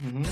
[0.00, 0.24] ¿Cómo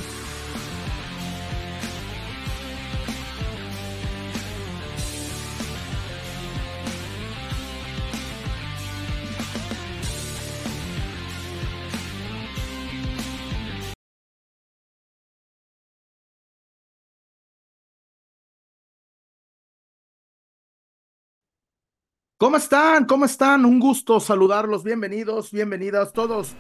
[22.57, 23.05] están?
[23.05, 23.67] ¿Cómo están?
[23.67, 24.83] Un gusto saludarlos.
[24.83, 26.55] Bienvenidos, bienvenidas todos,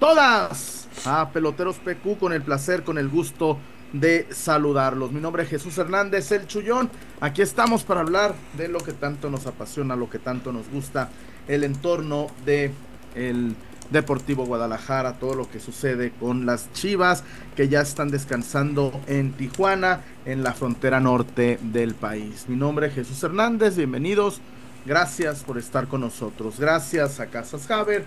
[0.00, 3.58] todas a Peloteros PQ con el placer, con el gusto
[3.92, 5.12] de saludarlos.
[5.12, 6.90] Mi nombre es Jesús Hernández, el Chullón.
[7.20, 11.10] Aquí estamos para hablar de lo que tanto nos apasiona, lo que tanto nos gusta,
[11.46, 12.72] el entorno de
[13.14, 13.54] el
[13.90, 17.24] Deportivo Guadalajara, todo lo que sucede con las Chivas
[17.56, 22.44] que ya están descansando en Tijuana, en la frontera norte del país.
[22.48, 24.42] Mi nombre es Jesús Hernández, bienvenidos.
[24.84, 26.60] Gracias por estar con nosotros.
[26.60, 28.04] Gracias a Casas Haber.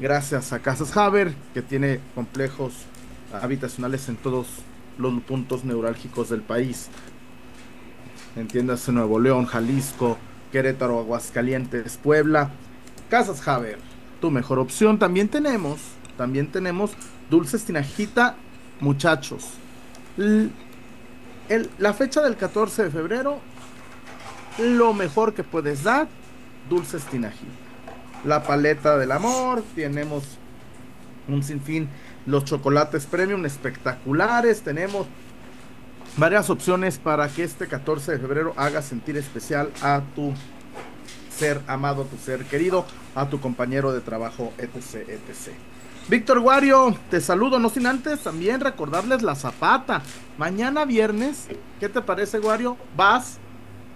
[0.00, 2.72] Gracias a Casas Haber, que tiene complejos
[3.34, 4.46] habitacionales en todos
[4.96, 6.88] los puntos neurálgicos del país.
[8.34, 10.16] Entiéndase Nuevo León, Jalisco,
[10.52, 12.50] Querétaro, Aguascalientes, Puebla.
[13.10, 13.78] Casas Haber,
[14.22, 14.98] tu mejor opción.
[14.98, 15.80] También tenemos,
[16.16, 16.92] también tenemos
[17.28, 18.36] dulces tinajita,
[18.80, 19.50] muchachos.
[20.16, 23.38] la fecha del 14 de febrero,
[24.58, 26.08] lo mejor que puedes dar
[26.70, 27.69] dulces tinají.
[28.24, 30.24] La paleta del amor, tenemos
[31.28, 31.88] un sinfín,
[32.26, 35.06] los chocolates premium espectaculares, tenemos
[36.16, 40.34] varias opciones para que este 14 de febrero haga sentir especial a tu
[41.30, 45.54] ser amado, a tu ser querido, a tu compañero de trabajo, etc, etc.
[46.08, 50.02] Víctor Guario, te saludo, no sin antes también recordarles la zapata.
[50.36, 51.46] Mañana viernes,
[51.78, 52.76] ¿qué te parece, Guario?
[52.96, 53.38] Vas,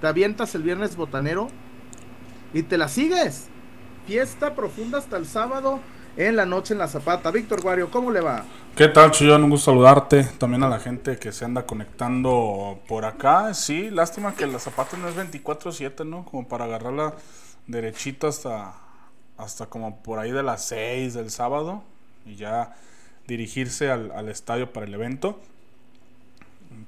[0.01, 1.49] te avientas el viernes botanero,
[2.55, 3.49] y te la sigues.
[4.07, 5.81] Fiesta profunda hasta el sábado
[6.19, 7.31] en la noche en la Zapata.
[7.31, 8.45] Víctor Guario, ¿cómo le va?
[8.77, 9.45] ¿Qué tal, Chuyón?
[9.45, 10.25] Un gusto saludarte.
[10.39, 13.55] También a la gente que se anda conectando por acá.
[13.55, 16.27] Sí, lástima que la Zapata no es 24-7, ¿no?
[16.27, 17.15] Como para agarrarla
[17.67, 18.75] derechita hasta,
[19.39, 21.83] hasta como por ahí de las 6 del sábado
[22.27, 22.77] y ya
[23.27, 25.41] dirigirse al, al estadio para el evento.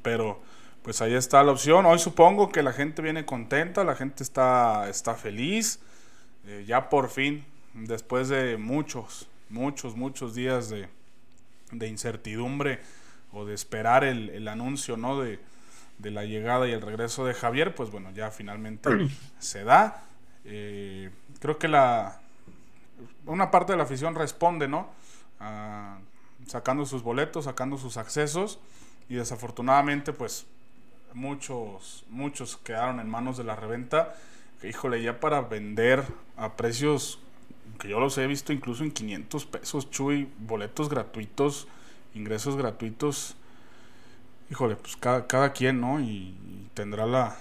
[0.03, 0.39] Pero
[0.83, 1.87] pues ahí está la opción.
[1.87, 5.81] Hoy supongo que la gente viene contenta, la gente está, está feliz.
[6.47, 10.89] Eh, ya por fin, después de muchos, muchos, muchos días de,
[11.87, 12.81] incertidumbre
[13.33, 15.21] o de esperar el, anuncio ¿no?
[15.21, 15.41] de,
[15.99, 18.91] la llegada y el regreso de Javier, pues bueno, ya finalmente
[19.39, 20.05] se da.
[20.45, 22.21] Eh, creo que la
[23.27, 24.89] una parte de la afición responde, ¿no?
[25.41, 25.99] Ah,
[26.47, 28.59] sacando sus boletos, sacando sus accesos
[29.09, 30.47] y desafortunadamente pues
[31.13, 34.15] muchos, muchos quedaron en manos de la reventa.
[34.61, 36.05] Que, híjole, ya para vender
[36.37, 37.19] a precios
[37.79, 41.69] que yo los he visto incluso en 500 pesos, Chuy, boletos gratuitos,
[42.15, 43.37] ingresos gratuitos.
[44.51, 46.01] Híjole, pues cada, cada quien, ¿no?
[46.01, 46.35] Y,
[46.75, 47.37] tendrá la,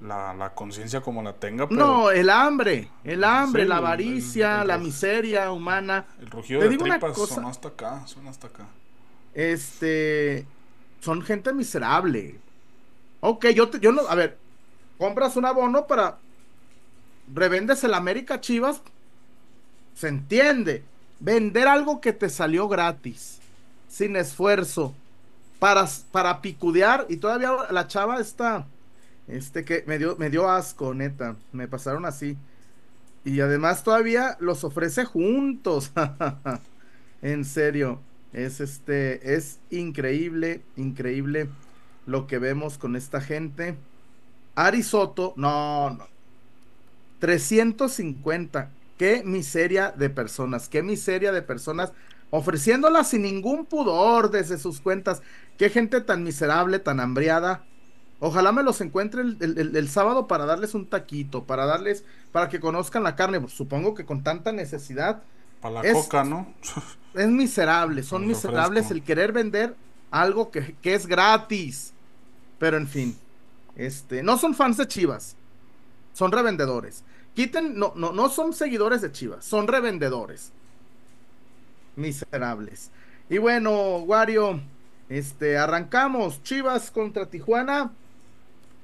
[0.00, 1.66] la, conciencia como la tenga.
[1.70, 6.06] No, el hambre, el hambre, la avaricia, la miseria humana.
[6.20, 8.66] El rugido de tripas suena hasta acá, suena hasta acá.
[9.32, 10.46] Este,
[11.00, 12.38] son gente miserable.
[13.20, 14.36] Ok, yo, te, yo no, a ver,
[14.98, 16.18] compras un abono para,
[17.32, 18.82] revendes el América Chivas,
[19.94, 20.82] se entiende.
[21.20, 23.38] Vender algo que te salió gratis,
[23.88, 24.94] sin esfuerzo,
[25.58, 28.66] para, para picudear, y todavía la chava está,
[29.28, 32.36] este que me dio, me dio asco, neta, me pasaron así.
[33.24, 35.92] Y además todavía los ofrece juntos.
[37.22, 38.00] en serio,
[38.34, 41.48] es este, es increíble, increíble
[42.06, 43.76] lo que vemos con esta gente.
[44.54, 46.13] Arisoto, no, no.
[47.24, 48.68] 350.
[48.98, 51.94] Qué miseria de personas, qué miseria de personas
[52.28, 55.22] ofreciéndolas sin ningún pudor desde sus cuentas.
[55.56, 57.64] Qué gente tan miserable, tan hambriada.
[58.20, 63.02] Ojalá me los encuentre el, sábado para darles un taquito, para darles, para que conozcan
[63.02, 63.42] la carne.
[63.48, 65.22] Supongo que con tanta necesidad.
[65.62, 66.52] Para la coca, ¿no?
[67.14, 69.74] es miserable, son miserables el querer vender
[70.10, 71.94] algo que, que es gratis.
[72.58, 73.16] Pero en fin,
[73.76, 75.36] este, no son fans de Chivas,
[76.12, 77.02] son revendedores.
[77.34, 80.52] Quiten, no, no, no son seguidores de Chivas, son revendedores.
[81.96, 82.90] Miserables.
[83.28, 84.60] Y bueno, Wario,
[85.08, 86.42] este, arrancamos.
[86.42, 87.92] Chivas contra Tijuana.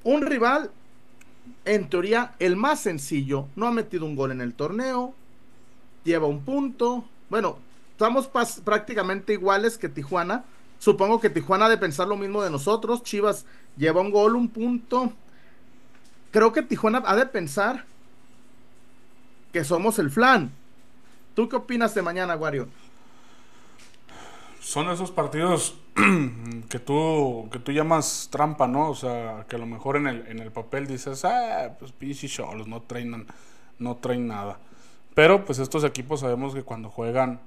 [0.02, 0.70] Un rival,
[1.64, 3.46] en teoría, el más sencillo.
[3.56, 5.14] No ha metido un gol en el torneo.
[6.04, 7.04] Lleva un punto.
[7.28, 7.58] Bueno,
[7.92, 8.28] estamos
[8.64, 10.44] prácticamente iguales que Tijuana.
[10.78, 13.02] Supongo que Tijuana ha de pensar lo mismo de nosotros.
[13.02, 13.44] Chivas
[13.76, 15.12] lleva un gol, un punto.
[16.30, 17.84] Creo que Tijuana ha de pensar
[19.52, 20.52] que somos el flan.
[21.34, 22.68] ¿Tú qué opinas de mañana, Wario?
[24.60, 25.78] Son esos partidos
[26.68, 28.90] que tú que tú llamas trampa, ¿no?
[28.90, 32.28] O sea, que a lo mejor en el, en el papel dices, ah, pues pinche
[32.28, 33.26] Cholos, no traen,
[33.78, 34.58] no traen nada.
[35.14, 37.40] Pero pues estos equipos sabemos que cuando juegan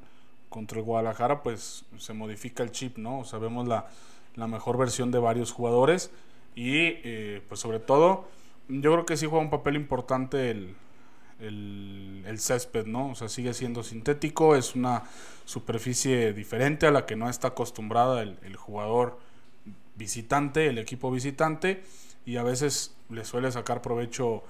[0.49, 3.19] contra el Guadalajara, pues se modifica el chip, ¿no?
[3.19, 3.87] O sea, vemos la,
[4.35, 6.11] la mejor versión de varios jugadores
[6.55, 8.27] y eh, pues sobre todo
[8.67, 10.75] yo creo que sí juega un papel importante el,
[11.43, 13.11] el, césped, ¿no?
[13.11, 15.03] O sea, sigue siendo sintético, es una
[15.45, 19.19] superficie diferente a la que no está acostumbrada el, jugador
[19.95, 21.83] visitante, el equipo visitante,
[22.25, 24.43] y a veces le suele sacar provecho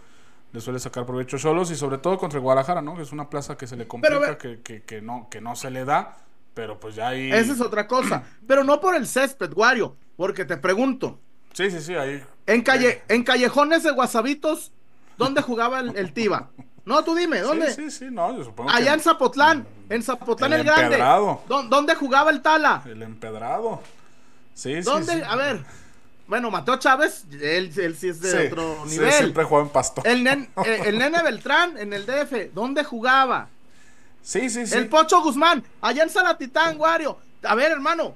[0.54, 2.96] le suele sacar provecho solos y sobre todo contra el Guadalajara, ¿no?
[2.96, 5.84] Que es una plaza que se le complica, que, que, no, que no se le
[5.84, 6.20] da,
[6.54, 7.32] pero pues ya ahí...
[7.32, 11.20] Esa es otra cosa, pero no por el césped, Wario, porque te pregunto.
[11.54, 12.24] Sí, sí, sí, ahí...
[12.46, 14.72] En, calle, en callejones de Guasabitos,
[15.18, 16.52] ¿dónde jugaba el, el Tiba?
[16.86, 17.74] No, tú dime, ¿dónde?
[17.74, 20.98] Sí, sí, sí, no, yo supongo Allá en Zapotlán, en Zapotlán el, Grande.
[21.48, 22.84] ¿Dónde jugaba el Tala?
[22.86, 23.82] El empedrado.
[24.54, 25.14] Sí, ¿Dónde?
[25.14, 25.64] sí, A ver.
[26.26, 29.12] Bueno, Mateo Chávez, él, él sí es de otro nivel.
[29.12, 30.02] Sí, siempre juega en Pasto.
[30.06, 30.48] El, eh,
[30.86, 33.50] el nene Beltrán, en el DF, ¿dónde jugaba?
[34.22, 34.76] Sí, sí, sí.
[34.76, 37.18] El Pocho Guzmán, allá en Salatitán, Guario.
[37.44, 38.16] A ver, hermano,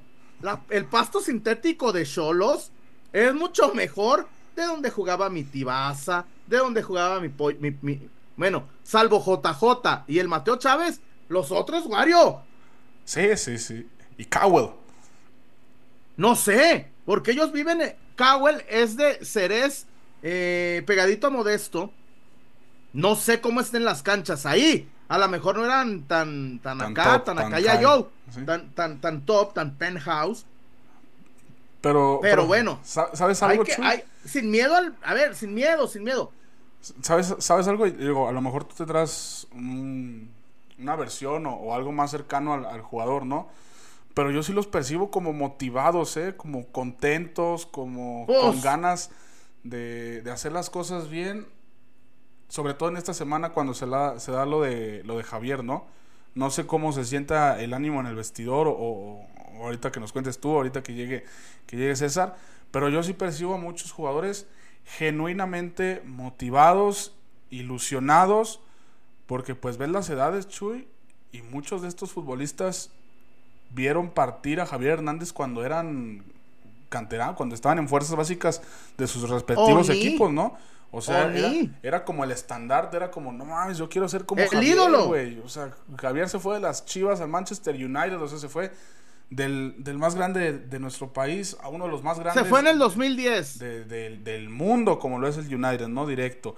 [0.69, 2.72] el pasto sintético de Cholos
[3.12, 7.30] es mucho mejor de donde jugaba mi Tibaza, de donde jugaba mi,
[7.81, 12.42] mi, bueno, salvo JJ y el Mateo Chávez, los otros, Wario.
[13.04, 13.89] Sí, sí, sí.
[14.18, 14.69] Y Cowell.
[16.16, 17.81] No sé, porque ellos viven.
[17.81, 17.95] En...
[18.16, 19.88] Cowell es de Ceres,
[20.24, 21.92] eh, pegadito a Modesto.
[22.94, 24.90] No sé cómo estén las canchas ahí.
[25.07, 28.12] A lo mejor no eran tan, tan, acá, tan, acá ya yo.
[28.45, 30.45] Tan, tan, tan top, tan penthouse.
[31.81, 33.63] Pero, pero, bueno, ¿sabes algo?
[33.81, 34.95] Hay sin miedo al.
[35.04, 36.31] A ver, sin miedo, sin miedo.
[37.01, 37.85] ¿Sabes, ¿Sabes algo?
[37.89, 43.50] Digo, a lo mejor tú tendrás una versión o, algo más cercano al, jugador, ¿no?
[44.13, 46.35] Pero yo sí los percibo como motivados, ¿eh?
[46.35, 49.12] Como contentos, como con ganas
[49.63, 51.47] de, hacer las cosas bien.
[52.47, 55.63] Sobre todo en esta semana cuando se, la, se da lo de, lo de Javier,
[55.63, 55.85] ¿no?
[56.33, 59.25] No sé cómo se sienta el ánimo en el vestidor o,
[59.62, 61.25] ahorita que nos cuentes tú, ahorita que llegue,
[61.65, 62.38] que llegue César.
[62.71, 64.47] Pero yo sí percibo a muchos jugadores
[64.88, 67.13] genuinamente motivados,
[67.50, 68.62] ilusionados,
[69.25, 70.88] porque pues ves las edades, Chuy,
[71.31, 72.89] y muchos de estos futbolistas
[73.72, 76.24] vieron partir a Javier Hernández cuando eran
[76.89, 78.62] canteranos, cuando estaban en fuerzas básicas
[78.98, 80.56] de sus respectivos equipos, ¿no?
[80.90, 81.30] O sea,
[81.83, 85.12] era, como el estandarte, era como, no mames, yo quiero ser como el ídolo.
[85.44, 88.72] O sea, Javier se fue de las Chivas al Manchester United, o sea, se fue
[89.29, 92.44] del, más grande de, nuestro país a uno de los más grandes.
[92.44, 93.59] Se fue en el 2010.
[93.59, 96.56] del mundo, como lo es el United, no directo.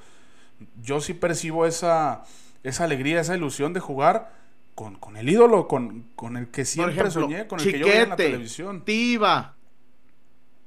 [0.82, 2.24] Yo sí percibo esa,
[2.64, 4.34] esa alegría, esa ilusión de jugar
[4.76, 7.92] con, con el ídolo, con, con, el que siempre soñé, con el que yo vi
[7.92, 8.86] en la televisión.
[8.86, 9.56] Tiva,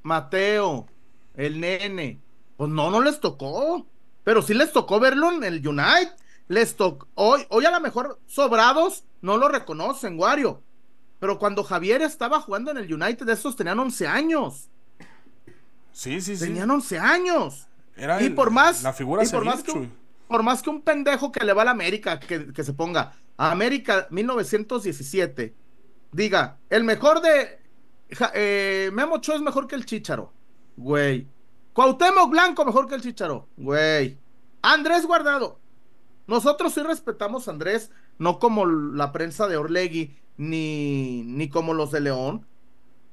[0.03, 0.87] Mateo,
[1.37, 2.21] el nene.
[2.57, 3.87] Pues no, no les tocó.
[4.25, 6.13] Pero sí les tocó verlo en el United.
[6.49, 7.07] Les tocó.
[7.15, 10.63] Hoy, hoy a lo mejor sobrados no lo reconocen, Wario
[11.23, 14.69] pero cuando Javier estaba jugando en el United, esos tenían 11 años.
[15.93, 16.47] Sí, sí, sí.
[16.47, 17.69] Tenían 11 años.
[17.95, 19.89] Era y por más, la figura y por, más que
[20.27, 23.53] por más que un pendejo que le va a la América, que, se ponga a
[23.53, 25.55] América 1917,
[26.11, 27.61] diga, el mejor de
[28.35, 30.33] eh, Memo Cho es mejor que el Chicharo.
[30.77, 31.29] Güey.
[31.73, 33.47] Cuauhtémoc Blanco mejor que el Chicharo.
[33.57, 34.19] Güey.
[34.61, 35.61] Andrés Guardado.
[36.27, 41.91] Nosotros sí respetamos a Andrés, no como la prensa de Orlegui ni, ni como los
[41.91, 42.47] de León,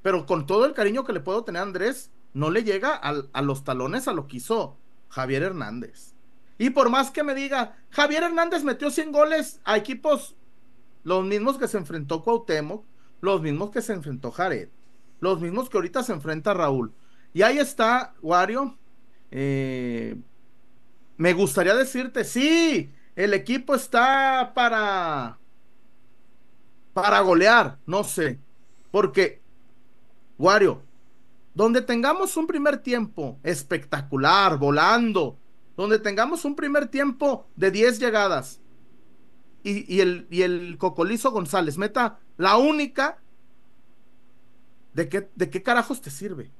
[0.02, 3.42] pero con todo el cariño que le puedo tener a Andrés, no le llega a,
[3.42, 4.76] los talones a lo que hizo
[5.08, 6.14] Javier Hernández.
[6.58, 10.36] Y por más que me diga, Javier Hernández metió 100 goles a equipos,
[11.02, 12.84] los mismos que se enfrentó Cuauhtémoc,
[13.20, 14.68] los mismos que se enfrentó Jared,
[15.20, 16.92] los mismos que ahorita se enfrenta Raúl.
[17.32, 18.76] Y ahí está, Wario.
[19.30, 20.16] Eh,
[21.16, 25.39] me gustaría decirte, sí, el equipo está para
[26.92, 28.38] para golear, no sé.
[28.90, 29.40] Porque,
[30.38, 30.82] Wario,
[31.54, 35.36] donde tengamos un primer tiempo espectacular, volando,
[35.76, 38.60] donde tengamos un primer tiempo de 10 llegadas
[39.62, 43.18] y, el, y el Cocolizo González meta la única,
[44.94, 46.50] ¿de qué, ¿de qué carajos te sirve?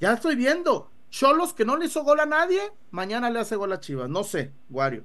[0.00, 0.90] Ya estoy viendo.
[1.10, 4.08] Cholos que no le hizo gol a nadie, mañana le hace gol a Chivas.
[4.08, 5.04] No sé, Wario.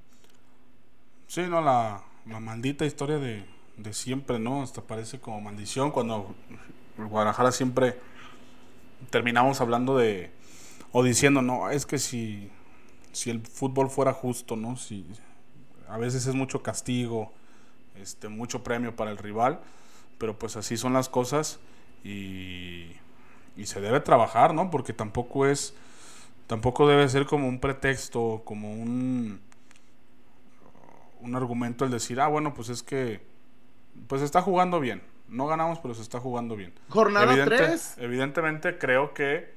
[1.28, 3.46] Sí, no, la maldita historia de,
[3.84, 4.62] de siempre, ¿no?
[4.62, 6.36] Hasta parece como maldición cuando
[6.98, 8.00] Guadalajara siempre
[9.10, 10.32] terminamos hablando de
[10.92, 12.52] o diciendo, no, es que si,
[13.14, 14.76] si el fútbol fuera justo, ¿no?
[14.76, 15.06] Si
[15.88, 17.32] a veces es mucho castigo,
[17.96, 19.60] este, mucho premio para el rival,
[20.18, 21.60] pero pues así son las cosas
[22.04, 22.88] y,
[23.56, 24.70] y se debe trabajar, ¿no?
[24.70, 25.74] Porque tampoco es,
[26.48, 29.40] tampoco debe ser como un pretexto, como un,
[31.22, 33.22] un argumento el decir, ah, bueno, pues es que,
[34.08, 35.02] pues está jugando bien.
[35.28, 36.74] No ganamos, pero se está jugando bien.
[36.90, 37.96] Jornada 3.
[38.00, 39.54] Evidentemente creo que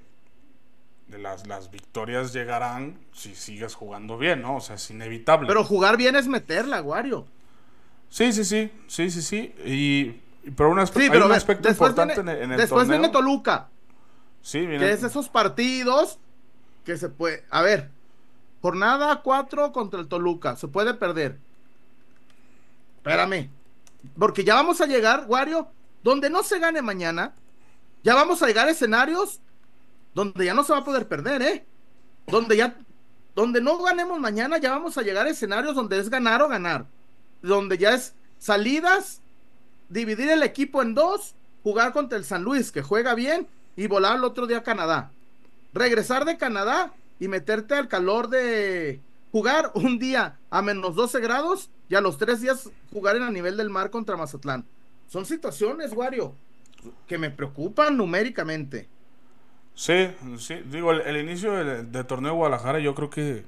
[1.08, 4.56] las, las victorias llegarán si sigues jugando bien, ¿no?
[4.56, 5.48] O sea, es inevitable.
[5.48, 7.26] Pero jugar bien es meterla, Wario.
[8.08, 9.54] Sí, sí, sí, sí, sí, sí.
[9.64, 10.20] Y,
[10.52, 13.68] pero un hay un aspecto importante en, el Después viene Toluca.
[14.42, 14.78] Sí, viene.
[14.78, 16.18] Que es esos partidos
[16.84, 17.44] que se puede...
[17.50, 17.90] A ver,
[18.60, 20.54] jornada 4 contra el Toluca.
[20.56, 21.38] Se puede perder.
[22.98, 23.50] Espérame.
[24.18, 25.68] Porque ya vamos a llegar, Wario,
[26.02, 27.34] donde no se gane mañana.
[28.02, 29.40] Ya vamos a llegar a escenarios
[30.14, 31.66] donde ya no se va a poder perder, ¿eh?
[32.26, 32.76] Donde ya,
[33.34, 36.86] donde no ganemos mañana, ya vamos a llegar a escenarios donde es ganar o ganar.
[37.42, 39.20] Donde ya es salidas,
[39.88, 44.16] dividir el equipo en dos, jugar contra el San Luis, que juega bien, y volar
[44.16, 45.10] el otro día a Canadá.
[45.72, 49.00] Regresar de Canadá y meterte al calor de
[49.34, 53.32] jugar un día a menos 12 grados y a los tres días jugar en a
[53.32, 54.64] nivel del mar contra Mazatlán.
[55.08, 56.36] Son situaciones, Wario,
[57.08, 58.88] que me preocupan numéricamente.
[59.74, 60.06] Sí,
[60.38, 63.44] sí, digo, el, inicio del torneo de Guadalajara yo creo que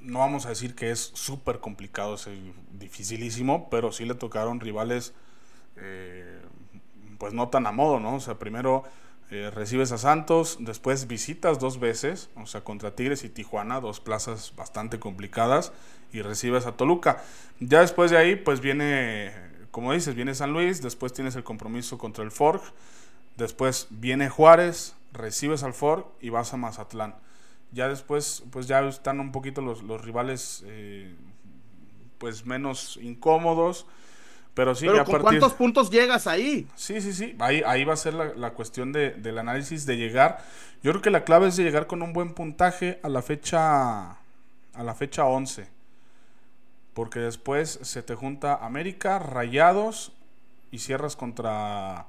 [0.00, 2.28] no vamos a decir que es súper complicado, es
[2.72, 5.14] dificilísimo, pero sí le tocaron rivales
[5.76, 6.40] eh,
[7.16, 8.16] pues no tan a modo, ¿no?
[8.16, 8.82] O sea, primero
[9.30, 14.00] eh, recibes a Santos, después visitas dos veces, o sea, contra Tigres y Tijuana, dos
[14.00, 15.72] plazas bastante complicadas,
[16.12, 17.22] y recibes a Toluca.
[17.60, 19.32] Ya después de ahí, pues viene,
[19.70, 22.62] como dices, viene San Luis, después tienes el compromiso contra el Forg,
[23.36, 27.14] después viene Juárez, recibes al Ford y vas a Mazatlán.
[27.72, 31.14] Ya después, pues ya están un poquito los, los rivales eh,
[32.18, 33.86] pues menos incómodos.
[34.58, 36.66] Pero sí, Pero ¿con cuántos puntos llegas ahí?
[36.74, 37.36] Sí, sí, sí.
[37.38, 40.44] Ahí, ahí va a ser la, la cuestión de, del análisis de llegar.
[40.82, 44.10] Yo creo que la clave es de llegar con un buen puntaje a la fecha
[44.10, 45.68] a la fecha 11.
[46.92, 50.10] Porque después se te junta América, Rayados
[50.72, 52.06] y cierras contra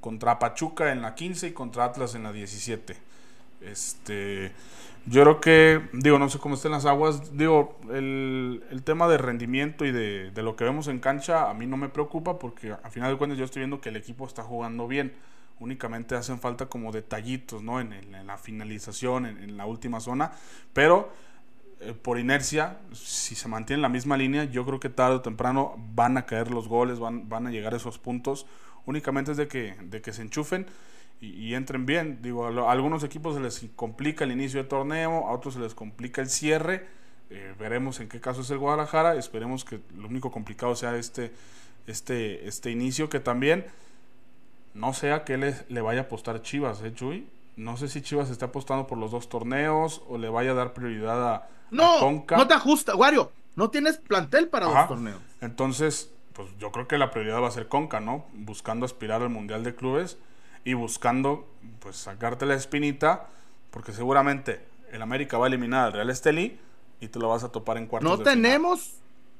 [0.00, 2.96] contra Pachuca en la 15 y contra Atlas en la 17.
[3.60, 4.50] Este,
[5.06, 9.84] yo creo que, digo, no sé cómo estén las aguas, digo, el, tema de rendimiento
[9.84, 13.12] y de, lo que vemos en cancha a mí no me preocupa porque a final
[13.12, 15.14] de cuentas yo estoy viendo que el equipo está jugando bien.
[15.58, 17.80] Únicamente hacen falta como detallitos, ¿no?
[17.80, 20.32] En, la finalización, en, la última zona,
[20.72, 21.10] pero
[21.80, 25.74] eh, por inercia, si se mantiene la misma línea, yo creo que tarde o temprano
[25.94, 28.46] van a caer los goles, van, van a llegar esos puntos
[28.86, 30.66] únicamente es de que, de que se enchufen
[31.20, 32.20] y, entren bien.
[32.22, 35.74] Digo, a, algunos equipos se les complica el inicio del torneo, a otros se les
[35.74, 36.86] complica el cierre.
[37.30, 39.16] Eh, veremos en qué caso es el Guadalajara.
[39.16, 41.32] Esperemos que lo único complicado sea este,
[41.86, 43.66] este, este inicio, que también
[44.74, 47.26] no sea que le, le vaya a apostar Chivas, ¿eh, Chuy?
[47.56, 50.74] No sé si Chivas está apostando por los dos torneos o le vaya a dar
[50.74, 53.32] prioridad a, no, No te ajusta, Wario.
[53.54, 55.20] No tienes plantel para dos torneos.
[55.40, 58.26] Entonces, pues yo creo que la prioridad va a ser Conca, ¿no?
[58.34, 60.18] Buscando aspirar al Mundial de Clubes
[60.66, 63.28] y buscando, pues, sacarte la espinita,
[63.70, 66.58] porque seguramente el América va a eliminar al Real Estelí
[67.00, 68.94] y te lo vas a topar en cuartos No tenemos,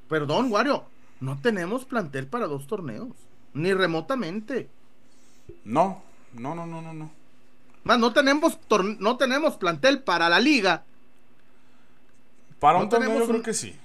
[0.07, 0.85] perdón, Wario,
[1.19, 3.09] no tenemos plantel para dos torneos,
[3.53, 4.69] ni remotamente.
[5.65, 7.11] No, no, no, no, no, no.
[7.83, 8.57] Más, no tenemos,
[8.99, 10.85] no tenemos plantel para la liga.
[12.61, 13.75] Para un torneo yo creo que sí.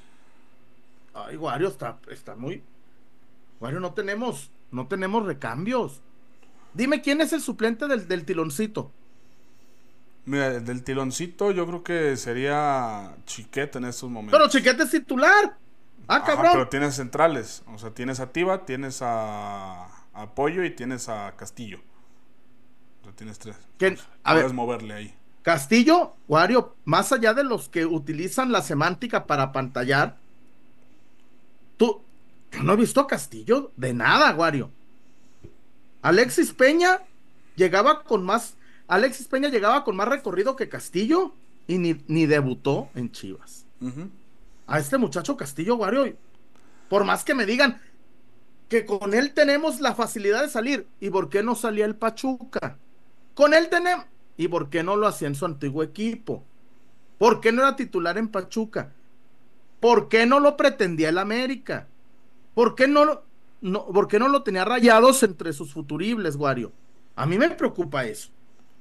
[1.13, 2.63] Ay, Wario, está, está muy,
[3.59, 6.01] bueno, no tenemos, no tenemos recambios.
[6.75, 8.93] Dime quién es el suplente del, del tiloncito.
[10.25, 14.39] Mira, del tiloncito yo creo que sería Chiquete en estos momentos.
[14.39, 15.57] Pero Chiquete es titular.
[16.07, 16.53] Ah, cabrón.
[16.53, 17.63] pero tienes centrales.
[17.67, 19.89] O sea, tienes a Tiva, tienes a,
[20.35, 21.81] Pollo y tienes a Castillo.
[23.01, 23.57] O sea, tienes tres.
[23.79, 23.99] ¿Quién?
[24.23, 25.15] a puedes moverle ahí.
[25.43, 30.17] Castillo, Wario, más allá de los que utilizan la semántica para pantallar,
[31.77, 32.01] tú,
[32.53, 34.71] yo no he visto a Castillo de nada, Guario.
[36.03, 37.01] Alexis Peña
[37.57, 38.57] llegaba con más.
[38.89, 41.33] Alexis Peña llegaba con más recorrido que Castillo
[41.67, 43.65] y ni, debutó en Chivas.
[44.67, 46.15] A este muchacho Castillo, Guario,
[46.89, 47.81] por más que me digan
[48.69, 52.77] que con él tenemos la facilidad de salir, ¿y por qué no salía el Pachuca?
[53.35, 54.07] Con él tenemos.
[54.37, 56.43] ¿Y por qué no lo hacía en su antiguo equipo?
[57.19, 58.93] ¿Por qué no era titular en Pachuca?
[59.79, 61.87] ¿Por qué no lo pretendía el América?
[62.55, 63.23] ¿Por qué no,
[63.63, 66.73] no, ¿por no lo tenía rayados entre sus futuribles, Wario?
[67.17, 68.31] A mí me preocupa eso.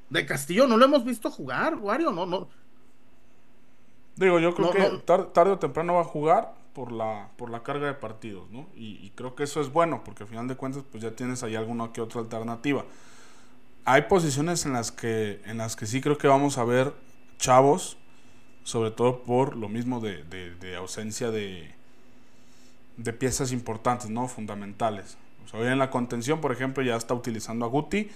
[0.09, 2.49] De Castillo no lo hemos visto jugar, Wario, no, no.
[4.15, 7.87] Digo, yo creo que tarde, o temprano va a jugar por la, por la carga
[7.87, 8.67] de partidos, ¿no?
[8.75, 11.55] Y, creo que eso es bueno, porque al final de cuentas, pues ya tienes ahí
[11.55, 12.85] alguna que otra alternativa.
[13.85, 16.93] hay posiciones en las que en las que sí creo que vamos a ver
[17.37, 17.97] chavos,
[18.63, 21.73] sobre todo por lo mismo de, de, ausencia de,
[22.97, 24.27] de piezas importantes, ¿no?
[24.27, 25.17] Fundamentales.
[25.53, 28.09] hoy en la contención, por ejemplo, ya está utilizando a Guti,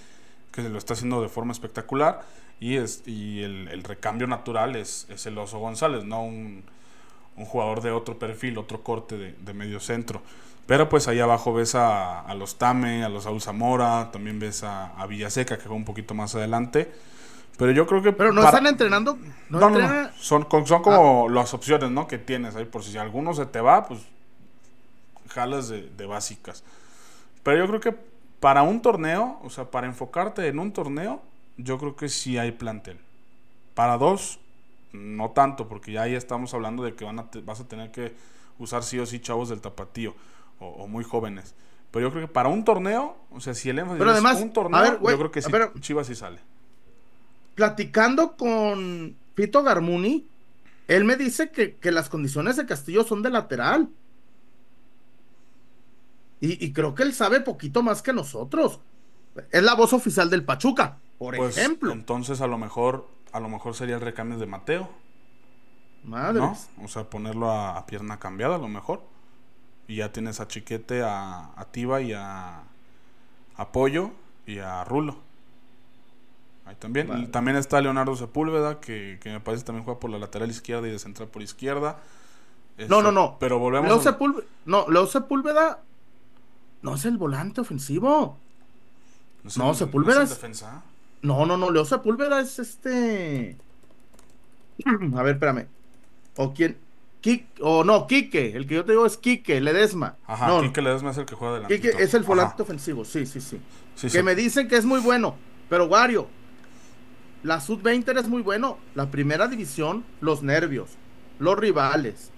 [0.52, 2.22] que lo está haciendo de forma espectacular,
[2.60, 6.64] y, es, y el, el recambio natural es, es, el Oso González, no un,
[7.36, 10.22] un, jugador de otro perfil, otro corte de, de medio centro.
[10.66, 14.64] Pero pues ahí abajo ves a, a los Tame, a los Saúl Zamora, también ves
[14.64, 16.90] a, a Villaseca, que va un poquito más adelante.
[17.56, 18.12] Pero yo creo que.
[18.12, 19.18] Pero no están entrenando.
[19.48, 21.32] No, no, no, Son, son como ah.
[21.32, 22.06] las opciones, ¿no?
[22.06, 22.64] Que tienes ahí.
[22.64, 24.00] Por si alguno se te va, pues.
[25.28, 26.64] Jalas de, de, básicas.
[27.42, 27.96] Pero yo creo que
[28.40, 31.22] para un torneo, o sea, para enfocarte en un torneo,
[31.56, 32.98] yo creo que sí hay plantel.
[33.74, 34.40] Para dos,
[34.92, 38.14] no tanto, porque ya ahí estamos hablando de que van a vas a tener que
[38.58, 40.14] usar sí o sí chavos del tapatío
[40.58, 41.54] o, muy jóvenes.
[41.90, 44.42] Pero yo creo que para un torneo, o sea, si el énfasis Pero además, es
[44.42, 46.38] un torneo, yo creo que sí, Chivas sí sale.
[47.54, 50.26] Platicando con Pito Garmuni,
[50.88, 53.88] él me dice que, las condiciones de Castillo son de lateral.
[56.40, 58.80] Y, creo que él sabe poquito más que nosotros.
[59.50, 61.92] Es la voz oficial del Pachuca, por pues, ejemplo.
[61.92, 64.88] Entonces a lo mejor, a lo mejor sería el recambio de Mateo.
[66.04, 66.42] Madre.
[66.82, 69.02] O sea, ponerlo a, pierna cambiada a lo mejor.
[69.88, 72.64] Y ya tienes a Chiquete, a, a Tiba y a,
[73.56, 74.10] a Pollo
[74.46, 75.16] y a Rulo.
[76.66, 77.30] Ahí también.
[77.30, 80.90] También está Leonardo Sepúlveda, que, que, me parece también juega por la lateral izquierda y
[80.90, 82.00] de central por izquierda.
[82.88, 83.36] no, no, no.
[83.38, 85.80] Pero volvemos Leo Sepúlveda, No, Leo Sepúlveda
[86.86, 88.38] no es el volante ofensivo.
[89.56, 90.30] No, Sepúlveda es.
[90.30, 90.84] defensa?
[91.20, 91.72] No, no, no.
[91.72, 93.56] Leo Sepúlveda es este.
[95.16, 95.66] A ver, espérame.
[96.36, 96.78] ¿O quién?
[97.60, 100.14] o no, Quique, el que yo te digo es Quique Ledesma.
[100.28, 101.74] Ajá, no, Quique Ledesma es el que juega delante.
[101.74, 103.58] Quique es el volante ofensivo, sí, sí, sí.
[104.08, 105.34] que me dicen que es muy bueno,
[105.68, 106.28] pero Wario,
[107.42, 108.78] la sub-20 es muy bueno.
[108.94, 110.90] La primera división, los nervios,
[111.40, 112.30] los rivales,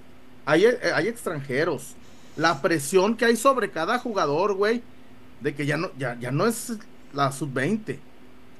[0.46, 1.96] hay, eh, hay extranjeros,
[2.38, 4.80] la presión que hay sobre cada jugador, güey,
[5.40, 6.72] de que ya no, ya, ya no es
[7.12, 7.98] la sub-20.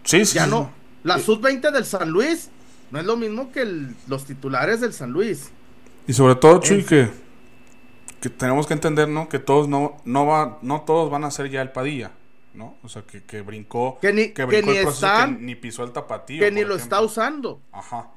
[0.03, 0.35] Sí, sí.
[0.35, 0.71] Ya no.
[1.05, 2.51] La sub-20 del San Luis
[2.91, 5.51] no es lo mismo que los titulares del San Luis.
[6.09, 7.09] Y sobre todo, Chuy, que,
[8.21, 9.29] que tenemos que entender, ¿no?
[9.29, 12.11] Que todos no, no, va, no todos van a ser ya el Padilla,
[12.55, 12.77] ¿no?
[12.83, 16.41] O sea, que, que brincó, que ni, que brincó ni, el ni pisó el tapatío.
[16.41, 17.61] Que ni lo está usando.
[17.71, 18.09] Ajá.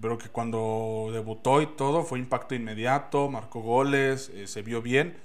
[0.00, 5.16] Pero que cuando debutó y todo fue impacto inmediato, marcó goles, eh, se vio bien.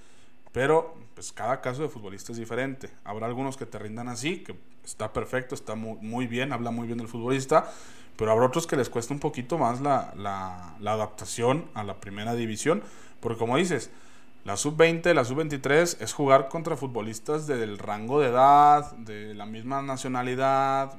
[0.52, 2.90] Pero pues cada caso de futbolista es diferente.
[3.04, 6.88] Habrá algunos que te rindan así, que está perfecto, está muy, muy bien, habla muy
[6.88, 7.72] bien del futbolista
[8.22, 12.36] pero habrá otros que les cuesta un poquito más la, la, adaptación a la primera
[12.36, 12.84] división,
[13.20, 13.90] porque como dices,
[14.44, 19.82] la sub-20, la sub-23 es jugar contra futbolistas del rango de edad, de la misma
[19.82, 20.94] nacionalidad,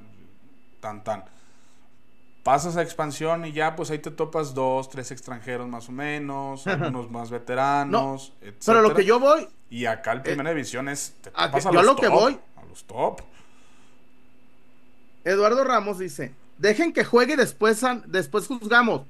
[0.80, 1.24] tan tan.
[2.42, 6.66] Pasas a expansión y ya pues ahí te topas dos, tres extranjeros más o menos,
[6.66, 9.48] algunos más veteranos, no, Pero lo que yo voy...
[9.70, 11.14] Y acá el primera eh, división es...
[11.20, 12.38] Te a, yo a lo que voy...
[12.57, 13.20] A los top.
[15.24, 19.02] Eduardo Ramos dice, Dejen que juegue y después, después juzgamos.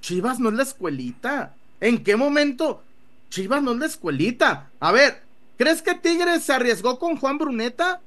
[0.00, 1.54] Chivas no es la escuelita.
[1.80, 2.82] ¿En qué momento?
[3.30, 4.70] Chivas no es la escuelita.
[4.80, 5.22] A ver,
[5.56, 8.00] ¿crees que Tigres se arriesgó con Juan Bruneta?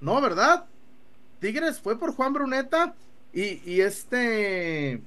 [0.00, 0.66] No, ¿verdad?
[1.44, 2.94] Tigres fue por Juan Bruneta
[3.34, 5.02] y, este.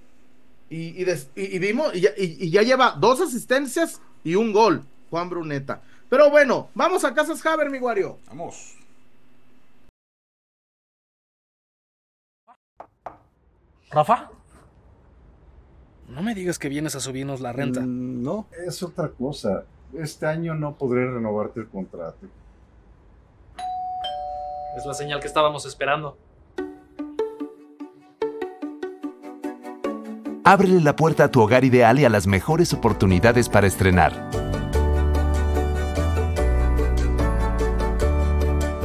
[0.69, 1.03] Y,
[1.35, 5.81] y, vimos, y ya, y ya lleva dos asistencias y un gol, Juan Bruneta.
[6.11, 8.19] Pero bueno, vamos a Casas Haber, mi guario.
[8.27, 8.75] Vamos.
[13.89, 14.29] Rafa.
[16.07, 17.79] No me digas que vienes a subirnos la renta.
[17.79, 19.63] Mm, no, es otra cosa.
[19.91, 22.27] Este año no podré renovarte el contrato.
[24.77, 26.15] Es la señal que estábamos esperando.
[30.49, 34.13] Ábrele la puerta a tu hogar ideal y a las mejores oportunidades para estrenar.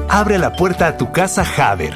[0.09, 1.95] Abre la puerta a tu casa Haber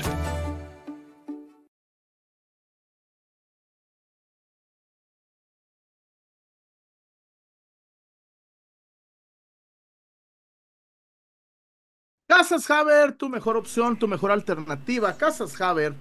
[12.28, 15.16] Casas Haber, tu mejor opción, tu mejor alternativa.
[15.16, 15.96] Casas Haber,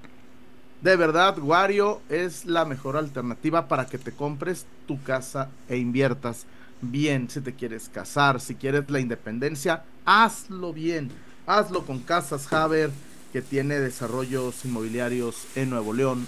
[0.85, 6.45] de verdad, Wario es la mejor alternativa para que te compres tu casa e inviertas
[6.79, 7.27] bien.
[7.27, 11.09] Si te quieres casar, si quieres la independencia, hazlo bien.
[11.47, 12.91] Hazlo con Casas Haber,
[13.33, 16.27] que tiene desarrollos inmobiliarios en Nuevo León,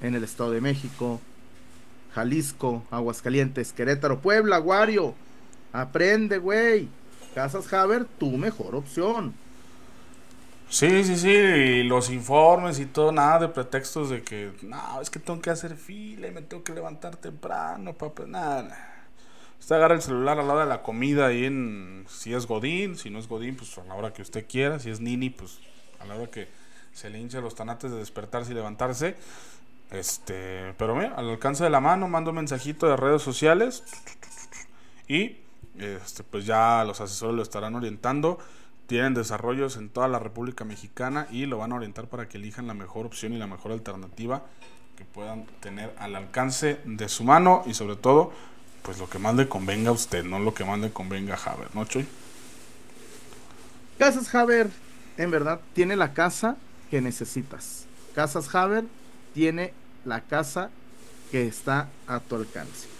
[0.00, 1.20] en el Estado de México,
[2.16, 5.14] Jalisco, Aguascalientes, Querétaro, Puebla, Wario.
[5.72, 6.88] Aprende, güey.
[7.32, 9.34] Casas Haber, tu mejor opción.
[10.72, 15.10] Sí, sí, sí, y los informes y todo, nada de pretextos de que, no, es
[15.10, 19.04] que tengo que hacer fila y me tengo que levantar temprano, papá, nada.
[19.60, 22.96] Usted agarra el celular a la hora de la comida ahí en, si es Godín,
[22.96, 25.60] si no es Godín, pues a la hora que usted quiera, si es Nini, pues
[26.00, 26.48] a la hora que
[26.94, 29.16] se le hincha los tanates de despertarse y levantarse.
[29.90, 33.84] Este, pero mira, al alcance de la mano, mando un mensajito de redes sociales
[35.06, 35.36] y
[35.78, 38.38] este, pues ya los asesores lo estarán orientando.
[38.92, 42.66] Tienen desarrollos en toda la República Mexicana y lo van a orientar para que elijan
[42.66, 44.42] la mejor opción y la mejor alternativa
[44.98, 48.34] que puedan tener al alcance de su mano y sobre todo,
[48.82, 51.52] pues lo que más le convenga a usted, no lo que más le convenga a
[51.52, 52.06] Haber, ¿no, Choy?
[53.96, 54.68] Casas Haber,
[55.16, 56.58] en verdad, tiene la casa
[56.90, 57.86] que necesitas.
[58.14, 58.84] Casas Haber
[59.32, 59.72] tiene
[60.04, 60.68] la casa
[61.30, 62.91] que está a tu alcance.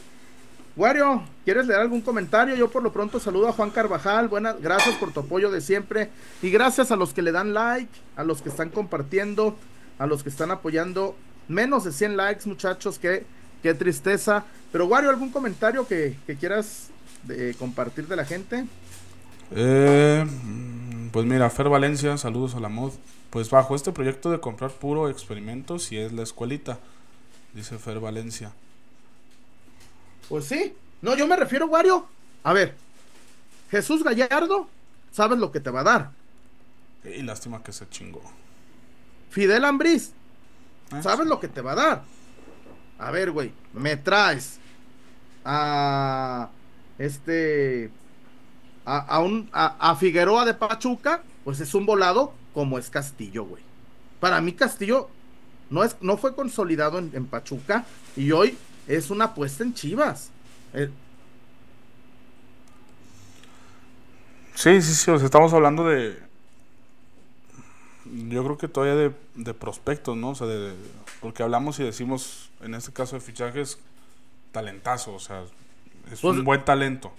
[0.75, 2.55] Wario, ¿quieres leer algún comentario?
[2.57, 4.29] Yo por lo pronto saludo a Juan Carvajal.
[4.29, 6.09] Buenas, gracias por tu apoyo de siempre.
[6.41, 9.57] Y gracias a los que le dan like, a los que están compartiendo,
[9.99, 11.15] a los que están apoyando.
[11.49, 12.99] Menos de 100 likes, muchachos.
[12.99, 13.27] Qué,
[13.63, 14.45] qué tristeza.
[14.73, 16.89] Pero Wario, ¿algún comentario que, quieras
[17.25, 18.65] de, compartir de la gente?
[19.55, 20.25] Eh,
[21.13, 22.93] pues mira, Fer Valencia, saludos a la mod.
[23.29, 26.79] Pues bajo este proyecto de comprar puro experimentos y es la escuelita,
[27.53, 28.53] dice Fer Valencia.
[30.33, 30.73] Pues sí.
[31.03, 32.07] No, yo me refiero, Wario.
[32.43, 32.75] A ver,
[33.71, 34.67] Jesús Gallardo,
[35.11, 36.11] sabes lo que te va a dar.
[37.05, 38.23] Y lástima que se chingó.
[39.29, 40.15] Fidel Ambriz,
[40.91, 42.03] Ah, sabes lo que te va a dar.
[42.99, 44.59] A ver, güey, me traes
[45.45, 46.49] a
[46.97, 47.91] este
[48.87, 53.45] a, a un a, a Figueroa de Pachuca, pues es un volado como es Castillo,
[53.45, 53.63] güey.
[54.19, 55.11] Para mí Castillo
[55.69, 57.85] no es no fue consolidado en, en Pachuca
[58.17, 58.57] y hoy
[58.89, 60.31] es una apuesta en Chivas.
[60.75, 60.91] Eh,
[64.55, 66.19] Sí, sí, sí, o sea, estamos hablando de...
[68.05, 70.31] Yo creo que todavía de, de prospectos, ¿no?
[70.31, 70.75] O sea, de,
[71.21, 73.79] porque hablamos y decimos, en este caso de fichajes,
[74.53, 75.43] talentazo, o sea,
[76.13, 77.13] es Pues- un buen talento.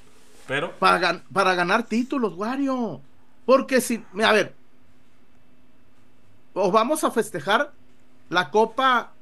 [0.48, 3.02] Pero, para, gan- para ganar títulos, Wario.
[3.46, 4.54] Porque si, a ver,
[6.54, 7.72] o vamos a festejar
[8.30, 9.13] la copa,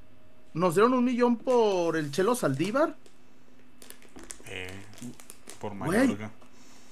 [0.54, 2.96] nos dieron un millón por el Chelo Saldívar,
[4.48, 4.70] eh,
[5.60, 5.74] por.
[5.74, 6.32] Mayorga.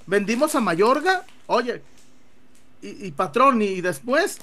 [0.07, 1.81] vendimos a Mayorga, oye,
[2.81, 4.39] y, y patrón, y después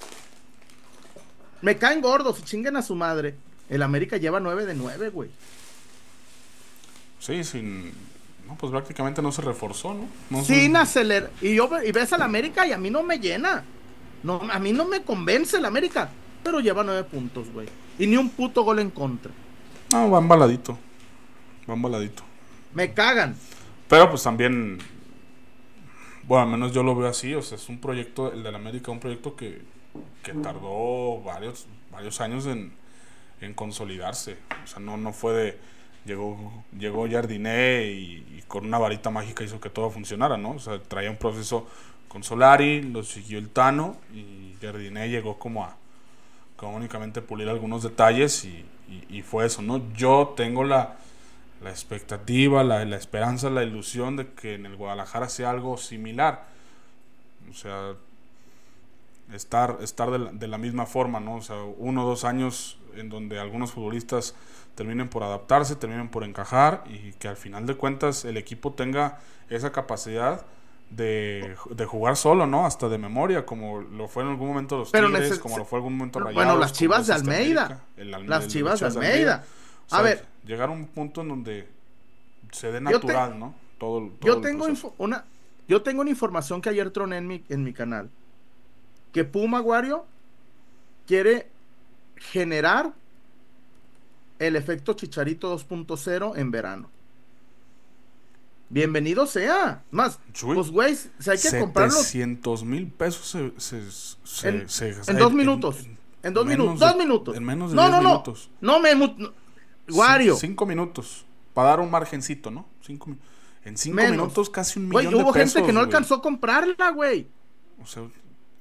[1.62, 3.34] me caen gordos y chinguen a su madre.
[3.68, 5.30] El América lleva 9 de 9, güey.
[7.18, 7.92] Sí, sin...
[8.46, 10.06] No, pues prácticamente no se reforzó, ¿no?
[10.30, 11.30] no Sin se- acelerar.
[11.40, 13.64] Y yo y ves al América y a mí no me llena.
[14.22, 16.10] No, a mí no me convence el América.
[16.44, 17.68] Pero lleva nueve puntos, güey.
[17.98, 19.32] Y ni un puto gol en contra.
[19.92, 20.78] No, van baladito.
[21.66, 22.22] Van baladito.
[22.74, 23.36] Me cagan.
[23.88, 24.78] Pero pues también,
[26.24, 28.58] bueno, al menos yo lo veo así, o sea, es un proyecto, el de la
[28.58, 29.62] América, un proyecto que,
[30.22, 32.72] que tardó varios, varios años en,
[33.40, 34.36] en consolidarse.
[34.64, 35.58] O sea, no, no fue de,
[36.04, 40.52] llegó, llegó Jardiné y, y con una varita mágica hizo que todo funcionara, ¿no?
[40.52, 41.66] O sea, traía un proceso
[42.08, 45.76] con Solari, lo siguió el Tano y Jardiné llegó como a,
[46.56, 49.82] como únicamente pulir algunos detalles y, y- y fue eso, ¿no?
[49.94, 50.96] Yo tengo la,
[51.62, 56.44] la expectativa, la, la esperanza, la ilusión de que en el Guadalajara sea algo similar.
[57.50, 57.94] O sea,
[59.32, 61.36] estar, estar de, la, de la misma forma, ¿no?
[61.36, 64.34] O sea, uno o dos años en donde algunos futbolistas
[64.74, 69.18] terminen por adaptarse, terminen por encajar y que al final de cuentas el equipo tenga
[69.48, 70.44] esa capacidad
[70.90, 72.64] de, de jugar solo, ¿no?
[72.66, 75.78] Hasta de memoria, como lo fue en algún momento los Pero Tigres, como lo fue
[75.78, 76.60] en algún momento Bueno, Rayados.
[76.60, 77.64] las como Chivas de Almeida.
[77.66, 79.44] América, el Las el- Chivas de Almeida.
[79.90, 80.24] O A ver.
[80.44, 81.68] Llegar a un punto en donde
[82.52, 83.54] se dé te- natural, ¿no?
[83.78, 84.66] Todo, todo Yo tengo,
[84.98, 85.24] una,
[85.68, 88.08] yo tengo una información que ayer troné en mi, en mi canal.
[89.12, 90.06] Que Puma Wario
[91.06, 91.48] quiere
[92.16, 92.92] generar
[94.38, 96.90] el efecto Chicharito 2.0 en verano.
[98.68, 99.84] Bienvenido sea.
[99.90, 103.52] Más, Chuy, pues güey, si hay que comprarlos 700 mil pesos se,
[104.24, 105.86] se, En- se- en dos minutos.
[106.22, 106.80] En dos menos minutos.
[106.80, 107.36] de- Dos minutos.
[107.36, 108.08] En menos de no, 10 no, no.
[108.08, 108.50] minutos.
[108.60, 108.94] No me.
[108.96, 109.32] mu- no.
[109.90, 110.34] Wario.
[110.34, 111.24] Cin- Cinco minutos.
[111.54, 112.66] Para dar un margencito, ¿no?
[112.84, 113.16] Cinco,
[113.64, 114.10] en cinco Menos.
[114.12, 115.54] minutos casi un millón hubo de pesos.
[115.54, 117.28] gente que no alcanzó a comprarla, güey.
[117.80, 118.02] O sea,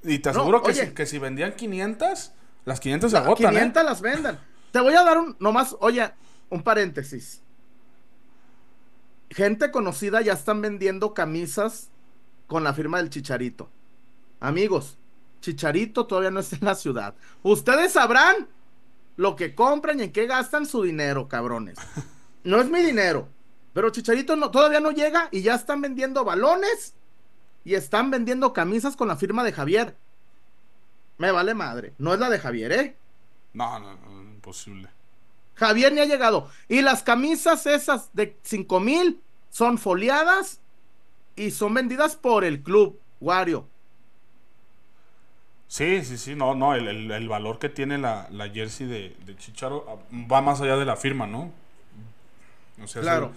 [0.04, 2.32] y te No, aseguro que, si, que si vendían 500,
[2.64, 3.84] las 500 se agotan, 500 ¿eh?
[3.84, 4.38] las vendan.
[4.70, 6.08] Te voy a dar un, nomás, oye,
[6.48, 7.42] un paréntesis.
[9.30, 11.90] Gente conocida ya están vendiendo camisas
[12.46, 13.68] con la firma del Chicharito.
[14.40, 14.98] Amigos,
[15.40, 17.14] Chicharito todavía no está en la ciudad.
[17.42, 18.48] Ustedes sabrán
[19.16, 21.78] lo que compran y en qué gastan su dinero, cabrones.
[22.44, 23.28] No es mi dinero.
[23.72, 26.94] Pero Chicharito no, todavía no llega y ya están vendiendo balones
[27.64, 29.96] y están vendiendo camisas con la firma de Javier.
[31.18, 31.92] Me vale madre.
[31.98, 32.96] No es la de Javier, ¿eh?
[33.52, 34.88] No, no, no, imposible.
[35.56, 36.50] Javier ni ha llegado.
[36.68, 40.60] Y las camisas esas de 5 mil son foliadas
[41.36, 43.68] y son vendidas por el club, Wario.
[45.68, 49.16] Sí, sí, sí, no, no, el, el- el valor que tiene la, la jersey de,
[49.26, 49.96] de Chicharo ah,
[50.30, 51.52] va más allá de la firma, ¿no?
[52.82, 53.32] O sea, es Claro.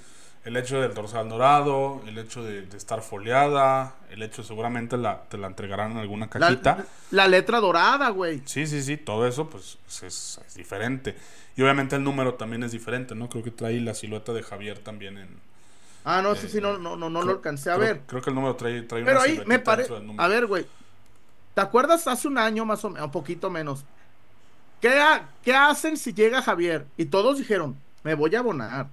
[0.50, 5.22] El hecho del dorsal dorado, el hecho de, de estar foliada, el hecho seguramente la,
[5.30, 6.86] te la entregarán en alguna cajita.
[7.12, 8.42] la letra dorada, güey.
[8.46, 11.16] Sí, sí, sí, todo eso pues es, diferente.
[11.56, 13.30] Y obviamente el número también es diferente, ¿no?
[13.30, 15.30] Creo que trae la silueta de Javier también en...
[16.04, 18.02] Ah, no, sí, sí, no, no, no, no lo alcancé a creo- ver.
[18.08, 19.94] Creo que el número trae, trae Pero una ahí me parece.
[20.18, 20.66] A ver, güey.
[21.54, 23.86] ¿Te acuerdas hace un año más o menos, un poquito menos?
[24.82, 26.88] ¿Qué, ha- ¿Qué hacen si llega Javier?
[26.98, 28.88] Y todos dijeron, me voy a abonar.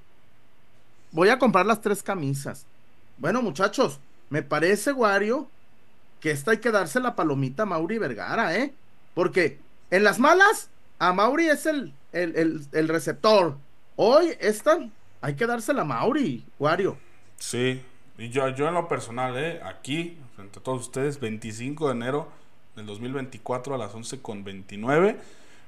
[1.16, 2.66] Voy a comprar las tres camisas.
[3.16, 5.48] Bueno, muchachos, me parece, Wario,
[6.20, 8.74] que esta hay que darse la palomita a Mauri Vergara, ¿eh?
[9.14, 9.58] Porque
[9.90, 13.56] en las malas, a Mauri es el, el, el- receptor.
[13.96, 14.78] Hoy, esta,
[15.22, 16.98] hay que dársela a Mauri, Wario.
[17.38, 17.80] Sí,
[18.18, 19.62] y yo, yo en lo personal, ¿eh?
[19.64, 22.28] aquí, frente a todos ustedes, 25 de enero
[22.76, 25.16] del 2024 a las 11 con 29,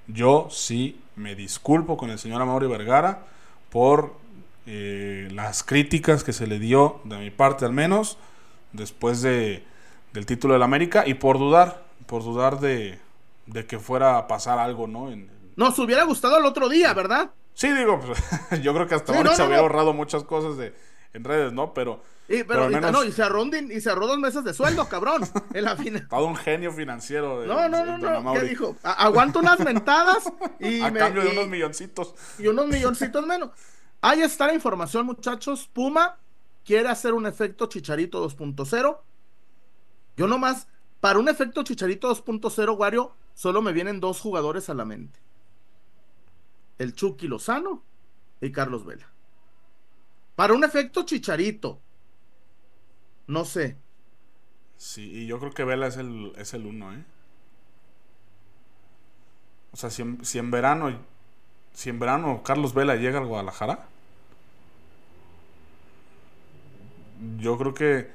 [0.09, 3.23] yo sí me disculpo con el señor Amaury Vergara
[3.71, 4.15] por
[4.71, 8.19] eh, las críticas que se le dio, de mi parte al menos,
[8.73, 9.65] después de,
[10.13, 12.99] del título del América, y por dudar, por dudar de,
[13.47, 15.11] de que fuera a pasar algo, ¿no?
[15.11, 17.31] En- Nos hubiera gustado el otro día, ¿verdad?
[17.55, 18.23] sí, digo, pues,
[18.63, 19.63] yo creo que hasta Sí, ahora no, se no, había no.
[19.63, 20.75] ahorrado muchas cosas de,
[21.15, 21.73] en redes, ¿no?
[21.73, 22.03] Pero...
[22.31, 24.53] Y, Pero pero, al y- menos- no, y se ahorró, un y dos meses de
[24.53, 25.23] sueldo, cabrón.
[25.55, 26.07] En la final.
[26.09, 27.41] Todo un genio financiero.
[27.41, 28.33] de- No, no, no, no.
[28.35, 28.77] ¿Qué dijo?
[28.83, 32.15] A- aguanto unas mentadas y, A me- cambio de y- unos milloncitos.
[32.39, 33.49] y unos milloncitos menos.
[34.01, 35.69] Ahí está la información, muchachos.
[35.73, 36.19] Puma
[36.65, 39.01] quiere hacer un efecto Chicharito 2.0.
[40.17, 40.69] Yo nomás,
[41.01, 45.19] para un efecto Chicharito 2.0, Wario, solo me vienen dos jugadores a la mente.
[46.79, 47.83] El Chucky Lozano
[48.41, 49.09] y Carlos Vela.
[50.37, 51.81] Para un efecto Chicharito.
[53.27, 53.77] No sé.
[54.77, 57.05] Sí, y yo creo que Vela es el, es el uno, ¿eh?
[59.73, 60.97] O sea, si en, si en verano,
[61.79, 63.87] si en verano Carlos Vela llega al Guadalajara,
[67.39, 68.11] yo creo que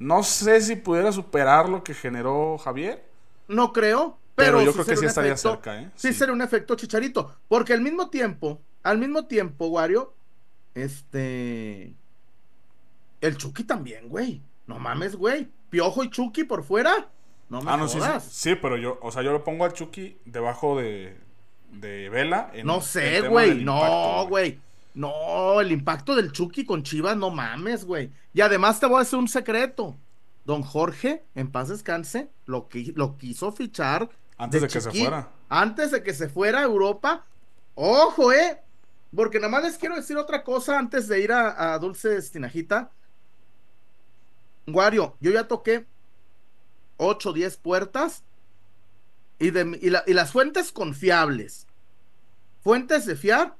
[0.00, 3.04] no sé si pudiera superar lo que generó Javier.
[3.46, 5.90] No creo, Pero pero, yo creo que sí estaría efecto- cerca, ¿eh?
[5.94, 6.14] Sí, Sí.
[6.18, 7.32] sería un efecto chicharito.
[7.46, 10.12] Porque al mismo tiempo, al mismo tiempo, Wario,
[10.74, 11.94] este.
[13.20, 14.42] El Chucky también, güey.
[14.66, 15.48] No mames, güey.
[15.70, 17.08] Piojo y Chucky por fuera.
[17.48, 19.72] No me Ah, no, sí, sí, sí, pero yo, o sea, yo lo pongo al
[19.74, 21.16] Chucky debajo de,
[21.72, 22.50] de Vela.
[22.54, 23.62] en No sé, güey.
[23.64, 24.58] No, güey.
[24.94, 28.10] No, el impacto del Chucky con Chivas, no mames, güey.
[28.32, 29.94] Y además te voy a decir un secreto.
[30.44, 34.08] Don Jorge, en paz descanse, lo, qui- lo quiso fichar.
[34.38, 35.28] Antes de que se fuera.
[35.48, 37.24] Antes de que se fuera a Europa.
[37.74, 38.58] Ojo, eh.
[39.14, 42.90] Porque nada más les quiero decir otra cosa antes de ir a, a Dulce Tinajita.
[44.66, 45.86] Wario, yo ya toqué
[46.96, 48.22] 8 o 10 puertas
[49.38, 51.66] y, de, y, la- las fuentes confiables.
[52.60, 53.56] Fuentes de fiar,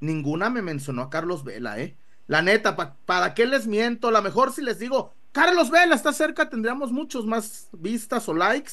[0.00, 1.96] ninguna me mencionó a Carlos Vela, ¿eh?
[2.26, 4.08] La neta, pa- ¿para qué les miento?
[4.08, 8.34] A lo mejor si les digo, Carlos Vela está cerca, tendríamos muchos más vistas o
[8.34, 8.72] likes.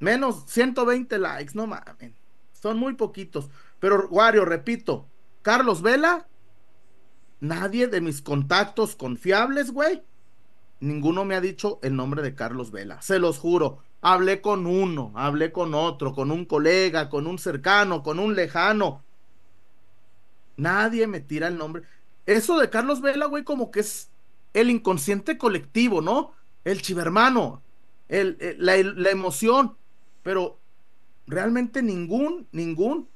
[0.00, 2.14] Menos 120 likes, no mamen.
[2.52, 3.48] Son muy poquitos.
[3.78, 5.06] Pero, Wario, repito,
[5.42, 6.26] Carlos Vela,
[7.40, 10.02] nadie de mis contactos confiables, güey,
[10.80, 13.00] ninguno me ha dicho el nombre de Carlos Vela.
[13.02, 13.82] Se los juro.
[14.06, 19.02] Hablé con uno, hablé con otro, con un colega, con un cercano, con un lejano.
[20.58, 21.84] Nadie me tira el nombre.
[22.26, 24.10] Eso de Carlos Vela, güey, como que es
[24.52, 26.32] el inconsciente colectivo, ¿no?
[26.64, 27.62] El chivermano,
[28.10, 29.74] el, la emoción.
[30.22, 30.58] Pero
[31.26, 33.08] realmente ningún, ningún,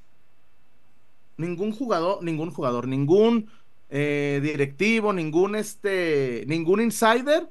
[1.37, 3.51] ningún jugador, ningún jugador, ningún
[3.91, 7.51] eh, directivo, ningún este, ningún insider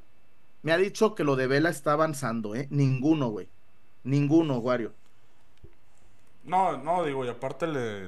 [0.67, 2.67] me ha dicho que lo de Vela está avanzando, ¿eh?
[2.71, 3.47] Ninguno, güey.
[4.03, 4.93] Ninguno, Wario.
[6.43, 8.07] No, no, digo, y aparte le,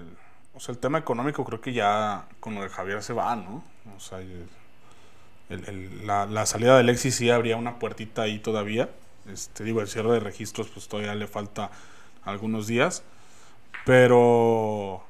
[0.54, 3.64] o sea, el tema económico creo que ya con lo de Javier se va, ¿no?
[3.96, 4.20] O sea,
[5.50, 8.90] el- la, la salida de Alexis sí habría una puertita ahí todavía.
[9.32, 11.72] Este, digo, el cierre de registros pues todavía le falta
[12.24, 13.04] algunos días.
[13.86, 15.04] Pero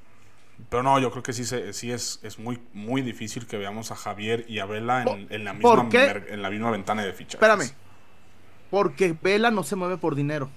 [0.69, 3.91] pero no, yo creo que sí, se, sí es, es muy, muy difícil que veamos
[3.91, 7.13] a Javier y a Vela en, en la, ¿Por misma, en la misma ventana de
[7.13, 7.35] fichajes.
[7.35, 7.71] Espérame.
[8.69, 10.49] Porque Vela no se mueve por dinero.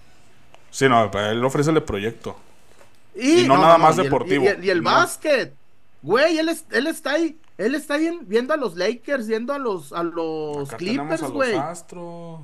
[0.70, 2.36] Sí, no, él ofrece el proyecto.
[3.14, 4.90] Y, Y no nada más y el- deportivo, Y, el, y el no.
[4.90, 5.54] básquet.
[6.02, 7.38] Güey, él, es- él está ahí.
[7.58, 11.20] Él está ahí en- viendo a los Lakers, viendo a los, a los Acá Clippers,
[11.22, 11.54] a los güey.
[11.54, 12.40] Astros.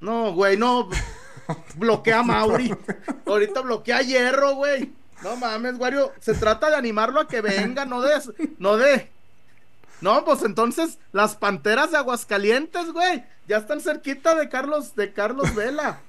[0.00, 0.88] No, güey, no.
[1.76, 2.74] bloquea a Mauri.
[3.26, 4.92] Ahorita bloquea a Hierro, güey.
[5.22, 6.12] No mames, Wario.
[6.20, 8.20] Se trata de animarlo a que venga, no de.
[8.58, 9.10] No de.
[10.00, 13.24] No, pues entonces las panteras de Aguascalientes, güey.
[13.46, 16.00] Ya están cerquita de Carlos, de Carlos Vela.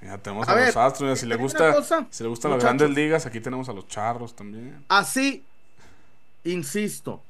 [0.00, 1.18] Ya tenemos A a, ver, los Astros.
[1.18, 4.34] Si le gusta, cosa, si le gustan las grandes ligas, aquí tenemos a los Charros
[4.34, 4.84] también.
[4.88, 5.44] Así,
[6.44, 7.22] insisto,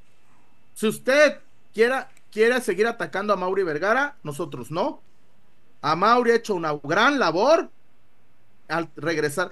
[0.75, 1.39] si usted
[1.73, 5.01] quiera, quiere seguir atacando a Mauri Vergara, nosotros no.
[5.81, 7.71] A Mauri ha hecho una gran labor
[8.69, 9.51] al regresar.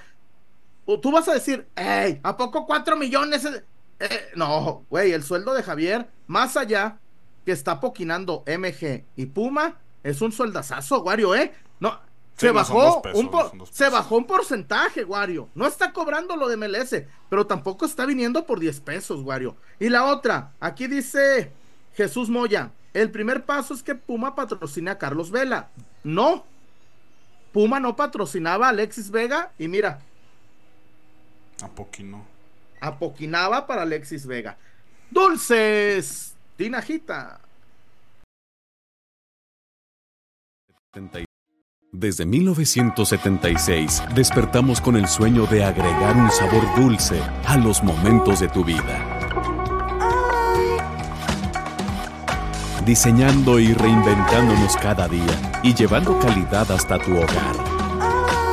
[1.02, 3.44] Tú vas a decir, hey, ¿a poco cuatro millones?
[3.44, 3.62] es-?"
[3.98, 6.98] Eh, no, güey, el sueldo de Javier, más allá
[7.44, 11.52] que está poquinando MG y Puma, es un sueldazazo, Wario, ¿eh?
[11.80, 11.98] No,
[12.36, 15.48] Sí, se bajó pesos, un por- se bajó un porcentaje, Wario.
[15.54, 19.56] No está cobrando lo de MLS, pero tampoco está viniendo por 10 pesos, Wario.
[19.80, 21.50] Y la otra, aquí dice
[21.94, 25.70] Jesús Moya, el primer paso es que Puma patrocine a Carlos Vela.
[26.04, 26.44] No.
[27.52, 30.00] Puma no patrocinaba a Alexis Vega y mira,
[31.62, 32.26] A poquino.
[32.80, 34.56] apoquinaba para Alexis Vega.
[35.10, 37.40] Dulces, Tinajita.
[41.92, 48.48] Desde 1976 despertamos con el sueño de agregar un sabor dulce a los momentos de
[48.48, 49.12] tu vida.
[52.84, 57.65] Diseñando y reinventándonos cada día y llevando calidad hasta tu hogar.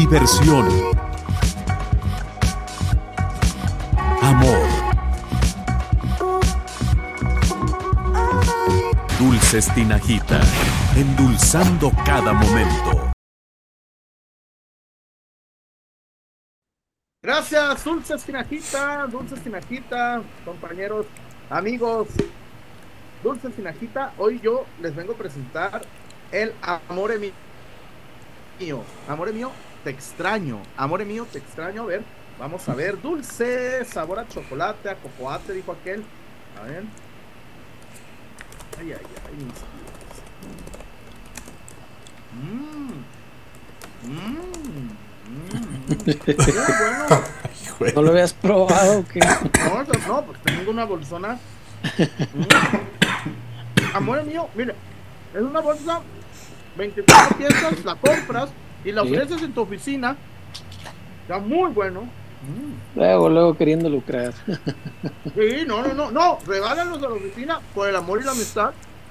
[0.00, 0.66] Diversión.
[4.22, 4.66] Amor.
[9.18, 10.40] Dulces Tinajita,
[10.96, 13.12] endulzando cada momento.
[17.22, 21.04] Gracias, Dulces Tinajita, Dulces Tinajita, compañeros,
[21.50, 22.08] amigos.
[23.22, 25.82] Dulces Tinajita, hoy yo les vengo a presentar
[26.32, 27.34] el Amore Mi-
[28.58, 28.82] mío.
[29.06, 29.50] Amore mío,
[29.84, 30.60] te extraño.
[30.76, 31.82] Amore mío, te extraño.
[31.82, 32.02] A ver,
[32.38, 33.00] vamos a ver.
[33.00, 36.04] Dulce, sabor a chocolate, a cocoate, dijo aquel.
[36.60, 36.84] A ver.
[38.78, 39.66] Ay, ay, ay, mis tíos.
[42.32, 43.04] Mmm.
[44.08, 44.90] Mmm.
[45.30, 45.46] Muy
[46.26, 47.22] bueno.
[47.62, 49.20] Hijo ¿No lo habías probado o qué?
[49.60, 51.38] No, no, no, pues tengo una bolsona.
[52.34, 53.96] Mm.
[53.96, 54.74] Amor mío, mire,
[55.34, 56.00] es una bolsa,
[56.76, 58.50] 24 piezas, la compras
[58.84, 59.08] y la Sí.
[59.12, 60.16] ofreces en tu oficina.
[61.22, 62.08] Está muy bueno.
[62.96, 64.32] Luego, luego queriendo lucrar.
[65.34, 68.70] Sí, no, no, no, no, regálalos a la oficina por el amor y la amistad.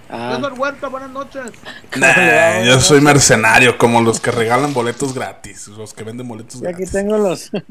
[0.09, 1.51] Ah, César Huerta, buenas noches.
[1.95, 6.65] Nah, yo soy mercenario, como los que regalan boletos gratis, los que venden boletos y
[6.65, 6.91] aquí gratis.
[6.91, 7.51] tengo los.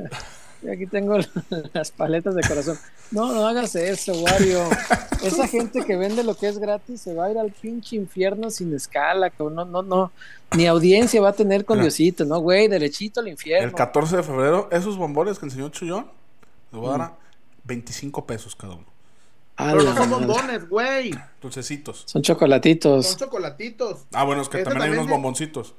[0.63, 1.17] y aquí tengo
[1.73, 2.79] las paletas de corazón.
[3.11, 4.65] No, no hagas eso, Wario.
[5.23, 8.51] Esa gente que vende lo que es gratis se va a ir al pinche infierno
[8.51, 9.55] sin escala, cabrón.
[9.55, 10.13] No, no, no.
[10.57, 11.85] Ni audiencia va a tener con Mira.
[11.85, 12.69] Diosito, ¿no, güey?
[12.69, 13.69] Derechito al infierno.
[13.69, 16.07] El 14 de febrero, esos bombones que enseñó Chuyón,
[16.73, 16.99] les voy a Mm.
[16.99, 17.19] dar a
[17.65, 18.85] 25 pesos cada uno.
[19.57, 21.11] Pero no son bombones, güey.
[21.43, 22.05] Dulcecitos.
[22.07, 23.07] Son chocolatitos.
[23.09, 24.03] Son chocolatitos.
[24.13, 25.75] Ah, bueno, es que Ese también hay unos bomboncitos.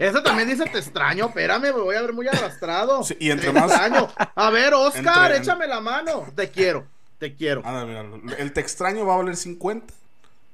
[0.00, 3.04] Eso también dice te extraño, espérame, me voy a ver muy arrastrado.
[3.04, 4.08] Sí, y entre Te más- extraño.
[4.34, 6.26] A ver, Oscar, Entre- échame la mano.
[6.34, 6.86] Te quiero,
[7.18, 7.60] te quiero.
[7.66, 8.04] Ah, mira,
[8.38, 9.92] el te extraño va a valer 50,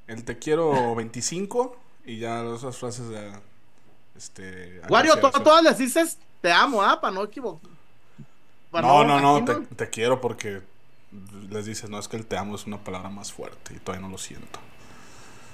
[0.09, 3.32] el te quiero 25 y ya esas frases de...
[4.16, 7.01] Este, Wario, tú todas les dices te amo, ¿ah?
[7.01, 7.70] Para no equivocar.
[8.72, 10.61] No, no, no, te, te quiero porque
[11.51, 14.07] les dices, no, es que el te amo es una palabra más fuerte y todavía
[14.07, 14.59] no lo siento.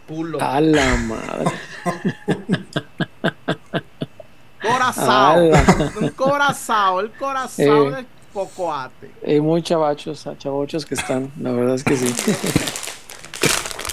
[0.09, 0.41] Culo.
[0.41, 1.51] A la madre.
[4.63, 5.33] Corazao.
[5.39, 5.93] Ala.
[6.01, 7.97] Un corazao, el corazao Eh.
[7.97, 9.11] de Cocoate.
[9.27, 12.15] Hay muy chavachos, chavochos que están, la verdad es que sí.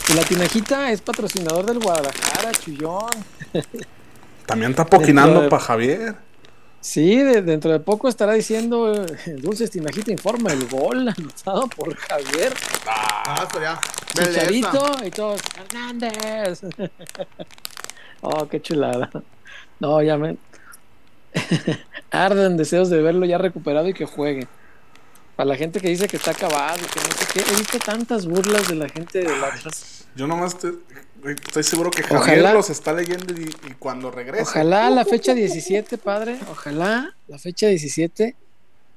[0.10, 3.10] Y la tinajita es patrocinador del Guadalajara, Chullón.
[4.46, 6.16] También está poquinando de- para Javier.
[6.82, 11.94] Sí, de- dentro de poco estará diciendo eh, Dulces Tinajita informa el gol anotado por
[11.94, 12.54] Javier
[12.88, 13.78] Ah, esto ya.
[14.16, 14.48] Belleza.
[14.48, 16.62] Chicharito y todos Hernández.
[18.22, 19.10] oh, qué chulada.
[19.82, 20.38] No, ya me
[22.12, 24.48] arden deseos de verlo ya recuperado y que juegue.
[25.36, 27.80] Para la gente que dice que está acabado y que no sé qué, he visto
[27.80, 30.06] tantas burlas de la gente del Atlas.
[30.16, 30.74] Yo nomás te-
[31.32, 34.44] estoy seguro que Javier Ojalá- los está leyendo y, y cuando regrese.
[34.44, 38.36] Ojalá la fecha 17, padre, ojalá la fecha 17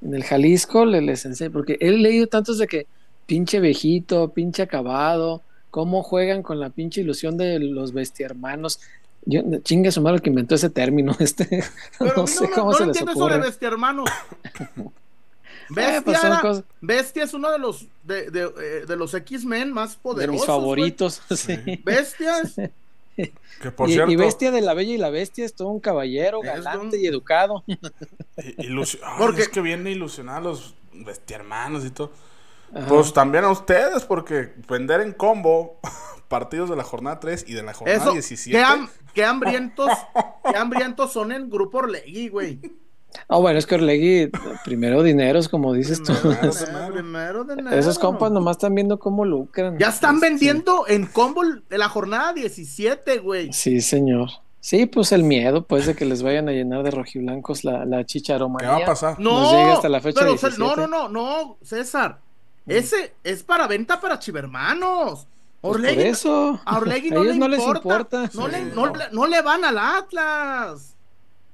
[0.02, 2.86] en el Jalisco le les enseñe, porque he leído tantos de que
[3.26, 8.80] pinche viejito, pinche acabado, cómo juegan con la pinche ilusión de los bestihermanos.
[9.24, 11.64] Yo, chingue su madre el que inventó ese término, este,
[11.98, 13.46] Pero no sé cómo no se lo les entiendo eso de ocurre.
[13.48, 14.04] bestia, hermano.
[15.70, 19.14] Eh, Bestia, pues era- cosas Bestia es uno de los de, de, eh, de los
[19.14, 20.32] X-Men más de poderosos.
[20.32, 20.46] mis güey.
[20.46, 21.22] favoritos.
[21.34, 21.56] sí.
[21.84, 22.56] Bestia es-
[23.60, 25.80] Que por y, cierto, y Bestia de la Bella y la Bestia es todo un
[25.80, 27.64] caballero, galante un- y educado.
[27.66, 27.78] i-
[28.58, 30.74] ilusio- Ay, Porque- es que viene a ilusionar a los
[31.28, 32.12] hermanos y todo.
[32.74, 32.86] Ajá.
[32.88, 35.78] Pues también a ustedes, porque vender en combo
[36.28, 38.58] partidos de la jornada 3 y de la jornada Eso, 17.
[38.58, 39.88] qué, ham- qué hambrientos,
[40.50, 42.58] qué hambrientos son en Grupo Orlegui, güey.
[43.28, 44.30] Ah, bueno, es que Orlegui,
[44.64, 46.12] primero dineros, como dices tú.
[46.92, 47.70] Primero enero.
[47.72, 49.78] Esos compas nomás están viendo cómo lucran.
[49.78, 50.20] Ya están Sí.
[50.22, 53.52] vendiendo en combo de la jornada 17, güey.
[53.52, 54.30] Sí, señor.
[54.60, 57.98] Sí, pues el miedo, pues, de que les vayan a llenar de rojiblancos la, la
[57.98, 58.70] ¿Qué chicharomanía.
[58.70, 59.18] va a pasar?
[59.18, 60.80] No, Nos llega hasta la fecha pero, o sea, 17.
[60.80, 62.20] no, no, no, no, César.
[62.66, 65.26] Ese es para venta para chivermanos.
[65.62, 66.60] Pues por eso.
[66.64, 68.22] a Orlegui a no, ellos le no les importa.
[68.34, 68.86] No, Sí, le, no.
[68.86, 70.94] no le- no le van al Atlas.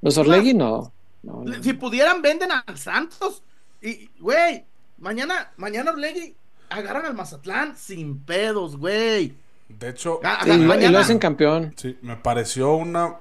[0.00, 0.92] Los Orlegui no.
[1.22, 1.62] No, no.
[1.62, 3.42] Si pudieran, venden al Santos.
[3.82, 4.64] Y, güey,
[4.98, 6.34] mañana, mañana Orlegui
[6.70, 9.34] agarran al Mazatlán sin pedos, güey.
[9.68, 11.74] De hecho, Sí, y, lo, y mañana- lo hacen campeón.
[11.76, 13.16] sí, me pareció una.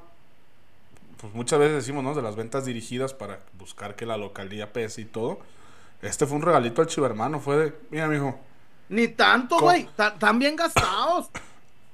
[1.19, 2.13] Pues muchas veces decimos, ¿no?
[2.13, 5.39] De las ventas dirigidas para buscar que la localidad pese y todo.
[6.01, 7.39] Este fue un regalito al chivermano.
[7.39, 7.73] Fue de.
[7.89, 8.39] Mira, mijo.
[8.89, 9.87] Ni tanto, güey.
[9.97, 11.29] Están bien gastados.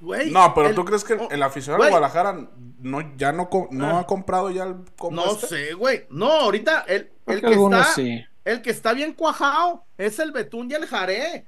[0.00, 0.30] Güey.
[0.30, 2.46] No, pero el- ¿tú crees que el aficionado de Guadalajara
[2.80, 4.00] no, ya no, no Ah.
[4.00, 5.46] ha comprado ya el combo No este?
[5.46, 6.06] sé, güey.
[6.10, 8.24] No, ahorita el, el que está, sí.
[8.44, 11.46] el que está bien cuajado es el Betún y el Jaré.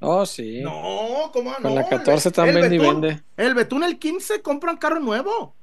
[0.00, 0.60] Oh, sí.
[0.62, 1.56] No, ¿cómo no?
[1.62, 3.22] Con la El- 14 están el vende y Betún- vende.
[3.36, 5.56] El Betún el 15 compran carro nuevo.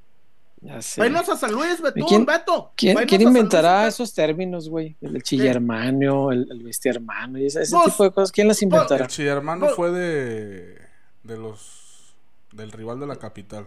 [0.96, 2.72] Vámonos a San Luis, Betún, quién- Beto.
[2.76, 4.96] ¿Quién, Luis, inventará esos términos, güey?
[5.00, 8.32] El chillermano, el, el bestia hermano y ese, ese Pues, tipo de cosas.
[8.32, 9.04] ¿Quién las inventará?
[9.04, 9.72] El chivermano No.
[9.74, 10.78] fue de.
[11.22, 12.14] de los.
[12.52, 13.66] del rival de la capital.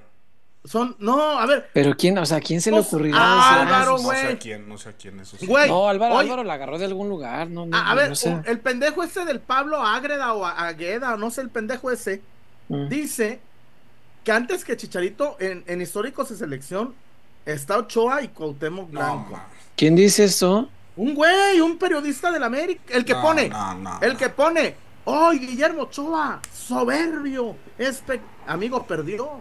[0.65, 3.17] Son, no, a ver, Pero quién, o sea, ¿quién se le Pues, ocurrirá?
[3.17, 4.25] ah, decir, Álvaro, no sé güey.
[4.33, 5.37] a quién, no sé a quién eso.
[5.47, 5.69] Güey.
[5.69, 6.17] No, Álvaro.
[6.17, 8.41] Álvaro la agarró de algún lugar, no, no, a, a no ver, sé.
[8.45, 12.21] el pendejo ese del Pablo Ágreda o Agueda, o no sé, el pendejo ese,
[12.67, 12.87] Mm.
[12.89, 13.39] dice
[14.29, 16.93] que antes que Chicharito en, en históricos de selección
[17.47, 19.39] está Ochoa y Cuauhtémoc Blanco.
[19.75, 20.69] ¿Quién dice eso?
[20.95, 24.19] Un güey, un periodista del América, el que No, pone, no, no, el no.
[24.19, 24.75] que pone,
[25.05, 26.41] ¡oh, Guillermo Ochoa!
[26.53, 29.31] Soberbio, espe amigo, perdió,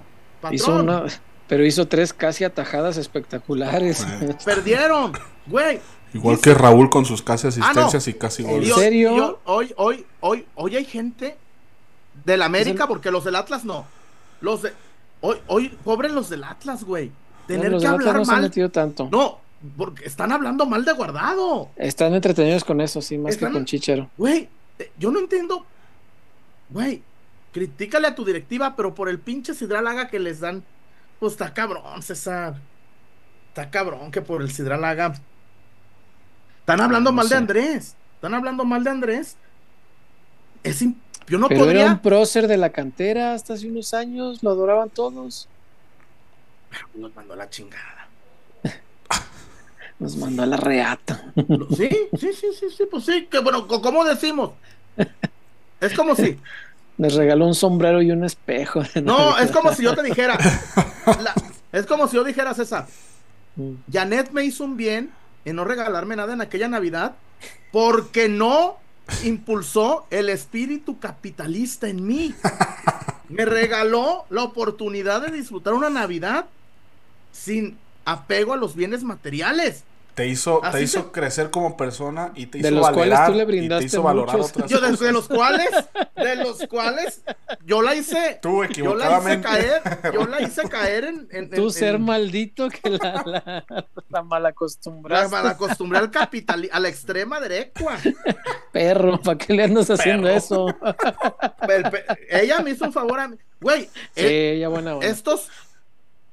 [0.41, 1.05] patrón, Hizo una,
[1.49, 4.07] pero hizo tres casi atajadas espectaculares.
[4.47, 5.13] Perdieron,
[5.49, 5.81] güey.
[6.15, 8.11] Igual Dice- que Raúl con sus casi asistencias Ah, no.
[8.11, 8.73] y casi ¿En goles.
[8.73, 9.39] hoy- serio?
[9.45, 11.37] hoy, hoy, hoy, hoy hay gente
[12.25, 13.85] del América, porque los del Atlas no.
[14.41, 14.73] Los de.
[15.21, 17.11] Hoy, hoy, pobres los del Atlas, güey.
[17.47, 18.51] Tener que hablar no mal.
[18.71, 19.09] tanto.
[19.11, 19.41] No,
[19.77, 21.71] porque están hablando mal de guardado.
[21.77, 24.11] Están entretenidos con eso, sí, más Están- que con Chichero.
[24.17, 24.49] Güey,
[24.99, 25.65] yo no entiendo.
[26.71, 27.03] Güey,
[27.53, 30.63] critícale a tu directiva, pero por el pinche Sidralaga que les dan.
[31.19, 32.61] Pues está cabrón, César.
[33.49, 35.15] Está cabrón que por el Sidralaga.
[36.61, 37.35] Están hablando Ah, no mal de.
[37.37, 37.97] Andrés.
[38.17, 39.37] Están hablando mal de Andrés.
[40.63, 40.97] Es im-
[41.29, 41.83] Yo no pero podría.
[41.83, 45.49] era un prócer de la cantera hasta hace unos años, lo adoraban todos.
[46.95, 48.09] Nos mandó a la chingada.
[49.99, 51.25] Nos mandó a la reata.
[51.77, 54.53] Sí, sí, sí, sí, sí, pues sí, que bueno, ¿cómo decimos?
[55.81, 56.39] Es como si,
[56.99, 58.83] Les regaló un sombrero y un espejo.
[59.03, 60.37] no, es como si yo te dijera,
[61.07, 61.35] la-
[61.73, 62.87] es como si yo dijera, César,
[63.57, 63.73] Mm.
[63.93, 65.11] Janet me hizo un bien
[65.45, 67.17] en no regalarme nada en aquella Navidad
[67.73, 68.77] porque no
[69.25, 72.35] impulsó el espíritu capitalista en mí.
[73.29, 76.47] Me regaló la oportunidad de disfrutar una Navidad
[77.33, 79.85] sin apego a los bienes materiales.
[80.19, 83.11] Te hizo, te Así hizo se- crecer como persona y te De hizo los cuales
[83.19, 84.51] valorar, tú le y te brindaste hizo valorar muchos.
[84.51, 85.01] otras Yo de, cosas.
[85.07, 85.71] de los cuales,
[86.17, 87.23] de los cuales,
[87.65, 91.67] yo la hice, Tú yo la hice caer, yo la hice caer en, en, Tú
[91.67, 93.65] en- ser en- maldito que la, la,
[94.09, 95.37] la mal la, acostumbraste.
[95.41, 97.97] la acostumbré al capital, a la extrema derecha.
[98.73, 100.37] Perro, ¿para qué le andas haciendo Perro.
[100.37, 100.67] eso?
[102.31, 103.37] Ella me hizo un favor a mí.
[103.61, 105.07] Güey, Sí, eh, ya buena onda.
[105.07, 105.49] estos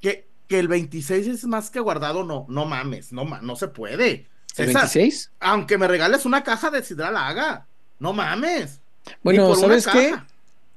[0.01, 4.27] que, que el 26 es más que guardado, no, no mames, no, no se puede.
[4.57, 5.31] ¿El César, 26?
[5.39, 7.67] aunque me regales una caja de Sidral Haga,
[7.99, 8.81] no mames.
[9.23, 10.15] Bueno, ¿sabes qué?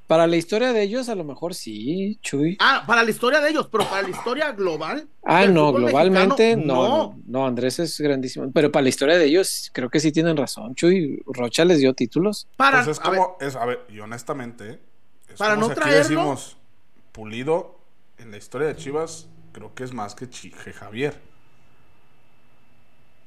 [0.06, 2.56] Para la historia de ellos, a lo mejor sí, Chuy.
[2.60, 5.06] Ah, para la historia de ellos, pero para la historia global.
[5.22, 8.50] Ah, no, globalmente mexicano, no, no, no, Andrés es grandísimo.
[8.52, 11.22] Pero para la historia de ellos, creo que sí tienen razón, Chuy.
[11.26, 12.48] Rocha les dio títulos.
[12.56, 14.80] Para, Pues es a ver, como, es, a ver, y honestamente,
[15.28, 16.56] es Para como no si aquí traerlo- decimos,
[17.12, 17.78] Pulido,
[18.16, 21.14] en la historia de Chivas, creo que es más que, Chi- que Javier.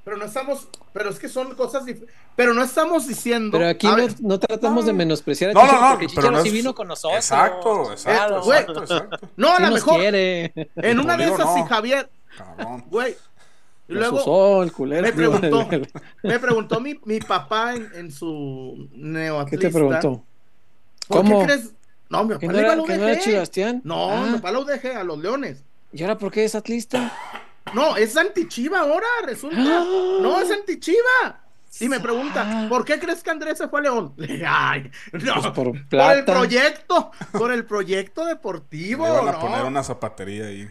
[0.04, 1.84] pero no estamos, pero es que son cosas
[2.36, 3.58] pero no estamos diciendo.
[3.58, 6.42] Pero aquí no, no tratamos de menospreciar a No, no, Chicharo, no, porque pero no
[6.42, 7.18] sí es- vino con nosotros.
[7.18, 8.60] Exacto, exacto, güey.
[8.60, 9.28] exacto, exacto.
[9.36, 10.54] no, a lo mejor quiere.
[10.78, 11.56] en una de esas no.
[11.56, 12.86] si Javier, Cabrón.
[12.90, 13.16] güey.
[13.90, 15.02] Y luego usó el culero.
[15.04, 15.82] me preguntó, ¿Qué
[16.24, 19.68] me preguntó mi, mi papá en, en su neoatlista.
[19.68, 20.24] te preguntó?
[21.10, 21.40] ¿Por ¿Cómo?
[21.42, 21.72] qué crees?
[22.10, 23.24] No, mi ¿Que papá no era, que no era UDG.
[23.24, 23.82] Chibastián?
[23.84, 25.64] No, Ah, mi papá la UDG a los Leones.
[25.94, 27.12] ¿Y ahora por qué es atlista?
[27.74, 29.58] No, es antichiva ahora, resulta.
[29.62, 31.40] No, es antichiva.
[31.80, 32.66] Y me pregunta, Ah.
[32.70, 34.14] ¿por qué crees que Andrés se fue a León?
[34.46, 39.06] Ay, no, Pues por por el proyecto, por el proyecto deportivo.
[39.06, 39.40] Le a no.
[39.40, 40.70] poner una zapatería ahí.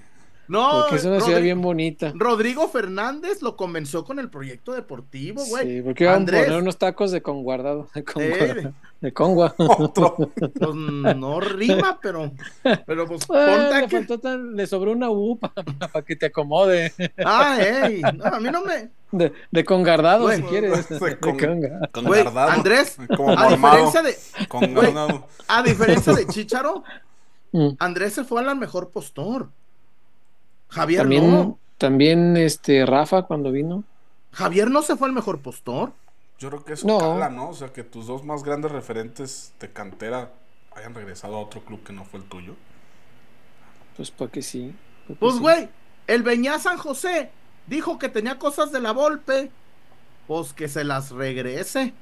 [0.51, 2.13] No, Porque es una ciudad Rodri- bien bonita.
[2.15, 5.77] Rodrigo Fernández lo convenció con el proyecto deportivo, güey.
[5.77, 7.89] Sí, porque iban a Andrés, poner unos tacos de conguardado.
[7.95, 8.73] De, congua- Eh.
[9.01, 9.55] de congua.
[9.59, 10.17] Otro.
[10.35, 10.75] pues,
[11.17, 12.33] no rima, pero,
[12.85, 16.93] pero pues ponte le, que- tan- le sobró una U para que te acomode.
[17.25, 18.91] Ah, ey, no, a mí no me.
[19.13, 20.39] De, de congardado, Güey.
[20.39, 20.89] si quieres.
[20.89, 21.89] De De con- conga.
[21.93, 22.51] Con Güey, guardado.
[22.51, 24.17] Andrés, Como A diferencia de,
[24.49, 25.27] Con güey, guardado.
[25.49, 26.83] a diferencia de Chicharo,
[27.53, 27.71] Mm.
[27.81, 29.49] Andrés se fue a la mejor postor.
[30.71, 31.59] Javier También, no.
[31.79, 33.85] también este Rafa cuando vino.
[34.33, 35.93] Javier no se fue al mejor postor.
[36.39, 36.99] Yo creo que eso No.
[36.99, 37.51] cala, ¿no?
[37.51, 40.31] O sea, que tus dos más grandes referentes de cantera
[40.75, 42.55] hayan regresado a otro club que no fue el tuyo.
[43.97, 44.75] Pues porque sí.
[45.09, 45.41] pa' que Pues, sí.
[45.41, 45.69] güey,
[46.07, 47.31] el Beñá San José
[47.67, 49.51] dijo que tenía cosas de la Volpe.
[50.27, 51.93] Pues que se las regrese.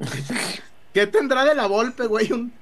[0.92, 2.32] ¿Qué tendrá de la Volpe, güey?
[2.32, 2.52] Un-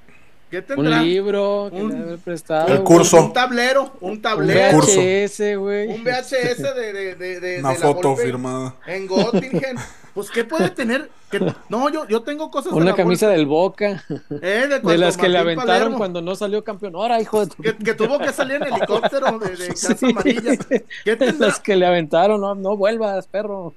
[0.51, 1.03] ¿Qué Un tendrá?
[1.03, 2.69] libro que Un- le haber prestado.
[2.69, 3.17] El curso.
[3.25, 5.01] Un tablero, un Un tablero, curso.
[5.01, 5.89] VHS, güey.
[5.89, 8.77] un VHS de, de, de, de- Una de foto firmada.
[8.87, 9.77] en Göttingen.
[10.15, 11.11] Pues, ¿qué puede tener?
[11.69, 14.05] No, yo, yo tengo cosas de Una la camisa Volpe, del Boca.
[14.41, 16.95] eh, de, De las que le aventaron Palermo, cuando no salió campeón.
[16.95, 17.63] Ahora, hijo de tu.
[17.63, 20.07] que, que tuvo que salir en helicóptero de, de Casa Sí.
[20.07, 20.57] Amarilla.
[21.05, 21.49] ¿Qué De tendrá?
[21.49, 22.41] las que le aventaron.
[22.41, 23.75] No, no vuelvas, perro.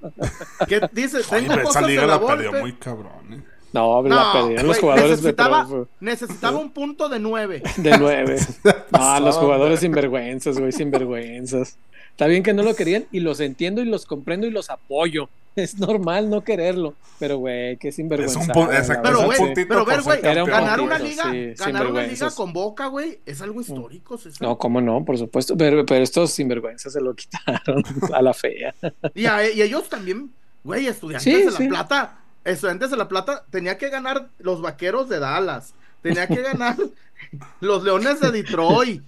[0.67, 1.17] ¿Qué dice?
[1.17, 3.43] Oye, Tengo esa cosas de liga la la perdió muy cabrón, ¿eh?
[3.74, 7.61] No, la No, perdieron los güey, jugadores necesitaba, de, necesitaba un punto de nueve.
[7.78, 8.38] de nueve.
[8.91, 11.78] Ah, los jugadores sinvergüenzas, güey, sinvergüenzas.
[12.11, 15.30] Está bien que no lo querían y los entiendo y los comprendo y los apoyo.
[15.55, 18.39] Es normal no quererlo, pero güey, qué sinvergüenza.
[18.39, 22.03] Es un exacto, Pero, güey, puntito pero ver, güey, ganar una liga, sí, ganar una
[22.03, 24.41] liga con Boca, güey, es algo histórico, César.
[24.47, 25.57] No, cómo no, por supuesto.
[25.57, 28.74] Pero, pero estos sinvergüenzas se lo quitaron a la fea.
[29.15, 30.32] Y, a- y ellos también,
[30.63, 31.63] güey, estudiantes Sí, de sí.
[31.63, 32.17] La Plata,
[32.54, 36.76] estudiantes de La Plata, tenía que ganar los vaqueros de Dallas, tenía que ganar
[37.62, 39.04] los leones de Detroit.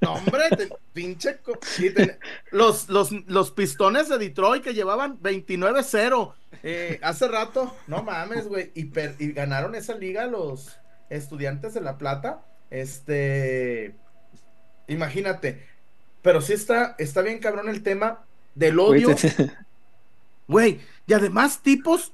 [0.00, 1.38] No, hombre, te- pinche.
[1.76, 2.18] te-
[2.50, 8.70] los, los, los pistones de Detroit que llevaban 29-0 eh, hace rato, no mames, güey,
[8.74, 10.78] y, ganaron esa liga los
[11.10, 12.44] estudiantes de La Plata.
[12.70, 13.94] Este.
[14.86, 15.66] Imagínate.
[16.22, 19.14] Pero sí está, está bien cabrón el tema del odio.
[20.52, 22.12] Güey, y además tipos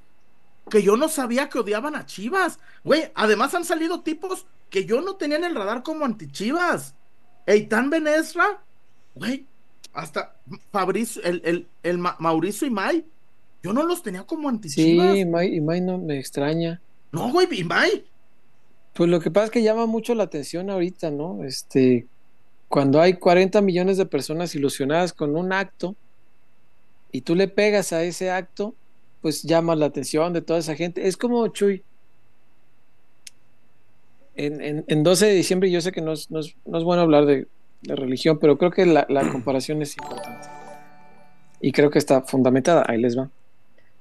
[0.70, 2.58] que yo no sabía que odiaban a Chivas.
[2.84, 6.94] Güey, además han salido tipos que yo no tenía en el radar como anti-Chivas.
[7.46, 8.62] Eitan Benesra,
[9.14, 9.46] güey,
[9.94, 10.36] hasta
[10.70, 13.04] Fabricio, el, el, el Ma- Mauricio Imay,
[13.62, 15.14] yo no los tenía como anti-Chivas.
[15.16, 16.80] Sí, May, y May no me extraña.
[17.12, 18.04] No, güey, Imay.
[18.92, 21.42] Pues lo que pasa es que llama mucho la atención ahorita, ¿no?
[21.44, 22.06] Este,
[22.68, 25.96] cuando hay 40 millones de personas ilusionadas con un acto
[27.12, 28.74] y tú le pegas a ese acto,
[29.22, 31.06] pues llama la atención de toda esa gente.
[31.08, 31.82] Es como Chuy.
[34.36, 36.84] En, en, en 12 de diciembre, yo sé que no es, no es, no es
[36.84, 37.48] bueno hablar de,
[37.82, 40.48] de religión, pero creo que la, la comparación es importante.
[41.60, 42.84] Y creo que está fundamentada.
[42.86, 43.30] Ahí les va.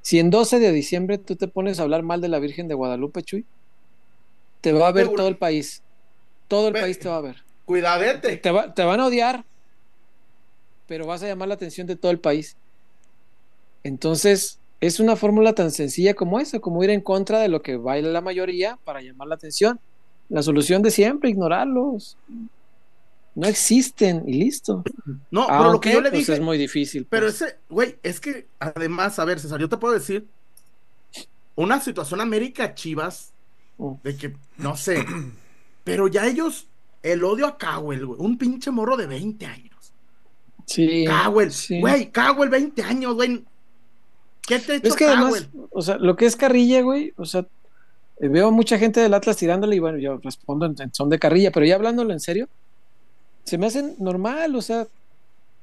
[0.01, 2.75] Si en 12 de diciembre tú te pones a hablar mal de la Virgen de
[2.75, 3.45] Guadalupe, Chuy,
[4.61, 5.81] te va a ver todo el país.
[6.47, 7.37] Todo el Ve- país te va a ver.
[7.65, 8.37] Cuidadete.
[8.37, 9.43] Te, va- te van a odiar,
[10.87, 12.55] pero vas a llamar la atención de todo el país.
[13.83, 17.77] Entonces, es una fórmula tan sencilla como esa, como ir en contra de lo que
[17.77, 19.79] baila la mayoría para llamar la atención.
[20.29, 22.17] La solución de siempre, ignorarlos.
[23.33, 24.83] No existen y listo.
[25.31, 26.33] No, pero lo que yo le pues, dije.
[26.33, 27.05] es muy difícil.
[27.09, 27.41] Pero pues.
[27.41, 30.27] ese, güey, es que además, a ver, César, yo te puedo decir
[31.55, 33.33] una situación América Chivas
[34.03, 35.05] de que, no sé,
[35.83, 36.67] pero ya ellos,
[37.03, 39.93] el odio a Cowell, güey, un pinche morro de 20 años.
[40.65, 41.79] Sí, Cowell, sí.
[41.79, 43.45] güey, Cowell, 20 años, güey.
[44.47, 47.25] ¿Qué te ha hecho Es que además, o sea, lo que es carrilla, güey, o
[47.25, 47.45] sea,
[48.19, 51.19] eh, veo mucha gente del Atlas tirándole y bueno, yo respondo en, en son de
[51.19, 52.47] carrilla, pero ya hablándolo en serio,
[53.43, 54.87] se me hacen normal, o sea,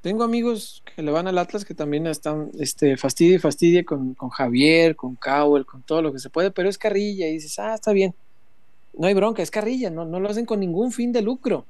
[0.05, 4.13] tengo amigos que le van al Atlas que también están, este, fastidia y fastidia con,
[4.13, 7.59] con Javier, con Cowell, con todo lo que se puede, pero es carrilla y dices,
[7.59, 8.15] ah, está bien.
[8.93, 11.65] No hay bronca, es carrilla, no, no lo hacen con ningún fin de lucro.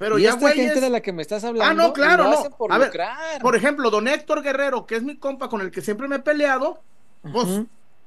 [0.00, 2.30] Pero y ya, esta güey, gente de la que me estás hablando, no, claro, lo
[2.30, 2.38] no.
[2.38, 2.90] hacen por A ver,
[3.42, 6.20] por ejemplo, don Héctor Guerrero, que es mi compa con el que siempre me he
[6.20, 6.80] peleado,
[7.30, 7.46] pues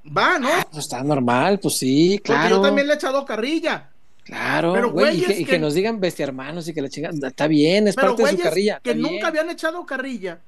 [0.05, 0.49] va, ¿no?
[0.71, 2.55] Pues está normal, pues sí, Porque claro.
[2.55, 3.91] yo también le he echado carrilla.
[4.23, 6.81] Claro, Pero, güey, y, güeyes que, y que- que nos digan bestia hermanos y que
[6.81, 8.79] la chingan, está bien, es Pero parte de su güeyes carrilla.
[8.81, 9.25] que nunca bien.
[9.27, 10.39] habían echado carrilla.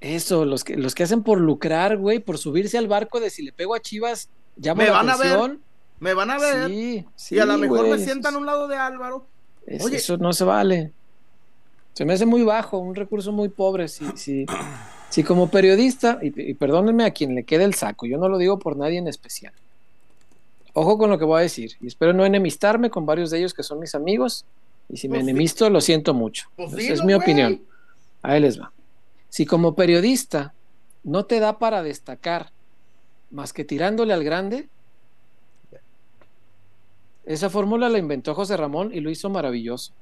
[0.00, 3.42] Eso, los que, los que hacen por lucrar, güey, por subirse al barco de si
[3.42, 5.58] le pego a Chivas, llamo Me la van a ver.
[6.00, 6.66] Me van a ver.
[6.68, 9.26] Sí, sí, y a lo mejor güey, me sientan a un lado de Álvaro.
[9.66, 9.96] Es- Oye.
[9.96, 10.92] Eso no se vale.
[11.92, 13.88] Se me hace muy bajo, un recurso muy pobre.
[13.88, 14.46] Si, si,
[15.10, 18.38] si como periodista, y, y perdónenme a quien le quede el saco, yo no lo
[18.38, 19.52] digo por nadie en especial.
[20.72, 23.54] Ojo con lo que voy a decir, y espero no enemistarme con varios de ellos
[23.54, 24.44] que son mis amigos,
[24.88, 25.30] y si me Pues sí.
[25.30, 26.48] enemisto, lo siento mucho.
[26.56, 27.16] Pues dilo, es mi güey.
[27.24, 27.62] opinión.
[28.22, 28.72] Ahí les va.
[29.28, 30.52] Si como periodista
[31.04, 32.50] no te da para destacar
[33.30, 34.68] más que tirándole al grande,
[37.26, 39.92] esa fórmula la inventó José Ramón y lo hizo maravilloso.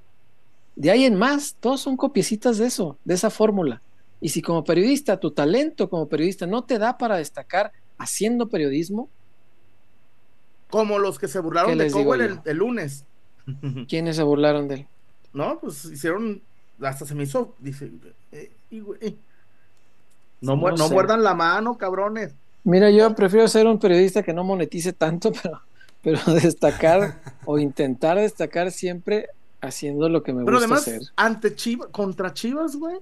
[0.75, 3.83] De ahí en más, todos son copiecitas de eso, de esa fórmula.
[4.21, 9.09] Y si como periodista, tu talento como periodista no te da para destacar haciendo periodismo,
[10.71, 13.05] Como los que se ¿Qué burlaron de Cowell el, el lunes.
[13.89, 14.87] ¿quiénes se burlaron de él?
[15.33, 16.43] No, pues hicieron.
[16.81, 17.55] Hasta se me hizo.
[17.59, 17.91] Dice.
[18.33, 19.19] eh, güey,
[20.41, 22.35] no, No no muerdan la mano, cabrones.
[22.65, 25.61] Mira, yo prefiero ser un periodista que no monetice tanto, pero,
[26.03, 29.29] pero destacar o intentar destacar siempre
[29.61, 31.01] haciendo lo que me Pero gusta además, hacer.
[31.17, 32.97] ante Chivas, contra Chivas, güey.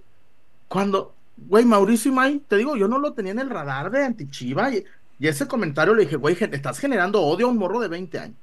[0.68, 1.14] Cuando,
[1.48, 4.70] güey, Mauricio Imay, te digo, yo no lo tenía en el radar de anti-Chiva.
[4.74, 4.84] Y,
[5.18, 8.36] y ese comentario le dije, güey, estás generando odio a un morro de 20 años.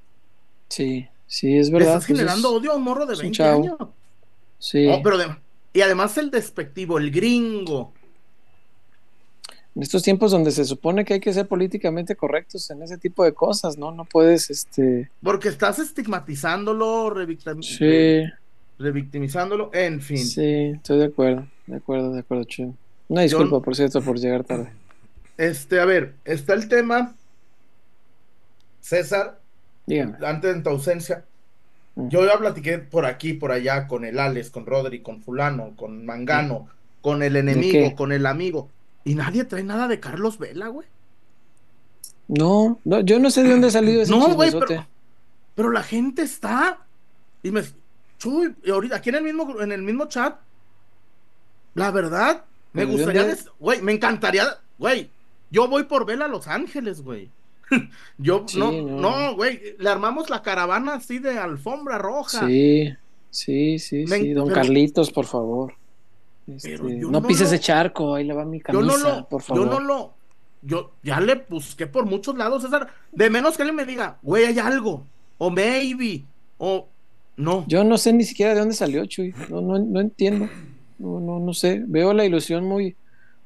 [0.70, 1.90] Sí, sí, es verdad.
[1.90, 3.64] estás pues generando es- odio a un morro de es un 20 chavo.
[3.64, 3.78] años.
[4.60, 4.88] sí.
[4.92, 5.38] Oh, pero de-
[5.74, 7.94] y además el despectivo, el gringo.
[9.78, 13.24] En estos tiempos donde se supone que hay que ser políticamente correctos en ese tipo
[13.24, 13.92] de cosas, ¿no?
[13.92, 15.12] No puedes, este...
[15.22, 18.28] Porque estás estigmatizándolo, revictim- Sí,
[18.80, 20.18] revictimizándolo, en fin.
[20.18, 22.74] sí, estoy de acuerdo, de acuerdo, de acuerdo, chido.
[23.08, 24.72] Una disculpa, por cierto, por llegar tarde.
[25.38, 27.14] Este, a ver, está el tema.
[28.82, 29.40] César,
[29.86, 30.18] Dígame.
[30.26, 31.24] antes de tu ausencia,
[31.96, 36.04] yo ya platiqué por aquí, por allá, con el Alex, con Rodri, con Fulano, con
[36.04, 36.68] Mangano,
[37.02, 38.72] con el enemigo, con el amigo.
[39.08, 40.88] Y nadie trae nada de Carlos Vela, güey.
[42.28, 44.86] No, no, yo no sé de dónde ha salido ese No, güey, pero,
[45.56, 46.80] pero la gente está.
[47.42, 47.62] Y me.
[48.18, 50.36] Chuy, y ahorita aquí en el mismo, en el mismo chat.
[51.76, 52.44] La verdad,
[52.74, 53.22] me Pero gustaría.
[53.22, 54.46] dónde- des- Güey, me encantaría.
[54.78, 55.10] Güey,
[55.52, 57.30] yo voy por Vela a Los Ángeles, güey.
[58.18, 59.00] yo, Sí, no, no.
[59.30, 59.76] no, güey.
[59.78, 62.46] Le armamos la caravana así de alfombra roja.
[62.46, 62.94] Sí,
[63.30, 64.34] sí, sí, Me- sí.
[64.34, 65.74] Don pero- Carlitos, por favor.
[66.48, 68.98] Este, yo no no pises lo- ese charco, ahí le va mi yo camisa, no
[68.98, 69.28] lo.
[69.30, 69.68] por Yo favor.
[69.68, 70.14] no lo.
[70.62, 72.88] Yo ya le busqué por muchos lados, César.
[73.12, 75.06] De menos que él me diga, güey, hay algo.
[75.38, 76.24] O maybe.
[76.58, 76.88] O.
[77.36, 77.66] No.
[77.68, 79.34] Yo no sé ni siquiera de dónde salió, Chuy.
[79.50, 80.50] No, no, no entiendo.
[80.98, 81.84] No, no, no sé.
[81.86, 82.96] Veo la ilusión muy.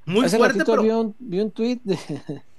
[0.05, 0.83] Muy Hace fuerte, ratito pero.
[0.83, 1.97] vi un, vi un tweet de-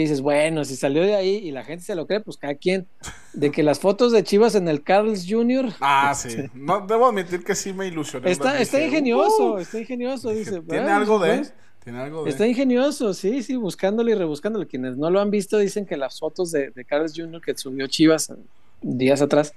[0.00, 2.54] que dices, bueno, si salió de ahí y la gente se lo cree, pues cada
[2.54, 2.86] quien.
[3.34, 5.74] De que las fotos de Chivas en el Carl's Jr.
[5.78, 6.36] Ah, sí.
[6.54, 8.26] No, debo admitir que sí me ilusionó.
[8.26, 9.58] Está, Dije, está ingenioso, "Uh".
[9.58, 10.52] está ingenioso, dice.
[10.52, 11.36] Tiene "Bueno, algo de.
[11.36, 12.30] pues, Tiene algo de.
[12.30, 14.66] Está ingenioso, sí, sí, buscándolo y rebuscándolo.
[14.66, 17.42] Quienes no lo han visto dicen que las fotos de, de Carlos Jr.
[17.42, 18.32] que subió Chivas
[18.80, 19.52] días atrás,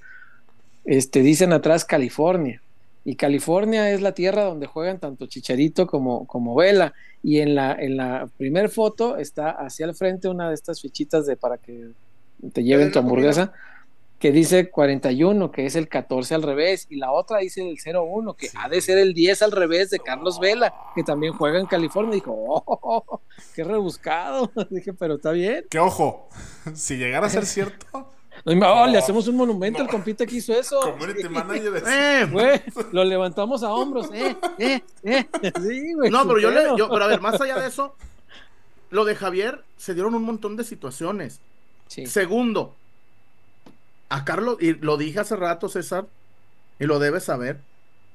[0.84, 2.62] este, dicen atrás California.
[3.06, 6.94] Y California es la tierra donde juegan tanto Chicharito como, como Vela.
[7.22, 11.26] Y en la, en la primer foto está hacia el frente una de estas fichitas
[11.26, 11.90] de para que
[12.52, 13.54] te lleven tu hamburguesa,
[14.20, 18.34] que dice 41, que es el 14 al revés, y la otra dice el 01,
[18.36, 21.66] que ha de ser el 10 al revés de Carlos Vela, que también juega en
[21.66, 22.16] California.
[22.16, 23.22] Dijo, oh,
[23.54, 24.50] qué rebuscado.
[24.70, 25.66] Dije, pero está bien.
[25.70, 26.30] Que ojo,
[26.74, 28.12] si llegara a ser cierto,
[28.46, 30.80] No, oh, le hacemos un monumento al compita que hizo eso.
[30.82, 34.10] community manager Eh, Güey, lo levantamos a hombros.
[34.14, 35.26] Eh, eh, eh.
[35.62, 36.12] Sí, güey.
[36.12, 37.96] No, pero yo le, yo, pero a ver, más allá de eso,
[38.90, 41.40] lo de Javier se dieron un montón de situaciones.
[41.88, 42.06] Sí.
[42.06, 42.76] Segundo,
[44.10, 46.06] a Carlos, y lo dije hace rato, César,
[46.80, 47.62] y lo debes saber.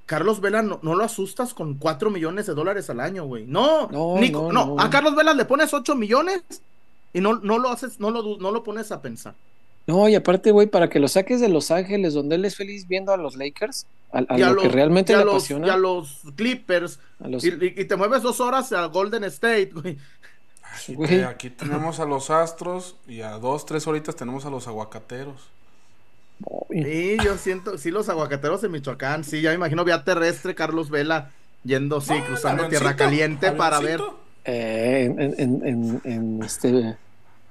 [0.04, 3.46] Carlos Vela no, no lo asustas con 4 millones de dólares al año, güey.
[3.46, 4.80] No, No, Nico, no, no, no.
[4.80, 6.42] a Carlos Vela le pones 8 millones
[7.12, 9.34] y no, no lo haces, no lo, no lo pones a pensar.
[9.88, 12.86] No, y aparte, güey, para que lo saques de Los Ángeles, donde él es feliz
[12.86, 15.24] viendo a los Lakers, a, a y a lo los, que realmente y a le
[15.24, 17.50] los- apasiona, y a los Clippers, a los- y,
[17.84, 19.96] te mueves dos horas a Golden State, güey.
[20.74, 21.08] Aquí, Güey.
[21.08, 25.48] te- aquí tenemos a los astros y a dos, tres horitas tenemos a los aguacateros.
[26.70, 30.90] Sí, yo siento, sí, los aguacateros de Michoacán, sí, ya me imagino vía terrestre, Carlos
[30.90, 31.30] Vela
[31.64, 34.00] yendo, sí, Ah, cruzando avioncito, tierra caliente para ver.
[34.44, 36.96] eh, en, en, en, en- en, este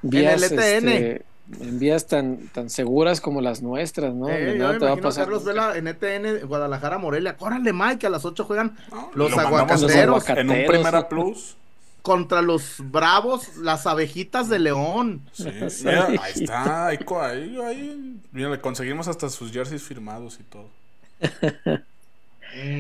[0.03, 0.87] vías, el ETN.
[0.87, 1.25] este,
[1.61, 4.27] en vías tan, tan seguras como las nuestras, ¿no?
[4.29, 5.45] Eh, Donde yo nada me te va a imagino a pasar Carlos.
[5.45, 7.37] Vela en ETN, Guadalajara, Morelia.
[7.37, 10.29] Córrele, Mike, a las 8 juegan No, Los lo aguacateros.
[10.29, 10.65] en un.
[10.67, 11.55] Primera Plus.
[12.01, 15.21] contra los Bravos, las abejitas de León.
[15.33, 15.45] Sí,
[15.85, 18.17] mira, ahí está, ahí, ahí, ahí.
[18.31, 20.69] Mira, le conseguimos hasta sus jerseys firmados y todo.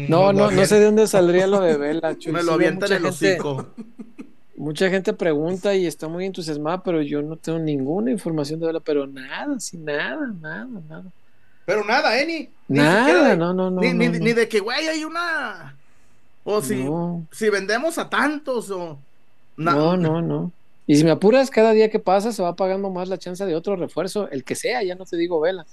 [0.07, 2.15] No, no, no sé de dónde saldría lo de Vela.
[2.27, 3.67] Me lo mucha en el gente- hocico.
[4.57, 8.79] Mucha gente pregunta y está muy entusiasmada, pero yo no tengo ninguna información de Vela,
[8.79, 11.03] pero nada, sí, nada, nada, nada.
[11.65, 12.25] Pero nada, ¿eh?
[12.25, 14.19] Ni, ni Nada, siquiera no, no, no, Ni, ni- no, no.
[14.19, 15.75] ni de que, güey, hay una.
[16.43, 17.25] O si, No.
[17.31, 18.97] si vendemos a tantos o.
[19.57, 20.51] Na- No, no, no.
[20.87, 23.53] Y si me apuras, cada día que pasa se va pagando más la chance de
[23.55, 25.65] otro refuerzo, el que sea, ya no te digo vela.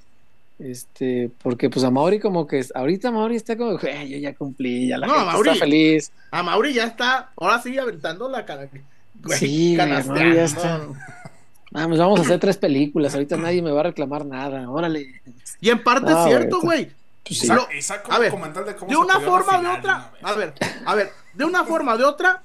[0.59, 4.88] Este, porque pues a Mauri como que ahorita Mauri está como, "Güey, yo ya cumplí,
[4.88, 5.50] ya la No, gente Mauri.
[5.50, 6.12] está feliz.
[6.30, 8.68] A Mauri ya está, ahora sí aventando la cara.
[9.36, 9.76] Sí.
[9.76, 10.80] Mauri ya está.
[11.72, 15.20] Vamos, vamos a hacer tres películas, ahorita nadie me va a reclamar nada, órale.
[15.61, 16.90] Y en parte No, es cierto, güey.
[17.26, 17.46] Pues sí.
[17.48, 17.66] Lo-
[18.11, 18.36] a ver, de
[18.76, 20.12] cómo De se una forma o de otra.
[20.22, 20.52] A ver,
[20.86, 22.42] a ver, de una forma o de otra,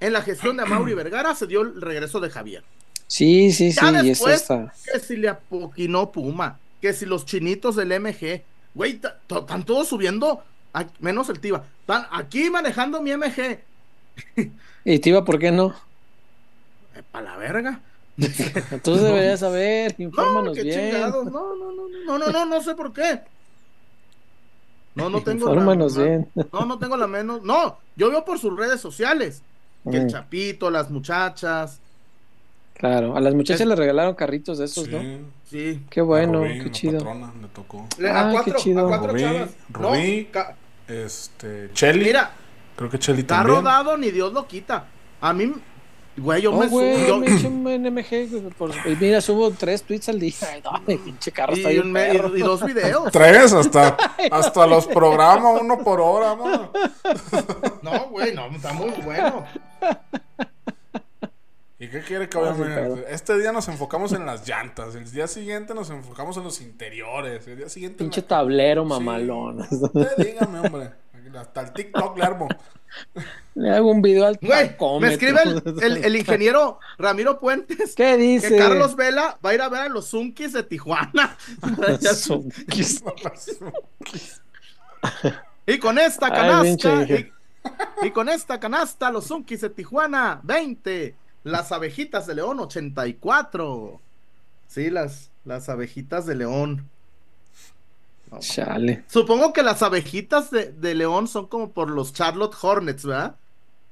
[0.00, 2.64] en la gestión de Mauri Vergara se dio el regreso de Javier.
[3.08, 4.72] Sí, sí, sí, y eso después- está.
[4.90, 8.42] Que si le apoquinó Puma, que si los chinitos del MG,
[8.74, 10.42] güey, están todos subiendo,
[10.74, 11.64] a- menos el Tiva.
[11.80, 13.60] Están aquí manejando mi MG.
[14.84, 15.74] Y Tiva, ¿por qué no?
[17.12, 17.80] Para la verga.
[18.82, 21.00] Tú deberías saber, No, infórmanos qué bien.
[21.00, 21.72] No, no, no,
[22.04, 23.20] no, no, no, no sé por qué.
[24.96, 26.28] No, no tengo la- Infórmanos la- bien.
[26.52, 27.42] No, no tengo la menos.
[27.42, 29.42] No, yo veo por sus redes sociales.
[29.88, 31.80] Que el Mm, Chapito, las muchachas.
[32.74, 34.98] Claro, a las muchachas Es- le regalaron carritos de esos, Sí, ¿no?
[35.52, 35.82] Sí.
[35.90, 36.98] Qué bueno, Rubí, qué chido.
[36.98, 37.86] patrona, le tocó.
[37.98, 38.86] Le- a cuatro, qué chido.
[38.86, 39.50] a cuatro Rubí, chavas.
[39.68, 40.24] No, Rubí.
[40.32, 40.56] ca-
[40.88, 42.04] Este, Chelly.
[42.06, 42.30] mira,
[42.74, 43.56] Creo que Chelly está también.
[43.58, 44.86] rodado ni Dios lo quita.
[45.20, 45.52] A mí,
[46.16, 47.06] güey, yo Oh, me güey, subo.
[47.06, 50.32] yo me eché un NMG, por- y mira, subo tres tweets al día.
[50.50, 52.36] Ay, no, mi pinche carro está y, bien un me- perro.
[52.36, 53.12] y dos videos.
[53.12, 53.96] Tres, hasta,
[54.32, 56.72] hasta los programas uno por hora, mano.
[57.82, 59.44] No, güey, no, está muy bueno.
[61.82, 62.80] ¿Y qué quiere que Ah, obviamente?
[62.80, 62.98] pedo.
[63.08, 67.44] Este día nos enfocamos en las llantas, el día siguiente nos enfocamos en los interiores,
[67.48, 68.04] el día siguiente...
[68.04, 68.88] en Pinche la- tablero Sí.
[68.88, 69.60] mamalón.
[69.68, 70.90] Usted dígame, hombre.
[71.36, 72.48] Hasta el TikTok le armo.
[73.54, 78.18] Le hago un video al Güey, me escribe el, el- el ingeniero Ramiro Puentes ¿Qué
[78.18, 78.50] dice?
[78.50, 81.36] que Carlos Vela va a ir a ver a los Zunkis de Tijuana.
[82.14, 82.52] Son-
[85.66, 87.32] y con esta canasta, y,
[88.02, 91.14] y con esta canasta, los Zunkis de Tijuana, 20.
[91.44, 94.00] Las abejitas de León, 84.
[94.68, 96.88] Sí, las, las abejitas de León.
[98.30, 99.04] No, Chale.
[99.08, 103.34] Supongo que las abejitas de, de León son como por los Charlotte Hornets, ¿verdad?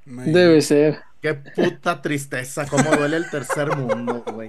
[0.07, 1.01] Debe ser.
[1.21, 4.49] Qué puta tristeza, cómo duele el tercer mundo, güey.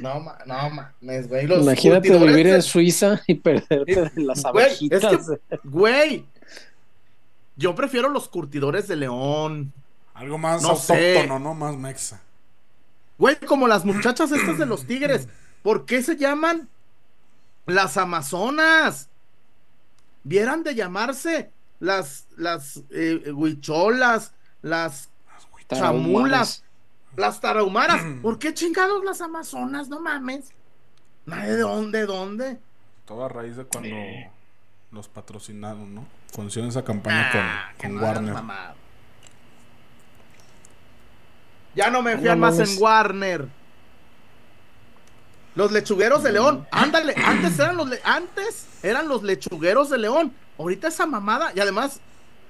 [0.00, 1.48] No, ma- no mames, güey.
[1.48, 4.72] Los Imagínate vivir en Suiza y perderte de las Güey, es
[5.04, 5.16] abejitas.
[5.50, 6.24] que- Güey,
[7.56, 9.72] yo prefiero los curtidores de León.
[10.14, 11.16] Algo más No sé.
[11.16, 11.54] autóctono, ¿no?
[11.54, 12.20] Más mexa.
[13.22, 15.28] Güey, como las muchachas estas de los tigres.
[15.62, 16.68] ¿Por qué se llaman
[17.66, 19.10] las Amazonas?
[20.24, 25.08] Vieran de llamarse las, las eh, huicholas, las
[25.68, 26.64] chamulas,
[27.14, 28.02] las tarahumaras.
[28.22, 29.88] ¿Por qué chingados las Amazonas?
[29.88, 30.50] No mames.
[31.24, 32.00] ¿De dónde?
[32.00, 32.58] ¿De dónde?
[33.04, 33.94] Todo a raíz de cuando
[34.90, 36.06] los patrocinaron, ¿no?
[36.44, 38.34] Hicieron esa campaña Ah, con, que con Warner.
[38.34, 38.74] mamada.
[41.74, 43.46] Ya no me No fían más en Warner.
[45.54, 46.66] Los lechugueros de León.
[46.70, 50.32] Ándale, antes eran los le- antes eran los lechugueros de León.
[50.58, 52.00] Ahorita esa mamada y además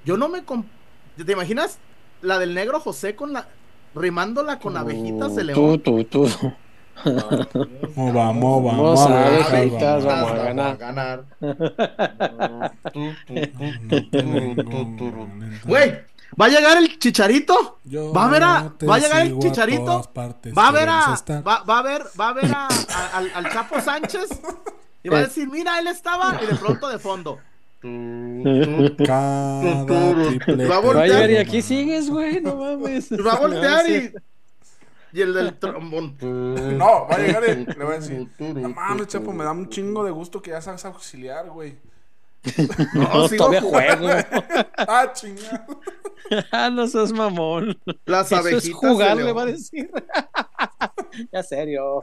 [0.04, 1.78] yo no me ¿Te imaginas
[2.20, 3.46] la del negro José con la
[3.94, 5.80] rimándola con abejitas de Tú, León?
[5.80, 6.28] tú, tú.
[7.04, 9.00] Vamos, vamos, Vamos vamos.
[9.00, 10.30] a a ver, abejitas, vamos.
[10.30, 10.76] vamos a ganar.
[10.78, 11.24] ganar.
[15.64, 16.00] Güey,
[16.40, 17.78] va a llegar el chicharito.
[17.84, 20.02] Yo Va a ver a, va a llegar el chicharito.
[20.12, 21.16] partes, Va a ver a,
[21.46, 24.28] va, va a ver, va a ver a, a- al, al Chapo Sánchez
[25.02, 27.38] y va a decir, mira, él estaba y de pronto de fondo.
[29.04, 31.06] Cada triplete Va a voltear.
[31.08, 33.10] llegar y aquí sigues, güey, no mames.
[33.12, 34.12] Va a voltear y
[35.14, 36.16] y el del trombón.
[36.20, 39.68] No, va a llegar y le va a decir, no mames, Chapo, me da un
[39.68, 41.76] chingo de gusto que ya sabes auxiliar, güey.
[42.94, 44.08] No, sigo todavía jugando.
[44.08, 44.44] juego.
[44.76, 45.66] Ah, chingada.
[46.50, 47.78] Ah, no seas mamón.
[48.06, 48.64] Las Eso abejitas.
[48.64, 49.90] es jugar, le va a decir.
[51.30, 52.02] ya serio.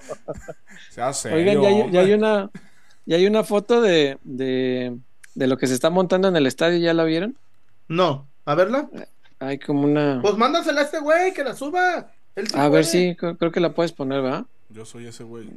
[0.92, 2.16] Sea serio, Oigan, ya hay, ya hay hombre.
[2.16, 2.52] una
[3.06, 4.96] ya hay una foto de, de,
[5.34, 7.38] de lo que se está montando en el estadio, ¿ya la vieron?
[7.88, 8.88] No, a verla.
[9.40, 10.20] Hay como una...
[10.22, 12.12] Pues mándasela a este güey que la suba.
[12.36, 14.46] Él sí A ver si, creo, creo que la puedes poner, ¿verdad?
[14.70, 15.50] Yo soy ese güey.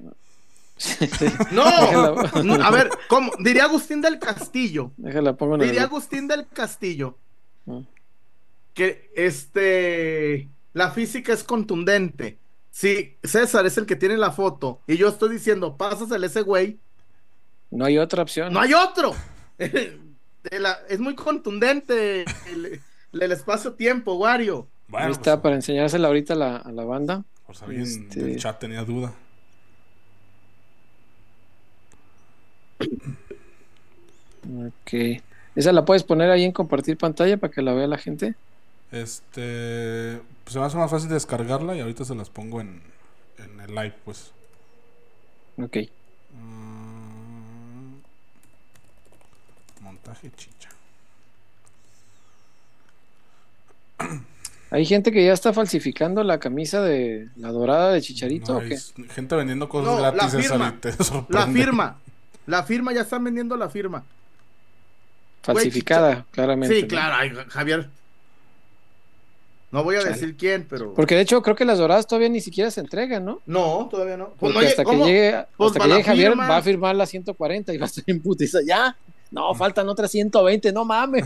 [1.53, 3.31] No, Déjala- a ver, ¿cómo?
[3.39, 4.93] Diría Agustín del Castillo.
[4.97, 5.85] Déjala, Diría.
[5.85, 7.19] Agustín del Castillo
[7.65, 7.81] Mm.
[8.75, 12.39] que este la física es contundente.
[12.71, 16.41] Si César es el que tiene la foto y yo estoy diciendo, pásasela a ese
[16.43, 16.79] güey,
[17.71, 18.53] No hay otra opción.
[18.53, 19.15] no hay otro.
[20.51, 22.81] La- es muy contundente el,
[23.13, 24.67] el espacio-tiempo, Wario.
[24.89, 27.23] Bueno, Ahí está, pues, para enseñársela ahorita a la, a la banda.
[27.47, 29.13] por si alguien este- del chat tenía duda.
[34.67, 35.21] Ok.
[35.55, 38.35] ¿Esa la puedes poner ahí en compartir pantalla para que la vea la gente?
[38.91, 42.83] Este, pues se me hace más fácil descargarla y ahorita se las pongo en,
[43.39, 44.33] en el live, pues.
[45.59, 45.77] Ok.
[46.35, 47.95] Mm,
[49.83, 50.69] montaje chicha.
[54.71, 58.63] ¿Hay gente que ya está falsificando la camisa de la dorada de Chicharito No, o
[58.63, 58.75] qué?
[58.75, 61.27] es gente vendiendo cosas No, la gratis César, firma.
[61.29, 61.99] La firma.
[62.47, 64.05] La firma, ya están vendiendo la firma.
[65.43, 66.75] Falsificada, claramente.
[66.75, 66.89] Sí, ¿no?
[66.89, 67.89] claro, ay, Javier.
[69.73, 70.13] No voy a Chale.
[70.13, 70.93] decir quién, pero.
[70.93, 73.41] Porque de hecho creo que las doradas todavía ni siquiera se entregan, ¿no?
[73.47, 74.27] No, todavía no.
[74.39, 76.49] Pues Porque oye, hasta, que llegue, Pues hasta va que llegue Javier firma.
[76.49, 78.59] va a firmar la 140 y va a estar en putiza.
[78.67, 78.95] Ya,
[79.31, 81.25] no, faltan otras 120, no mames.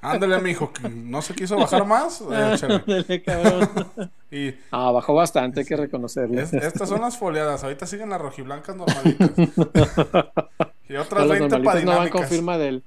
[0.00, 2.20] Ándale, mijo, que no se quiso bajar más.
[2.32, 2.56] eh.
[2.62, 4.12] Ándale, cabrón.
[4.30, 6.40] Y Ah, bajó bastante, hay que reconocerlo.
[6.40, 7.64] es- estas son las foliadas.
[7.64, 9.30] Ahorita siguen las rojiblancas normalitas.
[10.88, 12.82] y otras las 20 normalitas para no van con firma del.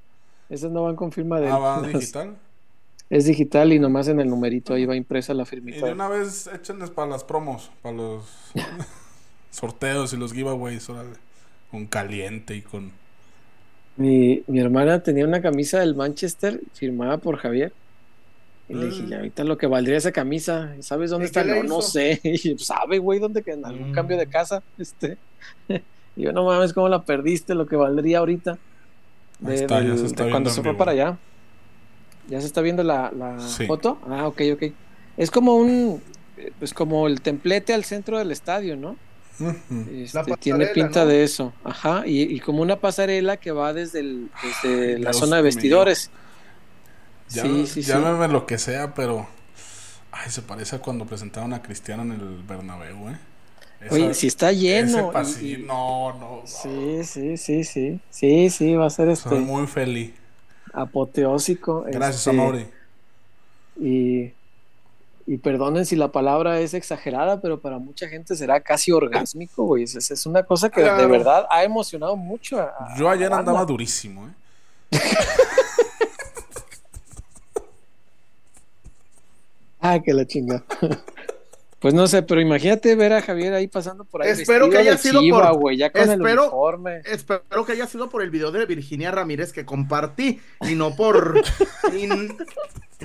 [0.49, 1.51] Esas no van con firma del.
[1.51, 2.35] Ah, va digital.
[3.09, 5.85] Es digital y nomás en el numerito ahí va impresa la Y firmita.
[5.85, 8.23] de una vez échenles para las promos, para los
[9.51, 11.15] sorteos y los giveaways, órale.
[11.69, 12.91] Con caliente y con.
[13.97, 17.73] Mi, mi hermana tenía una camisa del Manchester firmada por Javier.
[18.69, 19.07] Y le dije, Mm.
[19.09, 21.43] "Ya ahorita lo que valdría esa camisa, ¿sabes dónde ¿Y está?
[21.43, 22.19] No, no sé.
[22.23, 23.93] Y yo, ¿sabe, güey, dónde que en algún Mm.
[23.93, 24.63] cambio de casa?
[24.77, 25.17] Este.
[26.15, 27.55] Y yo, no mames, ¿cómo la perdiste?
[27.55, 28.57] Lo que valdría ahorita.
[29.45, 31.17] Ahí está, ya del- se está de cuando se fue para allá.
[32.29, 33.65] ¿Ya se está viendo la, la Sí.
[33.65, 33.97] foto?
[34.07, 34.63] Ah, ok, ok.
[35.17, 36.01] Es como un.
[36.59, 38.95] Pues como el templete al centro del estadio, ¿no?
[39.91, 41.07] Este, tiene pinta ¿no?
[41.09, 45.09] de eso, ajá, y, y como una pasarela que va desde, el, desde Ay, la
[45.09, 45.49] Dios zona de mío.
[47.29, 47.89] Ya, sí, sí, sí.
[47.89, 49.27] llámeme lo que sea, pero.
[50.11, 53.17] Ay, se parece a cuando presentaron a Cristiano en el Bernabéu, ¿eh?
[53.81, 55.09] Esa- Oye, si está ese lleno.
[55.09, 56.41] y- pasillo, y- no, no.
[56.45, 57.99] Sí, sí, sí, sí.
[58.11, 60.13] Sí, sí, va a ser este Soy muy feliz.
[60.71, 61.83] apoteósico.
[61.87, 62.67] Gracias, este, Amaury.
[63.79, 64.31] Y,
[65.25, 69.83] y perdonen si la palabra es exagerada, pero para mucha gente será casi orgásmico, güey.
[69.83, 72.59] Es, es una cosa que de verdad ha emocionado mucho.
[72.59, 74.31] a- Yo ayer andaba durísimo, ¿eh?
[79.83, 80.63] Ah, que la chinga.
[81.79, 84.29] Pues no sé, pero imagínate ver a Javier ahí pasando por ahí.
[84.29, 87.01] Espero que haya de sido chiva, por- güey, ya con el espero- uniforme.
[87.03, 91.41] Espero que haya sido por el video de Virginia Ramírez que compartí y no por.
[91.93, 92.07] y-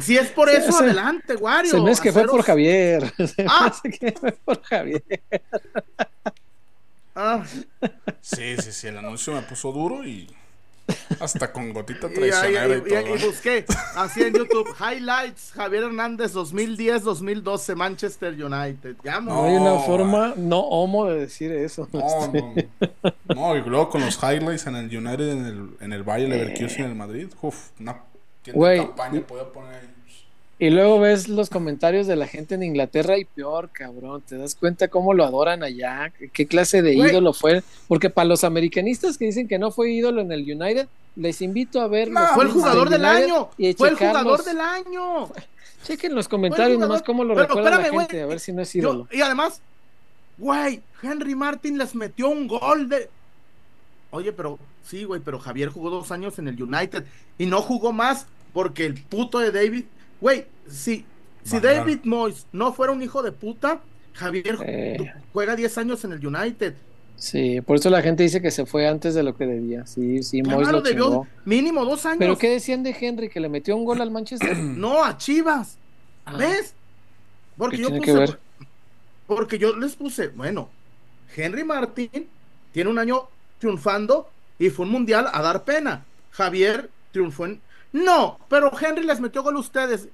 [0.01, 1.73] si es por Se- eso, se- adelante, Wario.
[1.73, 3.13] Se me es que fue por Javier.
[3.17, 3.67] Se me Ah.
[3.67, 5.03] hace que fue por Javier.
[7.17, 7.45] Ah,
[8.21, 8.87] Sí, sí, sí.
[8.87, 10.29] El anuncio me puso duro y.
[11.21, 13.17] Hasta con gotita traicionera y, y- y- todo.
[13.17, 13.27] y ¿eh?
[13.27, 13.65] busqué
[13.97, 18.97] así en YouTube Highlights Javier Hernández 2010-2012 Manchester United.
[19.05, 19.35] Ya, No.
[19.35, 21.89] No hay una forma no homo de decir eso.
[21.93, 22.01] No,
[22.33, 23.35] no, no.
[23.35, 26.85] No, y luego con los highlights en el United, en el, en el Bayern Leverkusen,
[26.85, 27.29] en el Madrid.
[27.43, 27.97] Uf, una
[28.43, 28.79] tienda Güey.
[28.81, 29.89] de campaña podía poner ahí.
[30.61, 34.23] Y luego ves los comentarios de la gente en Inglaterra y peor, cabrón.
[34.27, 36.13] Te das cuenta cómo lo adoran allá.
[36.33, 37.11] ¿Qué clase de Güey.
[37.11, 37.63] ídolo fue?
[37.87, 41.81] Porque para los americanistas que dicen que no fue ídolo en el United, les invito
[41.81, 42.11] a ver.
[42.11, 43.51] No, los Fue el jugador del año.
[43.57, 45.29] y Fue el jugador del año.
[45.85, 48.21] Chequen los comentarios nomás cómo lo Pero recuerda la gente, güey.
[48.21, 49.09] a ver si no es Yo- ídolo.
[49.13, 49.61] y además,
[50.39, 53.09] güey, Henry Martin les metió un gol de.
[54.11, 57.05] Oye, pero sí, güey, pero Javier jugó dos años en el United
[57.39, 59.85] y no jugó más porque el puto de David
[60.21, 61.05] Güey, si,
[61.45, 61.61] si.
[61.61, 63.81] David Moyes no fuera un hijo de puta,
[64.15, 65.13] Javier Eh.
[65.33, 66.75] juega 10 años en el United.
[67.17, 69.87] Sí, por eso la gente dice que se fue antes de lo que debía.
[69.87, 71.27] Sí, sí, Moyes Claro, lo debió chingó.
[71.45, 72.19] mínimo dos años.
[72.21, 73.29] Pero ¿qué decían de Henry?
[73.29, 74.57] ¿Que le metió un gol al Manchester?
[74.57, 75.79] No, a Chivas.
[76.25, 76.75] Ah, ¿Ves?
[77.57, 78.37] Porque ¿Qué yo puse,
[79.27, 80.71] porque yo les puse, bueno,
[81.37, 82.29] Henry Martín
[82.73, 83.25] tiene un año
[83.59, 86.05] triunfando y fue un mundial a dar pena.
[86.31, 87.61] Javier triunfó en.
[87.93, 90.09] No, pero Henry les metió gol a ustedes.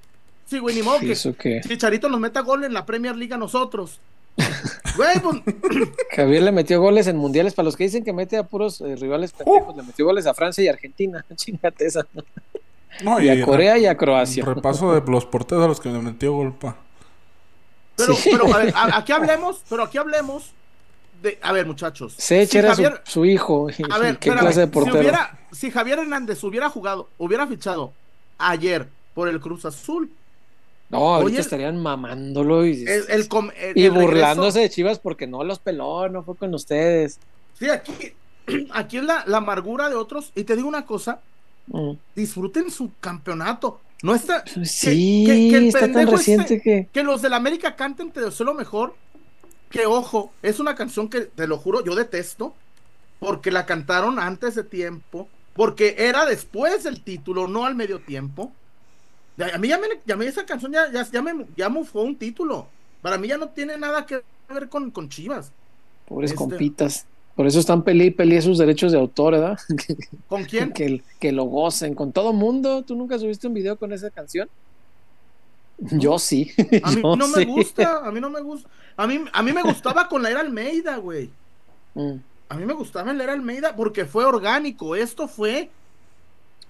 [0.45, 1.61] Sí, güey, ni modo ¿Y que qué?
[1.67, 3.99] Chicharito nos meta gol en la Premier League a nosotros.
[4.95, 5.37] Güey, pues,
[6.15, 7.53] Javier le metió goles en mundiales.
[7.53, 10.33] Para los que dicen que mete a puros eh, rivales pendejos, le metió goles a
[10.33, 11.25] Francia y Argentina.
[11.35, 12.05] Chingate esa.
[13.03, 14.45] No, Y a re- Corea y a Croacia.
[14.45, 16.77] Repaso de los porteros a los que me metió golpa.
[17.95, 18.29] pero, Sí.
[18.31, 20.51] pero a ver, a- aquí hablemos, pero aquí hablemos
[21.25, 21.39] de.
[21.41, 22.13] A ver, muchachos.
[22.17, 23.67] Sech si era su, Javier- su hijo.
[23.91, 24.99] A ver, ¿Qué espérame, clase de si, portero?
[24.99, 27.91] hubiera, si Javier Hernández hubiera jugado, hubiera fichado
[28.37, 30.09] ayer por el Cruz Azul,
[30.89, 34.99] No, ahorita estarían mamándolo y, el, el com- el- y el regreso- burlándose de Chivas
[34.99, 37.19] porque no los peló, no fue con ustedes.
[37.57, 38.13] Sí, aquí,
[38.73, 40.31] aquí es la, la amargura de otros.
[40.35, 41.19] Y te digo una cosa:
[41.67, 41.91] Mm.
[42.15, 43.79] disfruten su campeonato.
[44.03, 44.43] No está.
[44.63, 46.87] Sí, que- que el está tan reciente este- que.
[46.93, 48.93] Que los del América canten Te deseo lo mejor.
[49.69, 52.53] Que ojo, es una canción que te lo juro, yo detesto.
[53.19, 55.27] Porque la cantaron antes de tiempo.
[55.53, 58.51] Porque era después del título, no al medio tiempo.
[59.53, 62.15] A mí ya me, ya me- esa canción ya, ya, ya me ya fue un
[62.15, 62.67] título.
[63.01, 65.51] Para mí ya no tiene nada que ver con, con Chivas.
[66.07, 67.05] Pobres Este- compitas.
[67.35, 69.59] Por eso están peli y peli sus derechos de autor, ¿verdad?
[70.29, 70.71] ¿Con quién?
[70.71, 72.81] que, que lo gocen con todo mundo.
[72.83, 74.47] ¿Tú nunca subiste un video con esa canción?
[75.77, 76.51] Yo sí.
[76.83, 78.69] A mí Yo no me gusta, a mí no me gusta.
[78.97, 81.29] A mí, a mí me gustaba con la era Almeida, güey.
[81.97, 82.17] Mm.
[82.49, 84.97] A mí me gustaba el era Almeida porque fue orgánico.
[84.97, 85.69] Esto fue.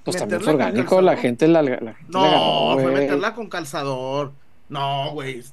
[0.04, 3.50] Pues también fue orgánico, la gente la, la gente No, la agarró, fue meterla con
[3.50, 4.34] calzador.
[4.70, 5.44] No, güey.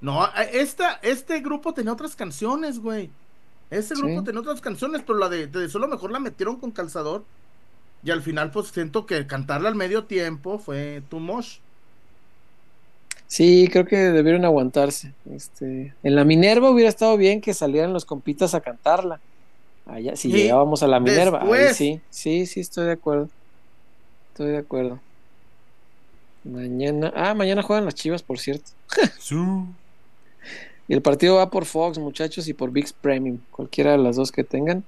[0.00, 3.10] No, esta, este grupo tenía otras canciones, güey.
[3.68, 4.24] Ese grupo Sí.
[4.26, 7.24] tenía otras canciones, pero la de, de solo mejor la metieron con calzador.
[8.04, 11.58] Y al final, pues siento que cantarla al medio tiempo fue too much.
[13.28, 15.12] Sí, creo que debieron aguantarse.
[15.30, 19.20] Este, en la Minerva hubiera estado bien que salieran los compitas a cantarla.
[19.86, 23.28] Allá, si Sí, llegábamos a la Minerva, ahí sí, sí, sí, estoy de acuerdo.
[24.32, 25.00] Estoy de acuerdo.
[26.44, 28.70] Mañana, ah, mañana juegan las Chivas, por cierto.
[30.90, 33.40] Y el partido va por Fox, muchachos, y por VIX Premium.
[33.50, 34.86] Cualquiera de las dos que tengan.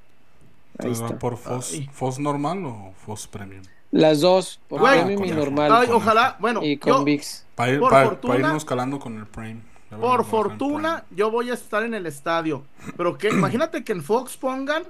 [0.79, 1.19] Ahí Entonces, ¿va está.
[1.19, 1.91] ¿Por Foz, Ay.
[1.93, 3.65] Foz normal o Foz Premium?
[3.93, 5.01] Las dos, por Güey.
[5.05, 5.73] Premium y Con- normal.
[5.73, 7.45] Ay, con- ojalá, bueno, y con yo, VIX.
[7.57, 9.61] Para ir, Por pa- fortuna- pa irnos calando con el Prime.
[9.91, 12.65] Ya Por vamos a bajar el fortuna, yo voy a estar en el estadio.
[12.97, 14.85] Pero que, imagínate que en Fox pongan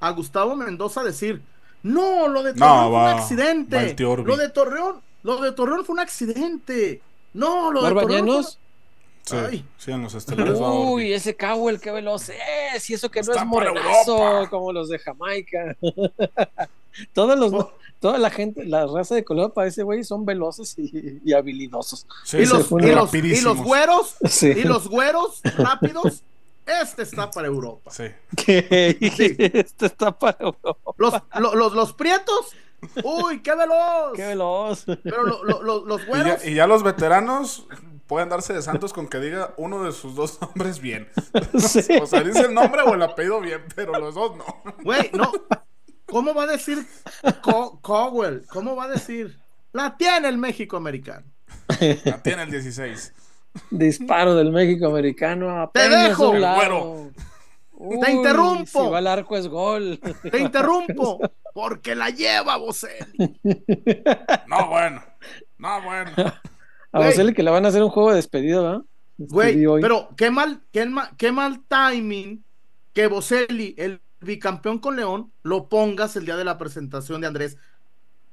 [0.00, 1.42] a Gustavo Mendoza a decir,
[1.82, 3.94] no, lo de No, Torreón fue va- un va el accidente.
[3.94, 4.24] tío Orbi.
[4.24, 7.02] Lo de Torreón, lo de Torreón fue un accidente.
[7.34, 8.44] No, lo de ¿Barba Torreón.
[9.24, 9.64] Sí, Ay.
[9.76, 11.12] sí, en los estelares va Uy, Orbi.
[11.12, 12.30] ese Cowell, qué veloz
[12.74, 12.88] es.
[12.88, 14.48] Y eso que no Está es por morenazo, Europa.
[14.50, 15.76] como los de Jamaica.
[17.12, 17.72] Todos los, Oh.
[18.00, 22.06] Toda la gente, la raza de color para ese güey son veloces y, y habilidosos.
[22.24, 23.56] Sí, Y los, y, los, y rapidísimos.
[23.56, 24.48] los güeros, Sí.
[24.48, 26.22] y los güeros rápidos,
[26.66, 27.90] este está para Europa.
[27.96, 28.04] Sí.
[28.46, 30.92] Este está para Europa.
[30.96, 32.52] Los, lo- los, los prietos,
[33.04, 34.12] uy, qué veloz.
[34.14, 34.84] Qué veloz.
[35.02, 37.66] Pero lo- lo- lo- los Y güeros, ya, y ya los veteranos
[38.06, 41.08] pueden darse de santos con que diga uno de sus dos nombres bien.
[41.58, 41.98] Sí.
[42.00, 44.44] O sea, dice el nombre o el apellido bien, pero los dos no.
[44.82, 45.30] güey, no.
[46.08, 46.78] ¿Cómo va a decir
[47.42, 48.44] Co- Cowell?
[48.48, 49.36] ¿Cómo va a decir?
[49.72, 51.26] La tiene el México americano.
[52.04, 53.12] La tiene el 16.
[53.70, 55.70] Disparo del México americano.
[55.72, 56.56] Te dejo, a un lado.
[56.56, 57.10] güero.
[57.72, 58.84] Uy, Te interrumpo.
[58.84, 60.00] Si va al arco es gol.
[60.30, 61.20] Te interrumpo,
[61.54, 63.38] porque la lleva Boselli.
[64.46, 65.02] No, bueno.
[65.58, 66.10] No, bueno.
[66.92, 66.98] A.
[67.00, 68.82] Boselli que le van a hacer un juego de despedida, ¿verdad?
[69.18, 72.44] Güey, pero qué mal, qué, ma- qué mal timing
[72.92, 77.56] que Boselli, el bicampeón con León, lo pongas el día de la presentación de Andrés.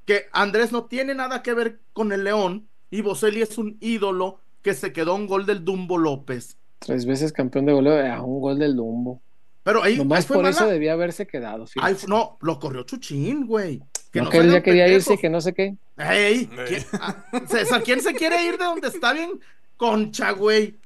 [0.04, 4.40] Que Andrés no tiene nada que ver con el León y Boselli es un ídolo
[4.62, 6.56] que se quedó a un gol del Dumbo López.
[6.78, 9.20] Tres veces campeón de goleo, a un gol del Dumbo.
[9.62, 11.66] Pero ahí, ahí Nomás fue por mala- eso debía haberse quedado.
[11.80, 13.82] ahí no, lo corrió Chuchín, güey.
[14.14, 15.08] no, no que él ya quería pendejos.
[15.10, 15.74] irse, que no sé qué.
[15.98, 16.46] Ey.
[16.68, 19.40] ¿quién, ah, César, ¿quién se quiere ir de donde está bien?
[19.76, 20.78] Concha, güey.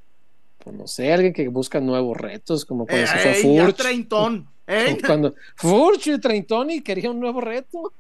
[0.64, 4.48] Pues no sé, alguien que busca nuevos retos, como cuando se fue Ey, ya treintón.
[4.70, 7.92] O Cuando Furch y Treintoni quería un nuevo reto.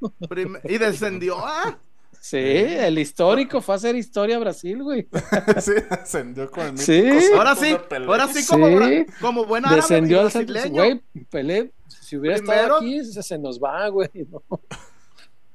[0.64, 1.36] y descendió.
[1.38, 1.76] Ah,
[2.22, 5.08] Sí, el histórico fue a hacer historia a Brasil, güey.
[5.62, 7.02] Sí, ascendió con el Sí.
[7.34, 7.74] ahora sí,
[8.06, 9.06] ahora sí como, Sí.
[9.22, 10.70] como buen árabe Descendió al.
[10.70, 11.00] Güey,
[11.30, 14.10] Pelé, si hubiera Primero- estado aquí, se, se nos va, güey.
[14.30, 14.42] ¿no?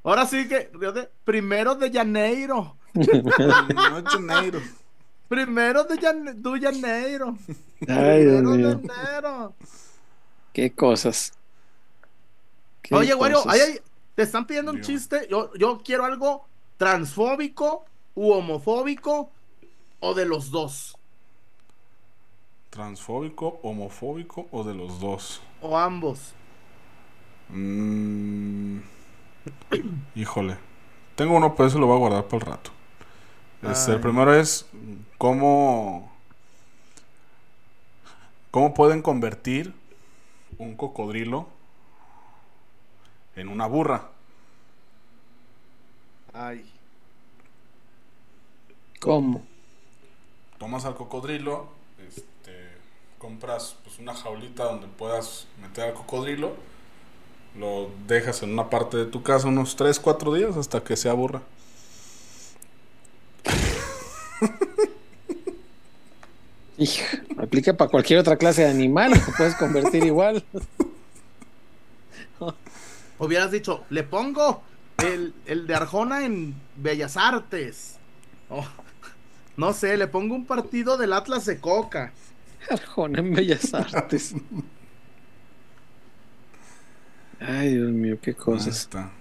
[0.04, 0.72] Ahora sí que,
[1.24, 2.78] primero de Janeiro.
[2.96, 4.60] No Janeiro.
[5.28, 7.38] Primero de Jan- de Janeiro.
[7.88, 8.82] Ay, Dios primero de mío.
[10.56, 11.34] Qué cosas.
[12.82, 13.44] Qué Oye, Wario,
[14.16, 14.88] te están pidiendo un Dios.
[14.88, 15.28] chiste.
[15.30, 16.46] Yo, yo quiero algo
[16.78, 17.84] transfóbico
[18.16, 19.30] u homofóbico
[20.00, 20.98] o de los dos.
[22.70, 25.42] ¿Transfóbico, homofóbico o de los dos?
[25.62, 26.34] O ambos.
[27.50, 28.80] Mm,
[30.16, 30.58] híjole.
[31.18, 32.72] Tengo uno, pero eso lo voy a guardar para el rato.
[33.62, 34.68] Este, el primero es
[35.18, 36.10] cómo,
[38.52, 39.74] cómo pueden convertir
[40.58, 41.48] un cocodrilo
[43.36, 44.10] en una burra.
[46.34, 46.66] Ay.
[49.00, 49.44] ¿Cómo?
[50.58, 51.68] Tomas al cocodrilo,
[52.08, 52.70] este,
[53.18, 56.56] compras pues, una jaulita donde puedas meter al cocodrilo,
[57.58, 61.10] lo dejas en una parte de tu casa unos 3, 4 días hasta que se
[61.10, 61.42] aburra.
[66.78, 67.06] Hija,
[67.38, 70.46] aplica para cualquier otra clase de animal, lo puedes convertir igual.
[73.18, 74.64] Hubieras dicho, le pongo
[74.98, 78.02] el, el de Arjona en Bellas Artes.
[78.50, 78.66] O,
[79.58, 82.14] no sé, le pongo un partido del Atlas de Coca.
[82.70, 84.36] Arjona en Bellas Artes.
[87.40, 88.76] Ay, Dios mío, qué Ahí cosas.
[88.76, 89.12] está.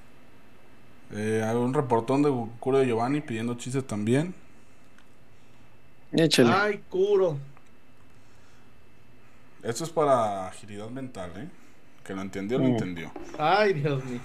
[1.10, 2.30] Eh, hay un reportón de
[2.60, 4.34] Curo de Giovanni pidiendo chistes también.
[6.16, 6.50] Échale.
[6.52, 7.38] Ay, curo.
[9.62, 11.48] Esto es para agilidad mental, ¿eh?
[12.04, 12.68] Que lo entendió, lo Mm.
[12.72, 13.12] entendió.
[13.38, 14.20] Ay, Dios mío.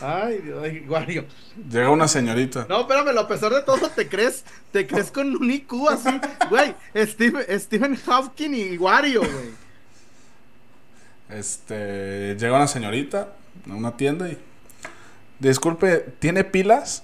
[0.00, 1.24] Ay, Dios ay, Wario.
[1.68, 2.64] Llega una señorita.
[2.68, 6.10] No, espérame, a pesar de todo, te crees, te crees con un IQ así,
[6.48, 6.74] güey.
[6.94, 9.64] Steve- Stephen Hawking y Wario, güey.
[11.28, 13.32] Este, llega una señorita
[13.68, 14.38] a una tienda y
[15.40, 17.02] disculpe, ¿tiene pilas?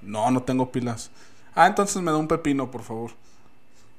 [0.00, 1.10] No, no tengo pilas.
[1.54, 3.10] Ah, entonces me da un pepino, por favor.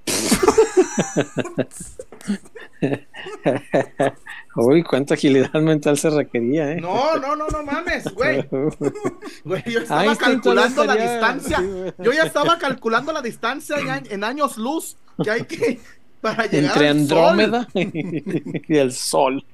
[4.55, 6.81] Uy, cuánta agilidad mental se requería, ¿eh?
[6.81, 8.47] No, no, no, no mames, güey.
[9.43, 11.57] Güey, yo estaba Einstein calculando la distancia.
[11.59, 11.93] sí.
[11.99, 13.77] Yo ya estaba calculando la distancia
[14.09, 15.79] en, años luz que hay que
[16.21, 17.17] para llegar Entre al sol.
[17.29, 19.45] Andrómeda y el Sol.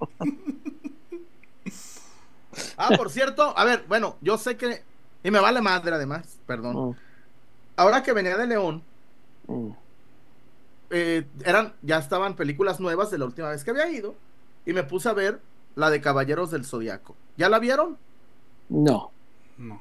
[2.77, 4.83] Ah, por cierto, a ver, bueno, yo sé que
[5.23, 6.89] y me vale madre además, perdón.
[6.89, 6.95] Mm,
[7.77, 8.83] Ahora que venía de León,
[9.47, 9.69] mm.
[10.91, 14.15] Eh, eran ya estaban películas nuevas de la última vez que había ido
[14.65, 15.39] y me puse a ver
[15.75, 17.15] la de Caballeros del Zodiaco.
[17.37, 17.97] ¿Ya la vieron?
[18.69, 19.11] No.
[19.57, 19.79] No.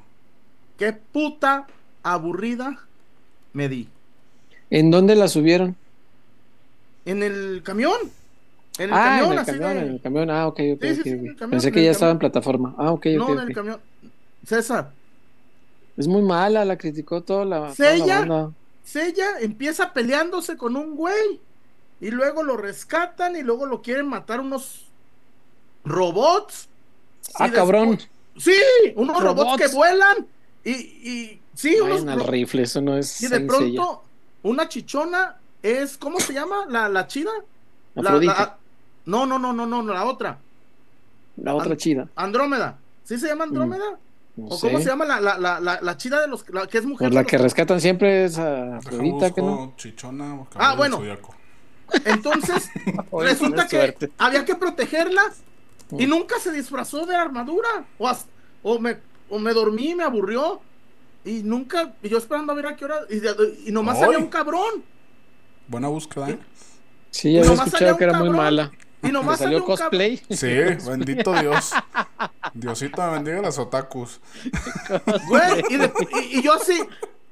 [0.79, 1.67] Qué puta
[2.03, 2.79] aburrida
[3.53, 3.89] me di.
[4.71, 5.77] ¿En dónde la subieron?
[7.05, 7.99] En el camión.
[8.79, 10.31] En el ah, camión, en el así camión, de- en el camión.
[10.31, 12.75] Ah, ok, ok, Sí, sí, ok, sí, camión, Pensé en que ya estaba en plataforma.
[12.79, 13.81] Ah, ok, No, ok, en el camión.
[14.45, 14.93] César,
[15.97, 18.55] Es muy mala, la criticó toda la, toda ¿Sí, la banda.
[18.91, 21.41] Sella empieza peleándose con un güey
[22.01, 24.87] y luego lo rescatan y luego lo quieren matar unos
[25.85, 26.69] robots.
[27.35, 27.99] Ah, cabrón.
[28.37, 28.57] Sí,
[28.97, 29.63] unos robots, Robots.
[29.63, 30.27] que vuelan
[30.65, 34.03] y, y sí, unos Vayan al ro- rifle, eso no es y de pronto
[34.43, 36.67] una chichona es ¿cómo se llama?
[36.69, 37.31] La, la chida.
[37.95, 38.57] La-
[39.07, 40.39] no, no, no, no, no, la otra.
[41.37, 42.09] la otra chida.
[42.17, 42.79] Andrómeda.
[43.05, 43.99] ¿Sí se llama Andrómeda?
[44.41, 44.67] No ¿O sé.
[44.69, 47.09] cómo se llama la, la, la, la, la chida de los la, que es mujer?
[47.09, 49.57] Pues la que los- rescatan siempre es a Deja Afrodita, que no.
[49.57, 50.97] busco chichona o Ah, bueno.
[50.99, 51.35] zodiaco.
[52.05, 52.69] Entonces,
[53.13, 54.11] resulta que suerte.
[54.19, 55.23] había que protegerla
[55.93, 56.11] y Mm.
[56.11, 57.69] nunca se disfrazó de armadura.
[57.99, 58.27] O, as-
[58.63, 60.61] o, me, o me dormí, me aburrió.
[61.25, 63.01] Y nunca, y yo esperando a ver a qué hora.
[63.67, 64.05] Y, nomás Ay.
[64.05, 64.85] había un cabrón.
[65.69, 66.39] Buena búsqueda, ¿eh?
[67.11, 68.45] Sí, ya había nomás escuchado que un era muy cabrón.
[68.45, 68.71] mala.
[69.03, 70.21] Y ¿Le nomás salió cosplay?
[70.31, 70.47] Sí,
[70.87, 71.73] bendito Dios.
[72.55, 74.21] Diosito me bendiga las otakus.
[75.29, 75.93] Güey, y, de-
[76.33, 76.81] y- y yo así.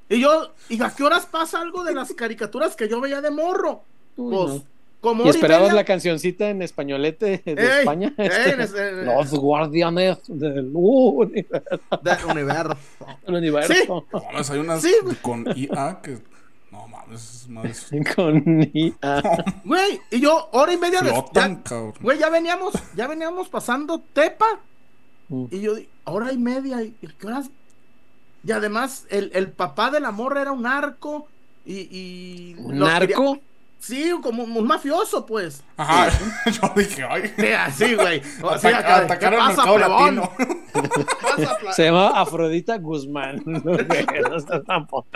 [0.08, 3.30] Y yo, ¿y a qué horas pasa algo de las caricaturas que yo veía de
[3.30, 3.82] morro?
[4.16, 4.62] Uy, Pues, no.
[5.02, 8.14] como ¿Y esperabas la cancioncita en españolete de Ey, España?
[8.16, 11.36] ey, Este, Los guardianes del universo.
[12.02, 12.76] del universo.
[13.26, 13.74] universo.
[13.74, 13.84] Sí.
[13.86, 16.18] No mames, hay unas Sí, con IA que.
[16.70, 17.90] No mames, es más.
[18.16, 19.22] Con IA.
[19.64, 21.94] Güey, y yo, hora y media de Flotan, ya- cabrón.
[22.00, 24.46] Güey, ya veníamos, ya veníamos pasando Tepa.
[25.28, 25.44] Mm.
[25.50, 27.50] Y yo, di- hora y media, ¿y qué horas?
[28.44, 31.26] Y además, el, el papá de la morra era un narco.
[31.66, 31.88] Y.
[31.90, 33.34] y ¿Un narco?
[33.34, 33.42] quería-
[33.78, 35.62] sí, como un, mafioso, pues.
[35.76, 36.08] Ajá,
[36.50, 37.32] yo dije, ay.
[37.36, 38.22] Sí, así, güey.
[38.42, 40.32] O sea, acá, atacar ¿qué al pasa, mercado latino.
[40.38, 43.42] ¿Qué pasa, pla- Se llama Afrodita Guzmán.
[43.44, 43.74] No
[44.36, 45.08] estás tampoco.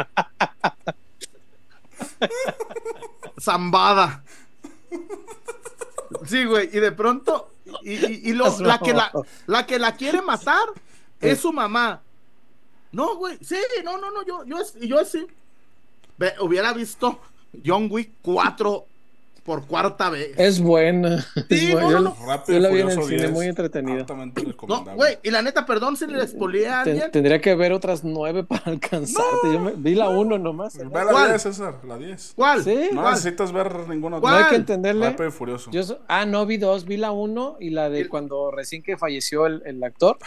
[3.40, 4.22] Zambada.
[6.26, 7.51] Sí, güey, y de pronto,
[7.82, 9.12] y, y- y lo- la, que la,
[9.46, 10.66] la que la quiere matar
[11.20, 12.02] es su mamá.
[12.92, 15.26] No, güey, sí, no, no, no, yo, yo, yo sí.
[16.40, 17.18] Hubiera visto
[17.64, 18.86] John Wick 4
[19.44, 20.32] por cuarta vez.
[20.38, 21.20] Es buena.
[21.48, 21.80] Sí, es buena.
[21.82, 22.26] no, Yo- no, no.
[22.26, 24.06] Rápido yo la vi en el cine, 10, muy entretenida.
[24.68, 27.10] No, güey, y la neta, perdón si le expolié a Ten- alguien.
[27.10, 29.52] tendría que ver otras nueve para alcanzarte.
[29.52, 30.76] Yo me- vi la uno nomás.
[30.78, 31.28] Ve la ¿Cuál?
[31.30, 32.32] 10, César, la 10.
[32.36, 32.62] ¿Cuál?
[32.62, 32.88] Sí.
[32.92, 33.14] No ¿Cuál?
[33.14, 34.34] necesitas ver ninguna ¿Cuál?
[34.34, 35.10] No hay que entenderle.
[35.10, 35.70] Rápido y Furioso.
[35.70, 36.84] Yo so- ah, no, vi dos.
[36.84, 40.18] Vi la uno y la de El- cuando recién que falleció el, el actor.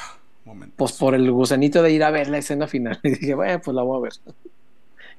[0.44, 0.76] Momento.
[0.78, 3.00] Pues por el gusanito de ir a ver la escena final.
[3.04, 4.14] Y dije, bueno, pues la voy a ver.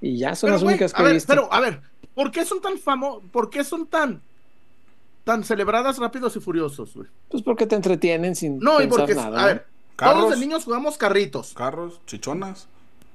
[0.01, 1.29] Y ya son Pero, las güey, únicas que a he ver, visto.
[1.29, 1.81] pero, a ver,
[2.15, 3.23] ¿por qué son tan famosos?
[3.33, 4.21] ¿Por qué son tan,
[5.25, 7.09] tan celebradas rápidos y furiosos, güey?
[7.29, 9.39] Pues porque te entretienen sin No, y porque, nada.
[9.39, 9.47] a ¿no?
[9.47, 9.67] ver,
[9.97, 10.15] Carros.
[10.25, 11.55] todos de niños jugamos carritos.
[11.55, 12.69] Carros, chichonas,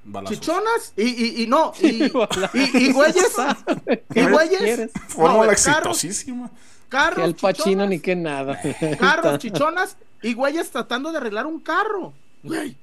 [0.04, 0.38] balazos.
[0.40, 2.04] Chichonas y, y, y no, y,
[2.54, 3.32] y, y güeyes,
[3.90, 4.90] y ¿Qué güeyes?
[5.08, 6.50] Fórmula No, exitosísima.
[6.88, 8.60] carros, Que el pachino ni que nada.
[8.98, 12.12] carros, chichonas y güeyes tratando de arreglar un carro.
[12.42, 12.76] Güey,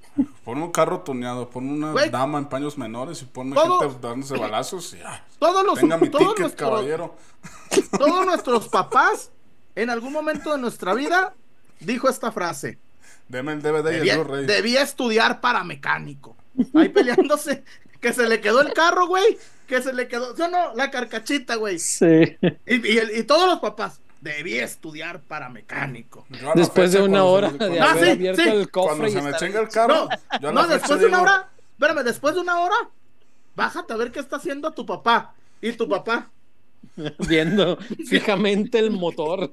[0.44, 4.38] Pon un carro tuneado, pon una dama en paños menores y ponme Todo- gente dándose
[4.38, 7.16] balazos y ah, todos los, tenga mi todos ticket, nuestros, caballero.
[7.98, 9.32] todos nuestros papás
[9.76, 11.34] en algún momento de nuestra vida
[11.80, 12.80] dijo esta frase.
[13.30, 14.46] Deme el DVD y el Debía, Blu-ray.
[14.46, 16.36] debía estudiar para mecánico.
[16.74, 17.64] Ahí peleándose.
[18.02, 19.38] Que se le quedó el carro, güey.
[19.68, 20.36] Que se le quedó.
[20.36, 21.78] Yo no, la carcachita, güey.
[21.80, 22.38] Sí.
[22.66, 24.02] Y, y, el- y todos los papás.
[24.22, 26.26] Debía estudiar para mecánico.
[26.56, 28.50] Después de una hora se me- de cuando- Ah, haber sí, abierto sí.
[28.50, 30.10] el cofre Cuando y se me chinga el carro,
[30.42, 31.50] No, después de una digo, hora.
[31.72, 32.76] Espérame, después de una hora.
[33.56, 35.34] Bájate a ver qué está haciendo tu papá.
[35.62, 36.30] Y tu papá.
[37.28, 37.78] viendo
[38.08, 39.52] fijamente el motor.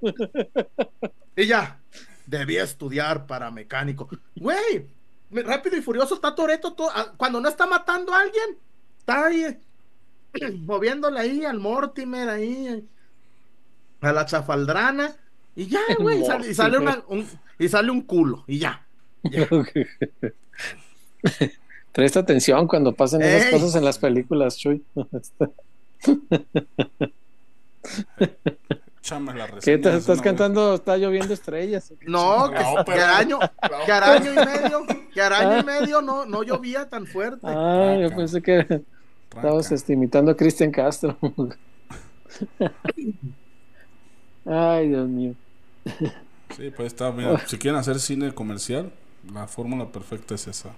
[1.36, 1.80] Y ya.
[2.26, 4.09] Debía estudiar para mecánico.
[4.34, 4.86] Güey.
[5.30, 6.74] Rápido y furioso está Toreto.
[7.16, 8.59] Cuando no está matando a alguien.
[8.98, 9.59] Está ahí.
[10.66, 12.28] Moviéndole ahí al Mortimer.
[12.28, 12.84] Ahí.
[14.06, 15.12] A la chafaldrana.
[15.54, 16.22] Y ya, güey.
[16.22, 17.26] Y sale, y sale una- un,
[17.58, 18.44] y sale un culo.
[18.46, 18.86] Y ya.
[21.92, 24.84] Presta atención cuando pasan esas cosas en las películas, Chuy.
[29.34, 30.74] La ¿Qué te estás cantando?
[30.74, 31.92] Está lloviendo estrellas.
[32.06, 33.38] No, que, que araño,
[33.86, 34.82] que araño y medio,
[35.14, 37.38] que araño y medio no, no llovía tan fuerte.
[37.44, 38.16] Ah, yo Tranca.
[38.16, 38.82] pensé que vez.
[39.30, 39.74] estabas Tranca.
[39.76, 41.16] este, imitando a Cristian Castro.
[44.47, 45.35] Ay, Dios mío.
[46.56, 47.36] Sí, pues está bien.
[47.47, 48.93] Si quieren hacer cine comercial,
[49.32, 50.70] la fórmula perfecta es esa.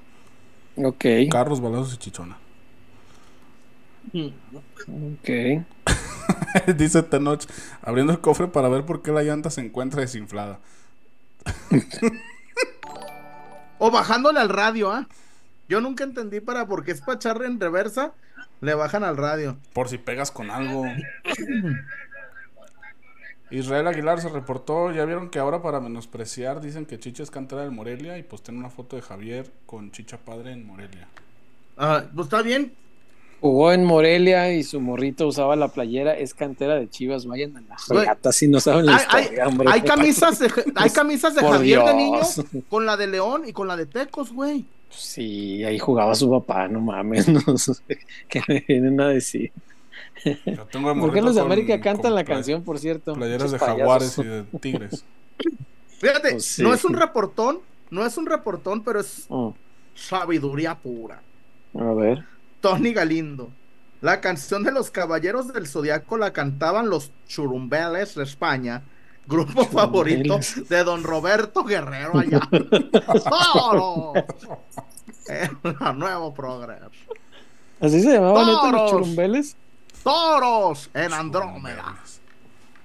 [0.77, 2.39] Ok, Carros, balazos y chichona.
[4.13, 5.29] ok.
[6.77, 7.45] Dice Tenoch,
[7.83, 10.61] abriendo el cofre para ver por qué la llanta se encuentra desinflada.
[13.81, 15.07] O bajándole al radio, ¿ah?
[15.69, 18.13] Yo nunca entendí para por qué es para echarle en reversa,
[18.61, 19.57] le bajan al radio.
[19.73, 20.85] Por si pegas con algo.
[23.51, 27.63] Israel Aguilar se reportó, ya vieron que ahora para menospreciar dicen que Chicha es cantera
[27.63, 31.09] del Morelia y pues tiene una foto de Javier con Chicha padre en Morelia.
[31.77, 32.73] Ah, pues está bien.
[33.41, 36.17] Jugó en Morelia y su morrito usaba la playera.
[36.19, 37.25] Es cantera de Chivas.
[37.25, 38.05] Vayan a la Güey.
[38.05, 39.69] gata si no saben la Hay, hay- historia, hombre.
[39.71, 42.19] hay camisas de, hay camisas de Javier de niño
[42.69, 44.65] con la de León y con la de Tecos, güey.
[44.91, 47.29] Sí, ahí jugaba su papá, no mames.
[47.47, 47.75] No sé
[48.29, 49.53] qué me vienen a decir.
[50.25, 52.79] Yo tengo de ¿Por qué morrito los de con- América cantan con la canción, por
[52.79, 53.15] cierto?
[53.15, 55.05] Playeras de jaguares y de tigres.
[55.99, 56.63] Fíjate, Pues sí.
[56.63, 59.55] no es un reportón, no es un reportón, pero es Oh,
[59.95, 61.21] sabiduría pura.
[61.79, 62.25] a ver.
[62.61, 63.51] Tony Galindo.
[64.01, 68.83] La canción de los Caballeros del Zodiaco la cantaban los Churumbeles de España,
[69.27, 70.39] grupo favorito
[70.69, 72.41] de don Roberto Guerrero allá.
[73.53, 74.13] ¡Toro!
[75.29, 76.91] El nuevo progreso.
[77.81, 79.57] ¿Así se llamaban estos los churumbeles?
[80.13, 81.97] Toros en Andrómeda.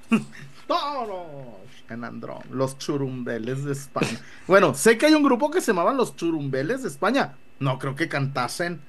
[0.67, 1.55] Toros
[1.89, 2.47] en Andrómeda.
[2.51, 4.19] Los Churumbeles de España.
[4.45, 7.35] Bueno, sé que hay un grupo que se llamaban los Churumbeles de España.
[7.59, 8.81] No creo que cantasen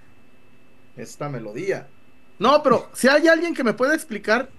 [0.96, 1.86] esta melodía.
[2.40, 4.50] No, pero si hay alguien que me pueda explicar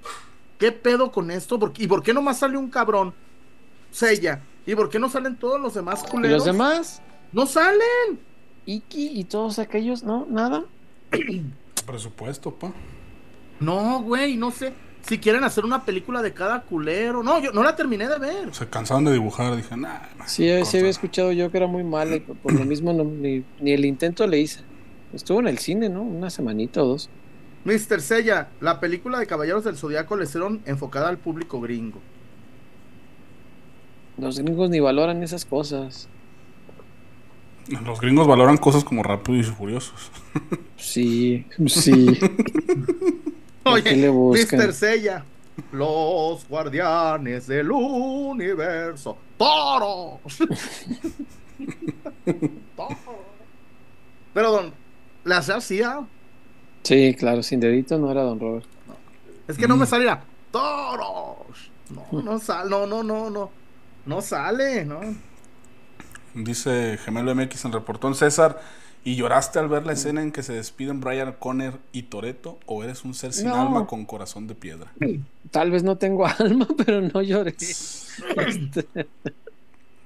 [0.57, 3.13] qué pedo con esto por- y por qué nomás sale un cabrón,
[3.91, 6.37] Sella, y por qué no salen todos los demás ¿Y culeros.
[6.37, 7.01] los demás?
[7.33, 8.19] No salen.
[8.65, 10.25] Iki y todos aquellos, ¿no?
[10.29, 10.63] ¿Nada?
[11.85, 12.71] Presupuesto, pa.
[13.59, 14.73] No, güey, no sé.
[15.07, 17.21] Si quieren hacer una película de cada culero.
[17.21, 18.53] No, yo no la terminé de ver.
[18.55, 19.55] Se cansaron de dibujar.
[19.55, 20.77] Dije, nah, Sí, sí corta.
[20.79, 23.71] había escuchado yo que era muy mala y por por lo mismo no- ni, ni
[23.71, 24.61] el intento le hice.
[25.13, 26.01] Estuvo en el cine, ¿no?
[26.01, 27.09] Una semanita o dos.
[27.65, 28.01] Mr.
[28.01, 31.99] Sella, la película de Caballeros del Zodiaco le hicieron enfocada al público gringo.
[34.17, 36.07] Los gringos ni valoran esas cosas.
[37.83, 40.11] Los gringos valoran cosas como rápidos y furiosos.
[40.77, 42.17] Sí, sí.
[43.65, 44.11] ¿Por qué le?
[44.11, 44.73] Mr.
[44.73, 45.25] Sella,
[45.71, 49.17] los guardianes del universo.
[49.37, 50.19] ¡Toros!
[52.75, 52.97] ¡Toros!
[54.35, 54.73] Pero don,
[55.23, 56.05] le hacía ¿ah?
[56.83, 58.67] Sí, claro, sin dedito no era Don Robert.
[59.47, 60.21] Es que no me salía.
[60.51, 61.71] ¡Toros!
[61.89, 63.49] No, no sale, no, no, no, no.
[64.05, 65.01] No sale, ¿no?
[66.35, 68.61] Dice Gemelo MX en reportón César.
[69.05, 72.57] ¿Y lloraste al ver la escena en que se despiden Brian Conner y Toreto?
[72.65, 73.61] ¿O eres un ser sin No.
[73.61, 74.91] alma con corazón de piedra?
[75.51, 77.55] Tal vez no tengo alma, pero no lloré.
[77.59, 78.87] Este,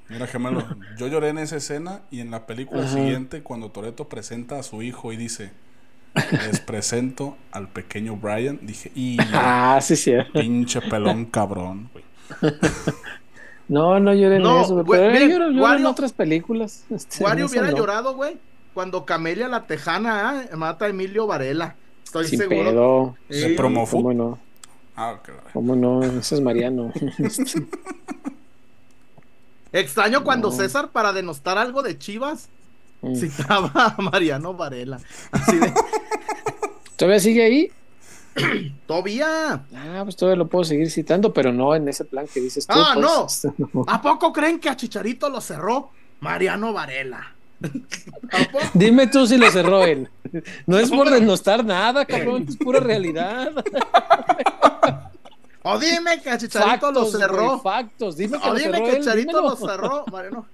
[0.10, 0.66] Mira, gemelo,
[0.98, 2.90] yo lloré en esa escena y en la película Ajá.
[2.96, 5.52] siguiente, cuando Toreto presenta a su hijo y dice:
[6.46, 10.14] Les presento al pequeño Brian, dije: ¡Y ah, sí, sí.
[10.34, 11.90] pinche pelón cabrón!
[11.94, 12.04] güey".
[13.68, 16.86] No, no lloré No, en eso, güey, pero miren, lloro, lloro en otras películas.
[16.90, 17.78] Este, Wario hubiera no.
[17.78, 18.38] llorado, güey,
[18.80, 20.56] cuando Camelia la Tejana ¿ah?
[20.56, 21.76] mata a Emilio Varela.
[22.02, 22.64] Estoy Sin seguro.
[22.64, 23.18] pedo.
[23.30, 23.50] Sí.
[23.50, 24.04] ¿De promo food?
[24.04, 24.40] ¿Cómo no?
[24.96, 25.20] Ah.
[25.52, 26.02] ¿Cómo no?
[26.02, 26.94] Ese es Mariano.
[29.74, 30.56] Extraño cuando No.
[30.56, 32.48] César, para denostar algo de Chivas,
[33.02, 33.16] mm.
[33.16, 35.02] citaba a Mariano Varela.
[35.32, 35.74] Así de,
[36.96, 37.72] ¿Todavía sigue ahí?
[38.88, 39.66] todavía.
[39.76, 42.76] Ah, pues todavía lo puedo seguir citando, pero no en ese plan que dices tú.
[42.78, 43.84] Ah, pues, no.
[43.88, 45.90] ¿A poco creen que a Chicharito lo cerró
[46.22, 47.36] Mariano Varela?
[48.74, 50.10] Dime tú si lo cerró él.
[50.66, 53.52] No es por denostar nada, cabrón, es pura realidad.
[55.62, 57.48] O dime que a Chicharito lo cerró.
[57.50, 58.16] güey, factos.
[58.16, 59.50] Dime que O lo dime cerró que él, Chicharito dímelo.
[59.50, 60.46] lo cerró, Mariano.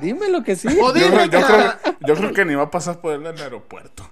[0.00, 0.68] Dime lo que sí.
[0.68, 3.14] O Yo, dime, creo- yo que, creo, yo creo que ni va a pasar por
[3.14, 4.08] él en el aeropuerto.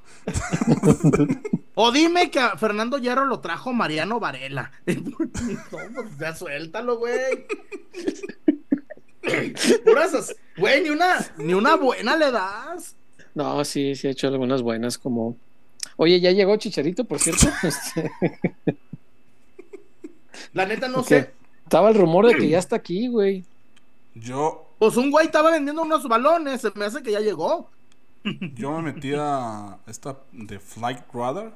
[1.74, 4.72] o dime que a Fernando Hierro lo trajo Mariano Varela.
[4.86, 7.46] no, pues ya suéltalo, güey.
[9.84, 12.96] Puras Güey, ni una, ni una buena le das.
[13.34, 15.36] No, sí, sí he hecho algunas buenas como...
[15.96, 17.46] Oye, ya llegó Chicharito, por cierto.
[17.62, 18.10] Este,
[20.52, 21.30] La neta no ¿por sé.
[21.64, 23.44] Estaba el rumor de que ya está aquí, güey.
[24.14, 26.60] Yo, Pues un güey estaba vendiendo unos balones.
[26.62, 27.70] Se me hace que ya llegó.
[28.54, 31.54] yo me metí a esta de Flight Radar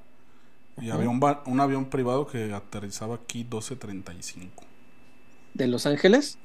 [0.81, 4.49] y había un, un avión privado que aterrizaba aquí 12.35.
[5.55, 6.39] ¿De Los Ángeles?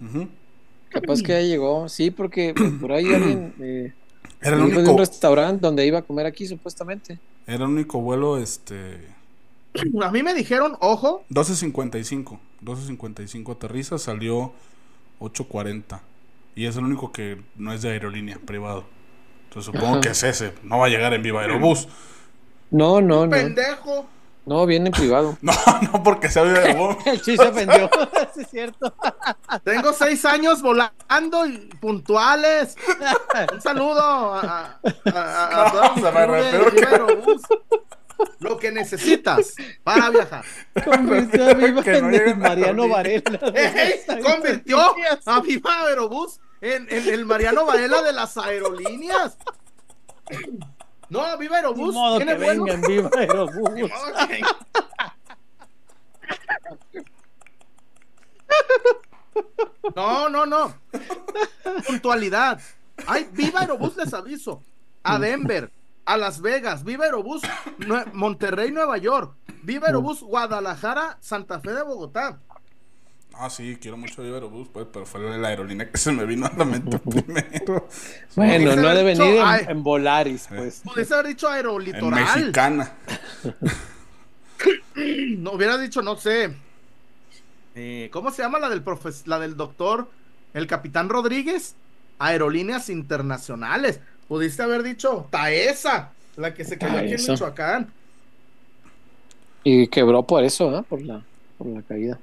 [0.89, 1.87] Capaz que ya llegó.
[1.89, 3.93] Sí, porque por ahí alguien eh,
[4.41, 7.19] Era el dijo de único, un restaurante donde iba a comer aquí, supuestamente.
[7.45, 8.97] era el único vuelo, este,
[10.03, 12.39] A mí me dijeron, ojo, 12.55.
[12.63, 14.53] 12.55 aterriza, salió
[15.19, 16.01] 8.40.
[16.55, 18.85] Y es el único que no es de aerolínea, privado.
[19.45, 20.01] Entonces supongo Ajá.
[20.01, 20.53] que es ese.
[20.63, 21.87] No va a llegar en Viva Aerobús.
[22.71, 23.29] No, no, no.
[23.31, 24.07] pendejo.
[24.45, 25.37] No, viene en privado.
[25.41, 25.53] No,
[25.91, 26.97] no porque Viva Aerobús.
[27.05, 27.89] El chiste se ofendió.
[28.35, 28.93] sí, es cierto.
[29.63, 32.75] Tengo seis años volando y puntuales.
[33.53, 34.79] Un saludo a, a,
[35.13, 36.71] a- a se.
[36.71, 37.41] Viva Aerobús.
[38.39, 39.53] Lo que necesitas
[39.83, 40.43] para viajar.
[40.83, 43.39] Convirtió a Viva Que no en Mariano a Varela.
[43.53, 44.21] ¡Ey!
[44.21, 44.77] Convirtió
[45.25, 49.37] a Viva Aerobús en, en el Mariano Varela de las aerolíneas.
[51.09, 53.91] No, Viva Aerobús modo tiene que vengan Viva Aerobús.
[54.27, 54.41] Que-
[59.95, 60.73] No, no, no.
[61.87, 62.59] Puntualidad.
[63.07, 64.61] Ay, Viva Aerobús, les aviso.
[65.03, 65.71] A Denver,
[66.05, 67.41] a Las Vegas, Viva Aerobús,
[68.13, 69.33] Monterrey, Nueva York,
[69.63, 72.37] Viva Aerobús, Guadalajara, Santa Fe de Bogotá.
[73.41, 76.45] Ah, sí, quiero mucho Viva Aerobús, pues, pero fue la aerolínea que se me vino
[76.45, 77.87] a la mente primero.
[78.35, 79.63] Bueno, no haber de venir ay.
[79.63, 80.81] en, en Volaris, pues.
[80.83, 82.13] Pudiese haber dicho En aerolitoral.
[82.13, 82.91] Mexicana.
[85.37, 86.53] No hubiera dicho, no sé.
[87.75, 90.11] eh, ¿Cómo se llama la del profes la del doctor,
[90.53, 91.75] el capitán Rodríguez?
[92.17, 94.01] Aerolíneas internacionales.
[94.27, 97.23] Pudiste haber dicho Taesa, la que se quedó aquí en.
[97.25, 97.93] Michoacán.
[99.63, 100.83] Y quebró por eso, ¿ah?
[100.83, 101.25] Por la,
[101.57, 102.19] por la caída.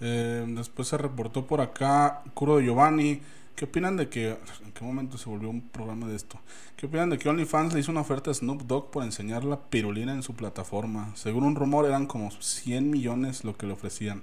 [0.00, 3.20] Eh, después se reportó por acá Curo Giovanni.
[3.56, 4.30] ¿Qué opinan de que...
[4.30, 6.40] ¿En qué momento se volvió un programa de esto?
[6.76, 9.60] ¿Qué opinan de que OnlyFans le hizo una oferta a Snoop Dogg por enseñar la
[9.60, 11.12] pirulina en su plataforma?
[11.14, 14.22] Según un rumor eran como 100 millones lo que le ofrecían.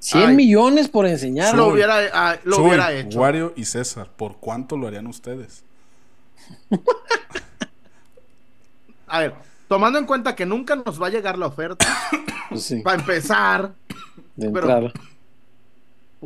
[0.00, 0.36] 100 Ay.
[0.36, 1.54] millones por enseñar.
[1.54, 3.20] Lo hubiera, ah, lo Chuy, hubiera hecho.
[3.20, 5.62] Wario y César, ¿por cuánto lo harían ustedes?
[9.06, 9.34] A ver,
[9.68, 11.86] tomando en cuenta que nunca nos va a llegar la oferta,
[12.48, 13.74] Pues sí, para empezar,
[14.40, 14.92] de pero- entrada.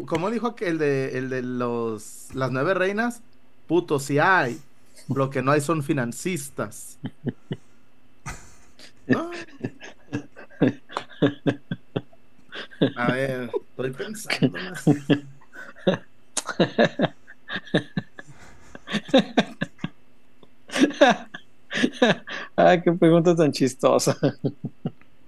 [0.07, 3.21] como dijo que el de, el de los, las nueve reinas,
[3.67, 4.59] puto si hay,
[5.09, 6.99] lo que no hay son financistas.
[9.07, 9.31] ¿No?
[12.97, 14.85] A ver, estoy pensando más.
[22.57, 24.17] Ay, qué pregunta tan chistosa.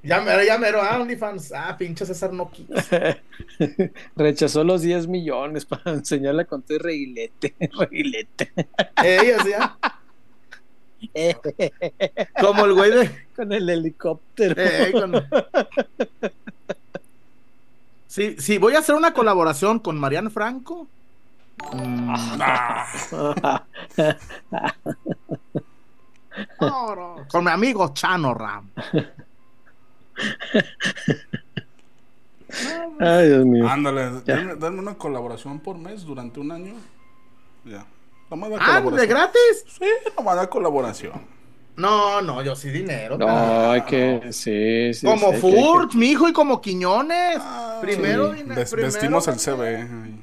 [0.07, 2.73] Ya mero, ya mero, ah, OnlyFans, ah, pinche César no quiso.
[4.17, 7.55] Rechazó los 10 millones para enseñarle a contar reguilete.
[7.79, 8.53] Reguilete.
[9.03, 9.77] Ella decía,
[12.41, 13.11] como el güey de.
[13.35, 14.55] Con el helicóptero.
[14.63, 14.93] eh,
[18.07, 20.89] Sí, sí, voy a hacer una colaboración con Marian Franco.
[21.73, 22.13] mm,
[26.61, 28.71] no, no, con mi amigo Chano Ram.
[33.01, 33.69] Ay, Dios mío.
[33.69, 36.75] Ándale, denme, denme una colaboración por mes durante un año.
[37.65, 37.85] Ya.
[38.31, 39.65] Nomás da Ah, ¿de gratis?
[39.69, 39.85] Sí,
[40.17, 41.37] nomás da colaboración.
[41.77, 43.19] No, no, yo sí dinero.
[43.19, 43.73] No, cara.
[43.73, 44.33] hay que.
[44.33, 45.05] Sí, sí.
[45.07, 47.37] Como sí, que- que- Furt, mi hijo, y como Quiñones.
[47.41, 48.43] Ah, primero, sí.
[48.45, 50.21] Ves- primero vestimos el ahí.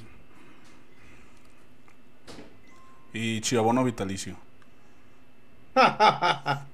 [3.13, 4.35] Y chiabono vitalicio.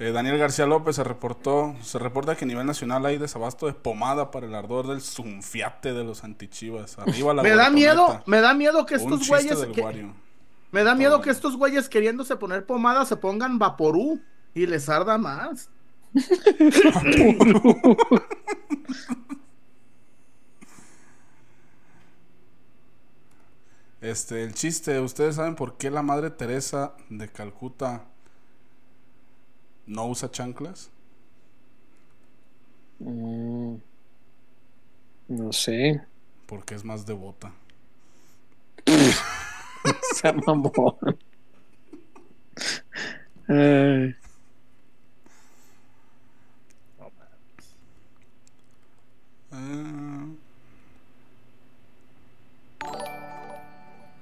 [0.00, 3.72] Eh, Daniel García López se reportó, se reporta que a nivel nacional hay desabasto de
[3.72, 6.96] pomada para el ardor del zunfiate de los antichivas.
[7.00, 9.58] Arriba la me da miedo, me da miedo que estos güeyes.
[9.74, 10.08] que-
[10.70, 14.20] me da miedo que estos güeyes queriéndose poner pomada se pongan vaporú
[14.54, 15.68] y les arda más.
[24.00, 28.04] Este, el chiste, ¿ustedes saben por qué la madre Teresa de Calcuta
[29.88, 30.90] no usa chanclas?
[33.00, 33.76] Mm,
[35.28, 36.00] no sé.
[36.46, 37.52] Porque es más devota.
[40.14, 40.98] Se mamó.
[43.48, 44.14] Ay,
[49.52, 50.26] Ah.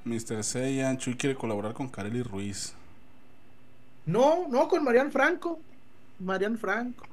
[0.05, 0.43] Mr.
[0.45, 2.75] Seiyan, Chuy quiere colaborar con Kareli Ruiz.
[4.07, 5.59] No, no, con Marian Franco.
[6.21, 7.05] Marian Franco.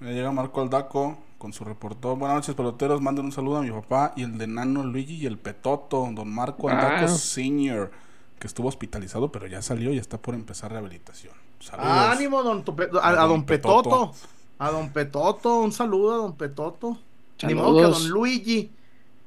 [0.00, 2.18] Ya llega Marco Aldaco con su reportón.
[2.18, 3.00] Buenas noches, peloteros.
[3.00, 6.28] Manden un saludo a mi papá y el de Nano Luigi y el Petoto, don
[6.32, 7.08] Marco Aldaco Ah.
[7.08, 7.90] Senior,
[8.38, 11.34] que estuvo hospitalizado, pero ya salió y está por empezar rehabilitación.
[11.60, 11.88] Saludos.
[11.92, 12.64] Ánimo, don
[13.00, 13.82] a, a Don don Petoto.
[13.82, 14.14] Petoto.
[14.58, 16.98] A don Petoto, un saludo a don Petoto.
[17.44, 18.02] Ni modo que a Saludos.
[18.02, 18.70] don Luigi.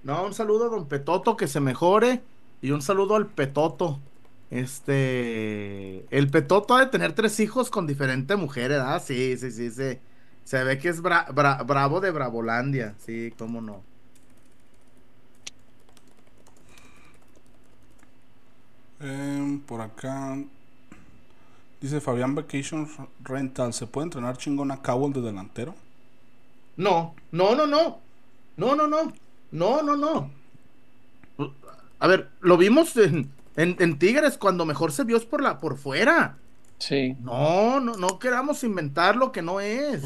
[0.04, 2.22] No, un saludo a don Petoto que se mejore.
[2.62, 4.00] Y un saludo al Petoto.
[4.50, 6.06] Este.
[6.16, 9.00] El Petoto ha de tener tres hijos con diferentes mujeres, ¿ah?
[9.00, 10.00] Sí, sí, sí, sí.
[10.44, 12.96] Se ve que es bra- bra- bravo de Bravolandia.
[13.00, 13.84] Sí, cómo no.
[19.00, 20.36] Em, por acá
[21.82, 22.88] dice Fabián Vacation
[23.24, 23.74] Rental.
[23.74, 25.76] ¿Se puede entrenar chingón a Cowell de delantero?
[26.78, 28.00] No, no, no, no.
[28.58, 29.14] No, no, no.
[29.52, 30.32] No, no, no.
[32.00, 35.58] A ver, lo vimos en, en- en Tigres cuando mejor se vio es por la
[35.60, 36.38] por fuera.
[36.78, 37.16] sí.
[37.22, 40.04] No, no, no queramos inventar lo que no es.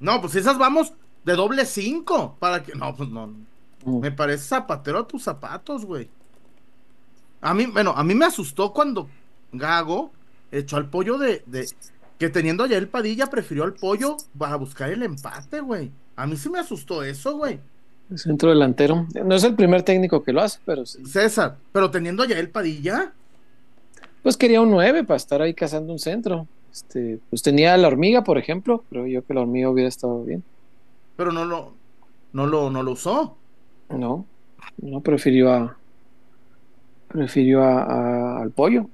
[0.00, 0.92] No, pues esas vamos
[1.24, 2.74] de doble cinco para que.
[2.74, 3.28] No, pues no.
[3.84, 4.00] Mm.
[4.00, 6.08] Me parece zapatero a tus zapatos, güey.
[7.40, 9.08] A mí, bueno, a mí me asustó cuando
[9.52, 10.12] Gago
[10.50, 11.68] echó al pollo de, de
[12.18, 15.90] que teniendo ya el Padilla prefirió al pollo para buscar el empate, güey.
[16.16, 17.60] A mí sí me asustó eso, güey.
[18.16, 19.06] Centro delantero.
[19.24, 21.04] No es el primer técnico que lo hace, pero sí.
[21.06, 23.12] César, pero teniendo ya el Padilla,
[24.22, 26.46] Pues quería un 9 para estar ahí cazando un centro.
[26.72, 28.84] Este, pues tenía la hormiga, por ejemplo.
[28.90, 30.42] Creo yo que la hormiga hubiera estado bien.
[31.16, 31.74] pero no lo,
[32.32, 33.36] no lo, no lo usó.
[33.90, 34.24] No,
[34.80, 35.76] no prefirió a
[37.08, 38.88] prefirió a, a- al pollo.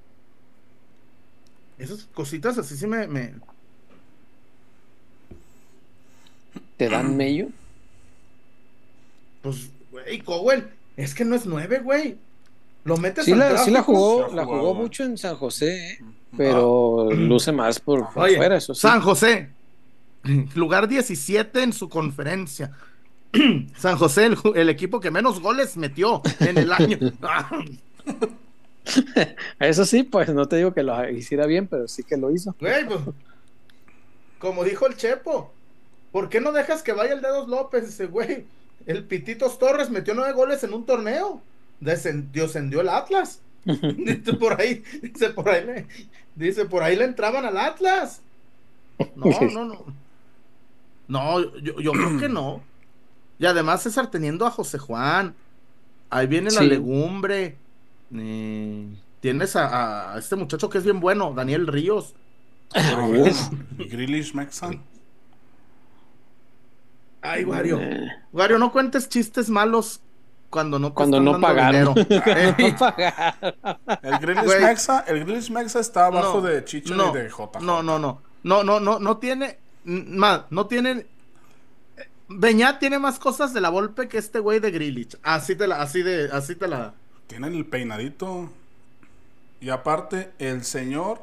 [1.79, 3.35] Esas cositas así sí me, me-
[6.77, 7.49] Te dan mello.
[9.43, 12.19] Pues, güey, Cowell, es que no es nueve, güey.
[12.85, 15.99] Lo metes Sí al la, sí la jugó, la jugó mucho en San José, ¿eh?
[16.37, 18.81] pero luce más por, por Oye, fuera, eso sí.
[18.81, 19.51] San José,
[20.55, 22.73] lugar 17 en su conferencia.
[23.77, 26.99] San José, el equipo que menos goles metió en el año.
[29.61, 32.55] Eso sí, pues no te digo que lo hiciera bien, pero sí que lo hizo.
[32.61, 33.01] Güey, pues,
[34.39, 35.53] como dijo el Chepo,
[36.13, 37.87] ¿por qué no dejas que vaya el Dedos López?
[37.87, 38.47] Dice, güey,
[38.89, 41.41] el Pititos Torres metió nueve goles en un torneo.
[41.81, 43.41] Descend- descendió el Atlas.
[43.65, 45.87] dice por ahí, dice por ahí le,
[46.35, 48.23] dice por ahí le entraban al Atlas.
[49.15, 49.85] No, no, no.
[51.07, 52.63] No, yo, yo creo que no.
[53.39, 55.35] Y además César teniendo a José Juan.
[56.11, 57.57] Ahí viene la legumbre.
[58.15, 58.87] eh,
[59.21, 62.15] tienes a, a este muchacho que es bien bueno, Daniel Ríos.
[63.79, 64.83] Y Grealish Mexan.
[67.23, 67.79] Ay, Wario.
[67.81, 70.01] Eh, Wario, no cuentes chistes malos
[70.51, 71.95] cuando no Cuando no pagaron.
[71.95, 72.55] dinero.
[72.59, 73.55] No pagaron.
[74.03, 74.63] El Güey.
[74.63, 77.61] Mexa, el Grealish Mexa está abajo No, de Chicho no, y de JJ.
[77.61, 78.23] no, no, no.
[78.45, 79.59] No, no, no, no tiene.
[79.85, 81.07] Más, no tiene
[82.29, 85.17] Beñat tiene más cosas de la Volpe que este güey de Grilich.
[85.23, 86.93] Así te la, así de, así te la.
[87.27, 88.51] Tienen el peinadito.
[89.61, 91.23] Y aparte, el señor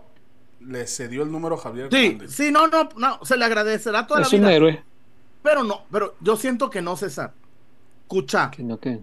[0.60, 2.32] le cedió el número a Javier Sí, Hernández.
[2.34, 4.54] sí, no, no, no, se le agradecerá toda Es la un vida.
[4.54, 4.84] héroe.
[5.46, 7.32] Pero no, pero yo siento que no, César.
[8.02, 9.00] Escucha, Que no, que-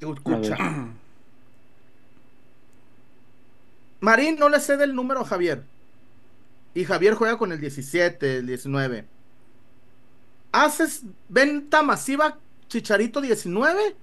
[0.00, 0.56] escucha.
[4.00, 5.62] Marín no le cede el número a Javier.
[6.74, 9.04] Y Javier juega con el 17, el 19.
[10.52, 12.38] Haces venta masiva
[12.68, 13.94] Chicharito 19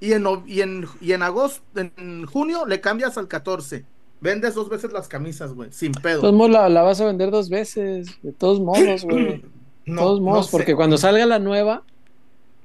[0.00, 3.84] y en, y en, y en agosto, en junio le cambias al 14.
[4.20, 6.20] Vendes dos veces las camisas, güey, sin De pedo.
[6.20, 8.20] todos modos la, la vas a vender dos veces.
[8.22, 9.42] De todos modos, güey.
[9.86, 10.50] De No, todos no modos, sé.
[10.50, 11.84] porque cuando salga la nueva,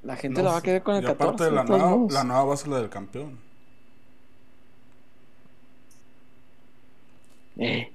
[0.02, 0.62] la gente No la va a sé.
[0.62, 1.14] querer con el Y 14.
[1.14, 2.12] aparte de la todos nueva, modos.
[2.12, 3.40] la nueva va a ser la del campeón.
[7.56, 7.92] Eh,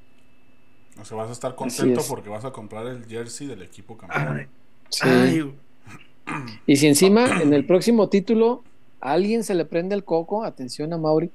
[0.99, 2.07] O sea, vas a estar contento es.
[2.07, 4.39] porque vas a comprar el jersey del equipo campeón.
[4.39, 4.47] Ay,
[4.89, 5.09] sí.
[5.09, 5.53] ay,
[6.65, 8.63] Y si encima en el próximo título
[9.01, 11.31] a alguien se le prende el coco, atención a Mauri,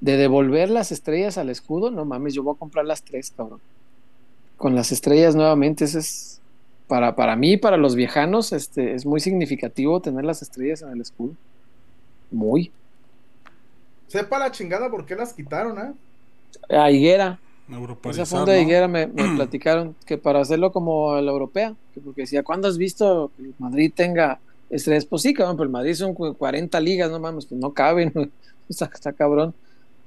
[0.00, 3.62] de devolver las estrellas al escudo, no mames, yo voy a comprar las tres, cabrón.
[4.56, 6.41] Con las estrellas nuevamente, eso es
[6.92, 11.00] para, para mí, para los viejanos, este, es muy significativo tener las estrellas en el
[11.00, 11.38] escudo.
[12.30, 12.76] Muy.
[14.06, 15.94] sepa la chingada por qué las quitaron, ¿eh?
[16.68, 17.40] A Higuera,
[18.02, 18.62] esa funda de.
[18.62, 22.78] Higuera me, me platicaron que para hacerlo como la europea, que porque decía, ¿cuándo has
[22.78, 25.06] visto que el Madrid tenga estrellas?
[25.06, 28.12] Pues sí, cabrón, pero el Madrid son cu- 40 ligas, no mames, pues no caben,
[28.68, 29.56] está, está cabrón.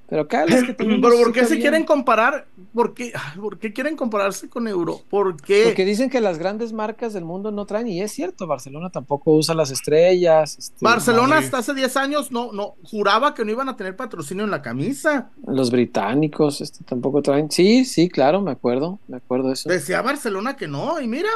[0.08, 0.38] Pero que
[0.78, 2.48] tenemos Pero ¿por qué se quieren comparar?
[2.74, 5.02] ¿Por qué, ay, ¿Por qué quieren compararse con Euro?
[5.10, 5.64] ¿Por qué?
[5.66, 9.32] Porque dicen que las grandes marcas del mundo no traen, y es cierto, Barcelona tampoco
[9.32, 10.58] usa las estrellas.
[10.58, 11.46] este, Barcelona Madrid.
[11.46, 14.62] hasta hace 10 años no, no, juraba que no iban a tener patrocinio en la
[14.62, 15.32] camisa.
[15.48, 17.50] Los británicos este, tampoco traen.
[17.50, 19.70] Sí, sí, claro, me acuerdo, me acuerdo de eso.
[19.70, 21.30] Decía Barcelona que no, y mira,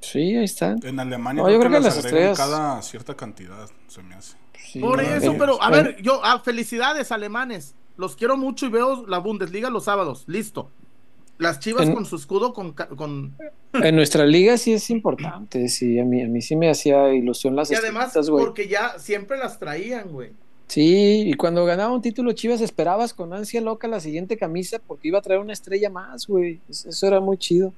[0.00, 0.76] Sí, ahí está.
[0.82, 4.36] En Alemania No, yo creo, que, que las estrellas- cada cierta cantidad, se me hace.
[4.70, 8.70] Sí, por no, eso, pero a ver, yo, ah, felicidades alemanes, los quiero mucho y
[8.70, 10.70] veo la Bundesliga los sábados, listo.
[11.38, 13.34] Las chivas En- con su escudo con, con...
[13.72, 17.56] En nuestra liga sí es importante, sí, a mí, a mí sí me hacía ilusión
[17.56, 20.30] las Y además, porque ya siempre las traían, güey.
[20.68, 25.08] Sí, y cuando ganaba un título Chivas esperabas con ansia loca la siguiente camisa porque
[25.08, 26.60] iba a traer una estrella más, güey.
[26.68, 27.72] Es- Eso era muy chido.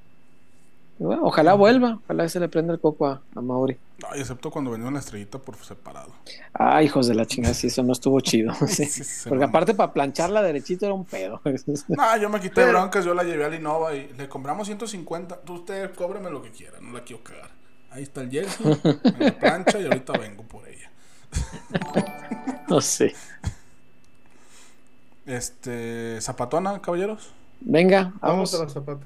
[0.99, 3.77] Bueno, ojalá vuelva, ojalá se le prenda el coco a, a Mauri.
[4.09, 6.11] Ay, excepto cuando venía una estrellita por separado.
[6.53, 8.53] Ah, hijos de la chingada, sí, eso no estuvo chido.
[8.67, 8.85] sí.
[8.85, 11.39] Sí, se Porque aparte para plancharla derechito era un pedo.
[11.89, 15.41] No, yo me quité Pero- broncas, yo la llevé al Innova y le compramos 150.
[15.41, 17.49] Tú usted cóbreme lo que quiera, no la quiero cagar.
[17.91, 20.91] Ahí está el jersey, en la plancha y ahorita vengo por ella.
[22.67, 23.13] no sé.
[25.25, 27.31] Este, zapatona, caballeros.
[27.59, 28.53] Venga, Vamos vamos.
[28.55, 29.05] a la zapata.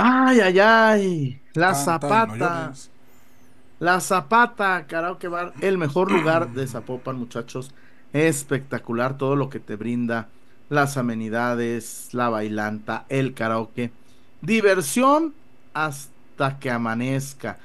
[0.00, 1.42] Ay, ay, ay.
[1.54, 2.72] La no zapata.
[3.80, 7.72] La Zapata, Karaoke Bar, el mejor lugar de Zapopan, muchachos.
[8.12, 10.28] Espectacular todo lo que te brinda,
[10.68, 13.90] las amenidades, la bailanta, el karaoke.
[14.40, 15.34] Diversión
[15.74, 17.58] hasta que amanezca.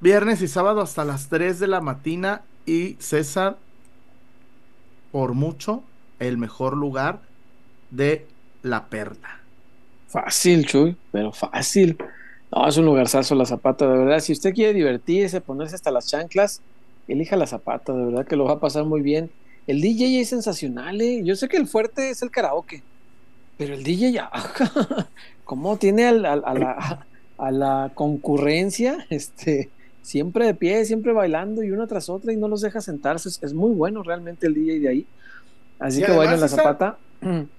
[0.00, 3.58] Viernes y sábado hasta las 3 de la mañana y César,
[5.12, 5.82] por mucho,
[6.18, 7.20] el mejor lugar
[7.90, 8.26] de
[8.62, 9.37] La Perla.
[10.08, 11.96] Fácil, Chuy, pero fácil.
[12.50, 14.20] No, es un lugarzazo la zapata, de verdad.
[14.20, 16.62] Si usted quiere divertirse, ponerse hasta las chanclas,
[17.06, 19.30] elija la zapata, de verdad que lo va a pasar muy bien.
[19.66, 21.22] El DJ es sensacional, ¿eh?
[21.24, 22.86] Yo sé que el fuerte es el karaoke,
[23.58, 24.30] pero el DJ ya,
[25.44, 31.62] ¿cómo tiene al- al- a, la, a la concurrencia este, siempre de pie, siempre bailando
[31.62, 33.28] y una tras otra y no los deja sentarse.
[33.28, 35.06] Es, es muy bueno realmente el DJ de ahí.
[35.78, 36.98] Así Y que bueno, en la zapata.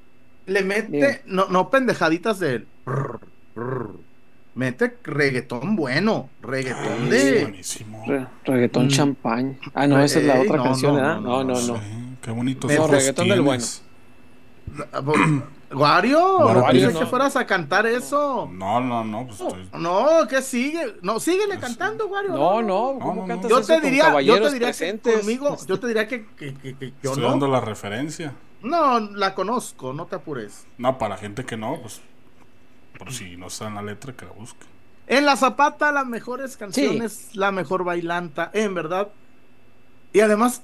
[0.50, 1.22] Le mete, Bien.
[1.26, 2.66] no, no pendejaditas de.
[2.86, 3.20] brr,
[3.56, 3.90] brr.
[4.56, 6.30] Mete reggaetón bueno.
[6.42, 7.42] Reggaetón Es de.
[7.44, 8.04] buenísimo.
[8.08, 8.90] re- reggaetón Mm.
[8.90, 9.54] champañ.
[9.74, 11.20] Ah, no, esa es la otra no, canción, no, ¿verdad?
[11.22, 11.76] no, No, no, no.
[11.78, 12.68] Sí, qué bonito.
[12.68, 13.64] No, reggaetón del bueno.
[15.72, 17.00] Wario, Wario, pensé no.
[17.00, 18.50] que fueras a cantar eso.
[18.52, 19.70] No, no, no, pues estoy.
[19.80, 20.96] No, que sigue.
[21.04, 22.32] No, síguele cantando, Wario.
[22.32, 23.28] No, no, ¿cómo no, no.
[23.28, 26.56] cantas Yo eso te diría, yo te diría que conmigo, yo te diría que, que,
[26.56, 27.30] que- que yo Estoy no.
[27.30, 28.34] dando la referencia.
[28.62, 30.66] No, la conozco, no te apures.
[30.78, 32.02] No, para la gente que no, pues.
[32.98, 34.66] Por si no está en la letra, que la busque.
[35.08, 39.10] En la Zapata, las mejores canciones, la mejor bailanta, en verdad.
[40.14, 40.62] Y además,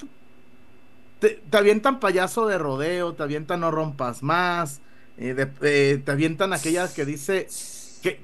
[1.20, 4.82] te, te avientan payaso de rodeo, te avientan no rompas más,
[5.18, 7.48] eh, de- eh, te avientan aquella que dice
[8.02, 8.20] que,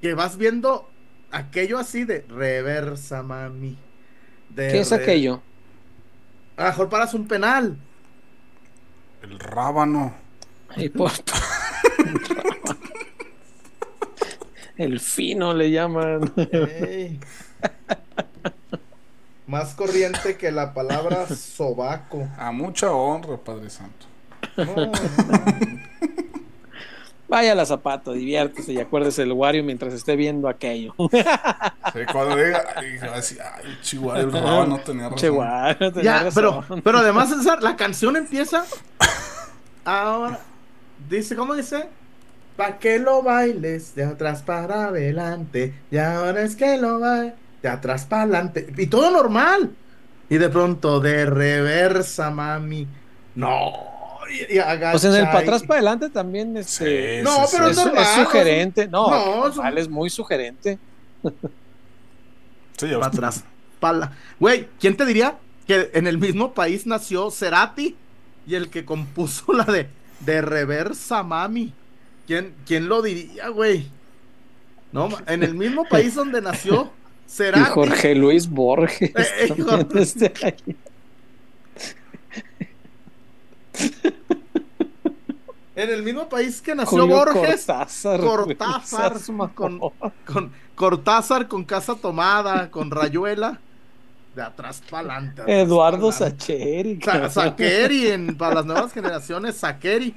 [0.00, 0.88] que vas viendo
[1.30, 3.76] aquello así de reversa, mami.
[4.48, 5.42] de ¿Qué es re- aquello?
[6.56, 7.76] A lo mejor paras un penal.
[9.28, 10.14] El rábano.
[10.76, 11.10] Ay, por-
[14.76, 16.32] El fino le llaman.
[19.46, 22.28] Más corriente que la palabra sobaco.
[22.36, 24.06] A mucha honra, Padre Santo.
[24.56, 24.92] No, no.
[27.28, 30.94] Vaya a la zapato, diviértese y acuérdese del Wario mientras esté viendo aquello.
[31.92, 35.18] Sí, cuando diga, ay, Chihuahua, el rábano tenía razón.
[35.18, 36.82] Che, Wario, tenía Ya, pero, razón.
[36.82, 38.64] pero además César, la canción empieza.
[39.84, 40.40] Ahora,
[41.08, 41.88] dice, ¿cómo dice?
[42.56, 45.74] Pa' que lo bailes de atrás para adelante.
[45.90, 48.66] Y ahora es que lo bailes de atrás para adelante.
[48.76, 49.74] Y todo normal.
[50.28, 52.86] Y de pronto, de reversa, mami.
[53.36, 53.95] No.
[54.30, 54.58] Y,
[54.90, 57.84] Pues en el para atrás para adelante también este, Sí, No, sí, pero es, es
[57.84, 58.88] normal, es sugerente.
[58.88, 60.78] No, no, es muy sugerente.
[62.76, 63.44] Sí, para atrás.
[63.80, 64.12] Pala.
[64.38, 67.96] Güey, ¿quién te diría que en el mismo país nació Cerati
[68.46, 69.88] y el que compuso la de,
[70.20, 71.72] de Reversa Mami?
[72.26, 73.88] ¿Quién, quién lo diría, güey?
[74.92, 76.90] No, en el mismo país donde nació
[77.26, 77.70] Y Cerati.
[77.70, 79.10] Jorge Luis Borges.
[79.10, 80.56] Eh, eh, Jorge.
[85.76, 87.66] En el mismo país que nació Julio Borges.
[87.66, 88.20] Cortázar.
[88.24, 89.12] Cortázar,
[89.54, 89.78] con,
[90.26, 93.60] con Cortázar con casa tomada, con rayuela.
[94.34, 95.42] De atrás para adelante.
[95.46, 96.98] Eduardo Sacheri.
[97.30, 100.14] Sa- en- para las nuevas generaciones, Sakeri.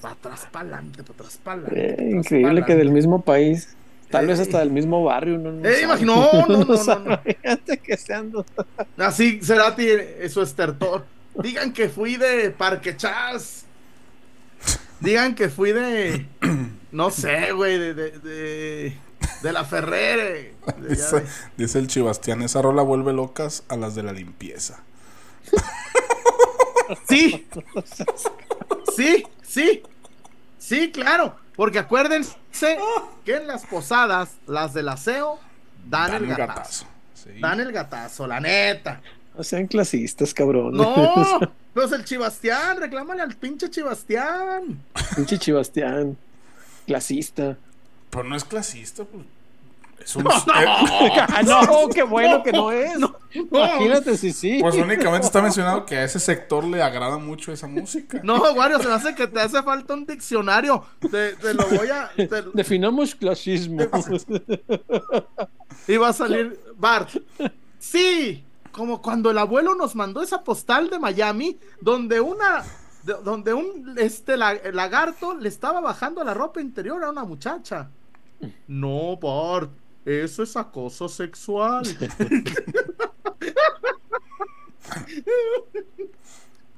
[0.00, 2.10] Para atrás, para adelante, para atrás, para Eh, adelante.
[2.16, 3.76] increíble que del mismo país,
[4.10, 5.36] tal vez hasta del mismo barrio.
[5.38, 7.18] No, no, Eh, imagino- no, no, no, no, no.
[7.18, 8.46] Fíjate que sean dos.
[8.96, 11.04] Así, Cerati, eh, su estertor.
[11.42, 13.64] Digan que fui de Parque Chas.
[15.00, 16.26] Digan que fui de.
[16.92, 18.98] No sé, güey, de, de, de,
[19.42, 20.54] de la Ferrere.
[20.78, 21.24] de
[21.56, 24.82] Dice, el Chibastián, esa rola vuelve locas a las de la limpieza.
[27.08, 27.46] Sí.
[28.96, 29.82] Sí, sí.
[30.58, 31.36] Sí, claro.
[31.56, 32.36] Porque acuérdense
[33.24, 35.38] que en las posadas, las del aseo,
[35.86, 36.86] dan, el gatazo.
[37.14, 37.38] Sí.
[37.40, 39.00] Dan el gatazo, la neta.
[39.40, 40.74] No sean clasistas, cabrón.
[40.74, 41.40] No,
[41.72, 44.82] pero es el Chibastián, reclámale al pinche Chibastián.
[45.16, 46.14] Pinche Chibastián.
[46.86, 47.56] Clasista.
[48.10, 49.24] Pero no es clasista, pues.
[50.04, 50.60] Es un, No, no.
[50.60, 50.66] eh,
[51.16, 52.98] Ah, no, qué bueno que no es.
[53.32, 54.58] Imagínate si sí.
[54.60, 58.20] pues únicamente está mencionado que a ese sector le agrada mucho esa música.
[58.22, 60.84] No, Wario, se me hace que te hace falta un diccionario.
[61.10, 62.10] Te, te lo voy a.
[62.14, 63.80] te- Definamos clasismo.
[65.88, 67.08] y va a salir Bart.
[67.78, 72.62] Sí, como cuando el abuelo nos mandó esa postal de Miami, donde una.
[73.04, 77.88] de- donde un este la- lagarto le estaba bajando la ropa interior a una muchacha.
[78.68, 79.70] No, Bart,
[80.04, 81.84] eso es acoso sexual.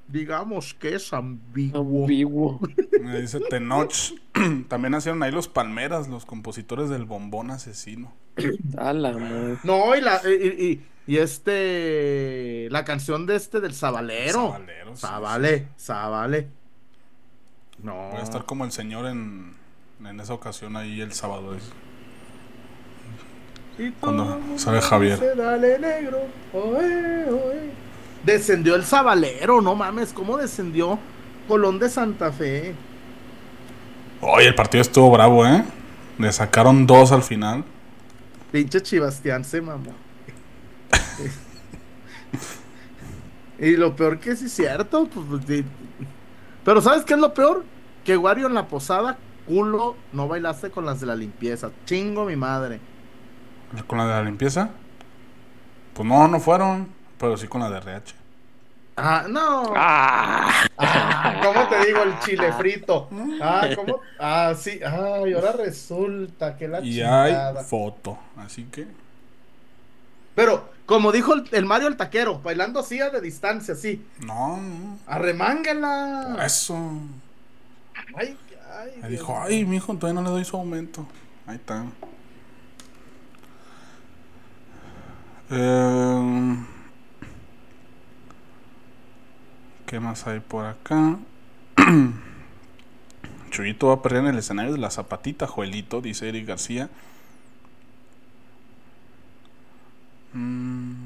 [0.08, 2.02] Digamos que es ambiguo.
[2.02, 2.60] Ambiguo.
[3.00, 4.12] Me dice Tenoch.
[4.68, 8.12] También nacieron ahí los Palmeras, los compositores del bombón asesino.
[8.76, 9.56] A la madre.
[9.64, 10.28] No, y la y,
[10.64, 14.52] y- y este la canción de este del Sabalero.
[14.52, 16.48] Sabalero, sí, Sabale, Sabale.
[17.82, 18.10] No.
[18.10, 19.56] Voy a estar como el señor en,
[20.04, 21.56] en esa ocasión ahí el sábado.
[23.78, 25.18] Y cuando sale Javier.
[25.18, 26.18] dice, Dale negro.
[26.52, 27.70] oe, oe".
[28.24, 30.98] Descendió el Sabalero, no mames, ¿cómo descendió
[31.48, 32.74] Colón de Santa Fe?
[34.20, 35.64] Oye, el partido estuvo bravo, ¿eh?
[36.18, 37.64] Le sacaron dos al final.
[38.52, 40.01] Pinche Chibastián se mamó.
[43.62, 45.06] Y lo peor que sí es cierto.
[45.08, 45.64] pues, pues.
[46.64, 47.64] Pero ¿sabes qué es lo peor?
[48.04, 49.16] Que Wario en la posada,
[49.46, 51.70] culo, no bailaste con las de la limpieza.
[51.86, 52.80] Chingo mi madre.
[53.86, 54.70] ¿Con la de la limpieza?
[55.94, 58.14] Pues no, no fueron, pero sí con la de RH.
[58.96, 59.72] Ah, no.
[59.74, 63.08] Ah, Ah, ¿Cómo te digo el chile frito?
[63.40, 64.00] Ah, ¿cómo?
[64.18, 64.80] Ah, sí.
[64.84, 67.60] Ay, ahora resulta que la Y chingada.
[67.60, 68.86] hay foto, así que...
[70.34, 74.04] Pero, como dijo el, el Mario el taquero, bailando así a de distancia, así.
[74.24, 76.36] No, no, Arremángala.
[76.44, 76.76] eso.
[78.14, 78.36] Ay,
[78.74, 78.90] ay.
[78.98, 81.06] Dios dijo, ay, mijo, todavía no le doy su aumento.
[81.46, 81.84] Ahí está.
[85.50, 86.56] Eh,
[89.86, 91.18] ¿Qué más hay por acá?
[93.50, 96.88] Chuyito va a perder en el escenario de la zapatita, Joelito, dice Eric García.
[100.32, 101.04] Mm,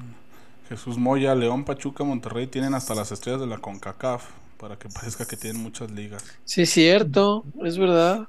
[0.68, 4.24] Jesús Moya, León, Pachuca, Monterrey tienen hasta las estrellas de la CONCACAF
[4.58, 6.24] para que parezca que tienen muchas ligas.
[6.44, 8.26] sí, es cierto, es verdad.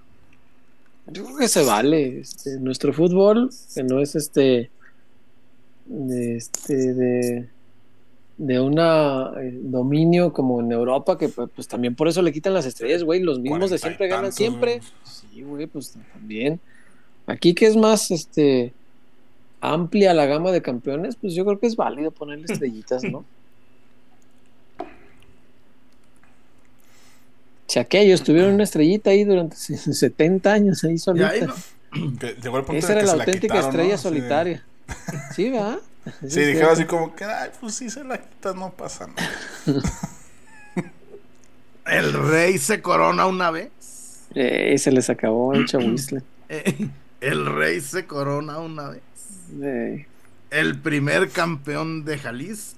[1.08, 2.20] Yo creo que se vale.
[2.20, 4.70] Este, nuestro fútbol, que no es este.
[5.86, 7.50] De, este, de,
[8.38, 12.54] de una eh, dominio como en Europa, que pues, pues, también por eso le quitan
[12.54, 13.22] las estrellas, güey.
[13.22, 14.80] Los mismos de siempre ganan tantos, siempre.
[14.80, 14.90] güey.
[15.06, 16.60] Sí, güey, pues también.
[17.26, 18.74] Aquí que es más este
[19.62, 23.26] amplia la gama de campeones, pues yo creo que es válido ponerle estrellitas, ¿no?
[27.68, 31.30] Si aquellos tuvieron una estrellita ahí durante 70 años ahí solita.
[31.30, 31.56] ahí no-
[32.20, 34.66] Que llegó el punto Esa de era que la se la auténtica quitaron, estrella solitaria.
[35.36, 35.80] Sí, ¿verdad?
[36.22, 39.30] Sí, es dijeron así como que, ay, pues sí se la quitas, no pasa nada.
[41.86, 44.22] El rey se corona una vez.
[44.34, 46.22] Eh, se les acabó el chahuizle.
[46.50, 46.88] Eh,
[47.20, 49.02] el rey se corona una vez.
[50.50, 52.78] El primer campeón de Jalisco.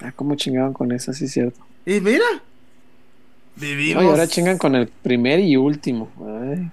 [0.00, 1.60] ah, cómo chingaban con esa, sí es cierto.
[1.86, 2.40] Y mira, No,
[3.56, 4.04] vivimos.
[4.04, 6.10] y ahora chingan con el primer y último.
[6.20, 6.70] Ay,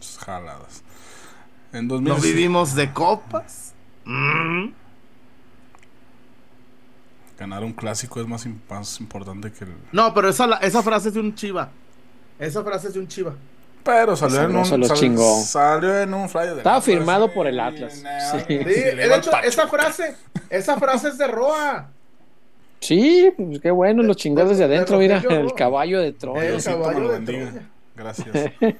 [0.00, 0.82] Sus jaladas.
[1.72, 3.74] En 2000 No vivimos de copas.
[4.04, 4.70] Mm.
[7.38, 9.70] ganar un clásico es más, im- más importante que el.
[9.92, 11.70] No, pero esa, la- esa frase es de un chiva.
[12.38, 13.34] Esa frase es de un chiva.
[13.84, 14.64] Pero salió en un.
[14.64, 15.40] Sal- chingó.
[15.42, 17.94] Salió en un flyer de Estaba firmado por el Atlas.
[17.94, 20.16] Sí, Sí, de hecho, esa frase,
[20.50, 21.90] esa frase es de Roa.
[22.80, 26.44] Sí, pues qué bueno, los chingó desde de adentro, mira, el caballo de Troya.
[26.48, 27.20] El caballo lo de.
[27.20, 27.68] Troya.
[27.96, 28.52] Gracias.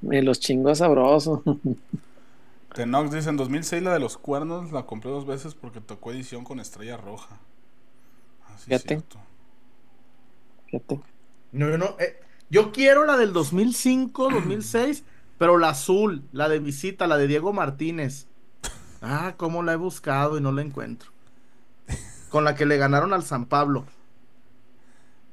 [0.00, 1.42] Me los chingó sabroso.
[2.74, 6.44] Tenox dice: En 2006 la de los cuernos la compré dos veces porque tocó edición
[6.44, 7.36] con estrella roja.
[8.46, 8.88] Así es Fíjate.
[8.88, 9.18] cierto.
[10.66, 11.00] Fíjate.
[11.52, 12.20] No, yo no, eh,
[12.50, 15.04] yo quiero la del 2005, 2006,
[15.38, 18.26] pero la azul, la de visita, la de Diego Martínez.
[19.02, 21.10] Ah, cómo la he buscado y no la encuentro.
[22.28, 23.86] Con la que le ganaron al San Pablo.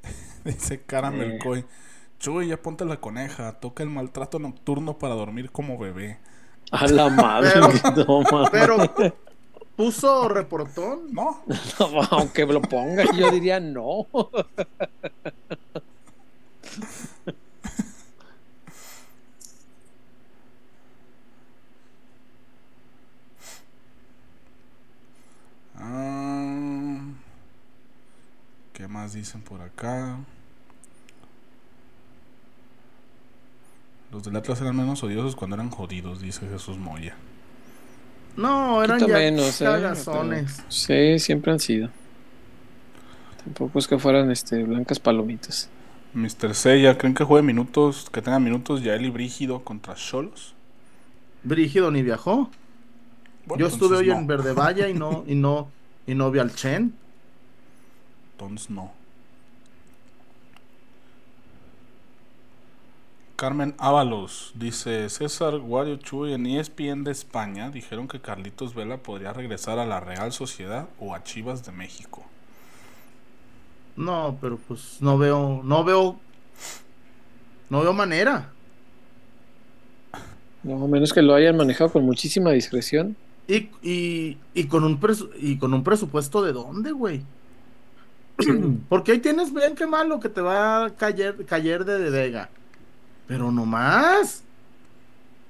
[0.45, 1.65] Dice Caramel Coy.
[2.19, 3.53] Chuy, ya ponte la coneja.
[3.59, 6.19] Toca el maltrato nocturno para dormir como bebé.
[6.71, 7.51] A la madre
[7.95, 8.47] Pero-.
[8.51, 8.77] Pero
[9.75, 11.07] puso reportón.
[11.11, 11.43] No,
[12.11, 14.07] Aunque lo ponga, yo diría no.
[25.79, 26.99] Ah,
[28.73, 30.17] ¿Qué más dicen por acá?
[34.11, 37.15] Los del Atlas eran menos odiosos cuando eran jodidos, dice Jesús Moya.
[38.35, 39.65] No, eran ya menos, ¿eh?
[39.65, 40.63] cagazones.
[40.69, 41.89] Sí, siempre han sido.
[43.43, 45.69] Tampoco es que fueran este, blancas palomitas.
[46.13, 46.55] Mr.
[46.55, 50.55] Seiya, ¿creen que juegue minutos, que tenga minutos Yael y Brígido contra Cholos?
[51.43, 52.49] Brígido ni viajó.
[53.45, 54.17] Bueno, Yo estuve hoy no.
[54.17, 55.69] en Verde Valle y no, y no,
[56.05, 56.93] y no vi al Chen.
[58.33, 58.91] Entonces no.
[63.37, 69.31] Carmen Ábalos dice César Wario Chuy en ESPN de España dijeron que Carlitos Vela podría
[69.31, 72.25] regresar a la Real Sociedad o a Chivas de México.
[73.97, 76.17] No, pero pues no veo, no veo,
[77.69, 78.49] no veo manera.
[80.63, 83.15] No, a menos que lo hayan manejado con muchísima discreción.
[83.47, 87.23] Y, y, y con un presu- y con un presupuesto de dónde, güey.
[88.89, 92.49] Porque ahí tienes bien que malo que te va a caer, caer de, de Vega.
[93.25, 94.43] Pero no más.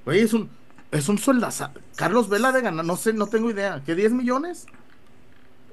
[0.06, 0.50] Güey, es un,
[0.92, 1.70] es un sueldazo.
[1.96, 3.82] Carlos Vela de ganar, no sé, no tengo idea.
[3.86, 4.68] ¿Qué 10 millones?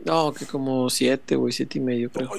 [0.05, 2.31] No, que como siete, güey, siete y medio, creo.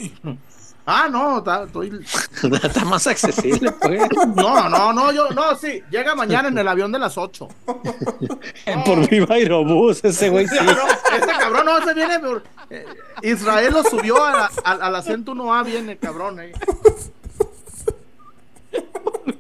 [0.88, 2.00] Ah, no, está, estoy.
[2.64, 4.02] Está más accesible, pues.
[4.36, 5.82] No, no, no, yo, no, sí.
[5.90, 7.48] Llega mañana en el avión de las 8.
[8.86, 10.56] Por Viva Aerobús, ese güey sí.
[10.64, 12.20] No, este cabrón no se viene.
[12.20, 12.86] por- eh,
[13.24, 16.40] Israel lo subió a la- al, al acento 1A, viene, cabrón.
[16.40, 16.52] eh.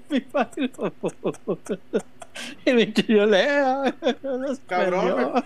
[0.09, 1.13] Viva Aerobús.
[2.73, 2.93] me
[4.67, 5.43] Cabrón,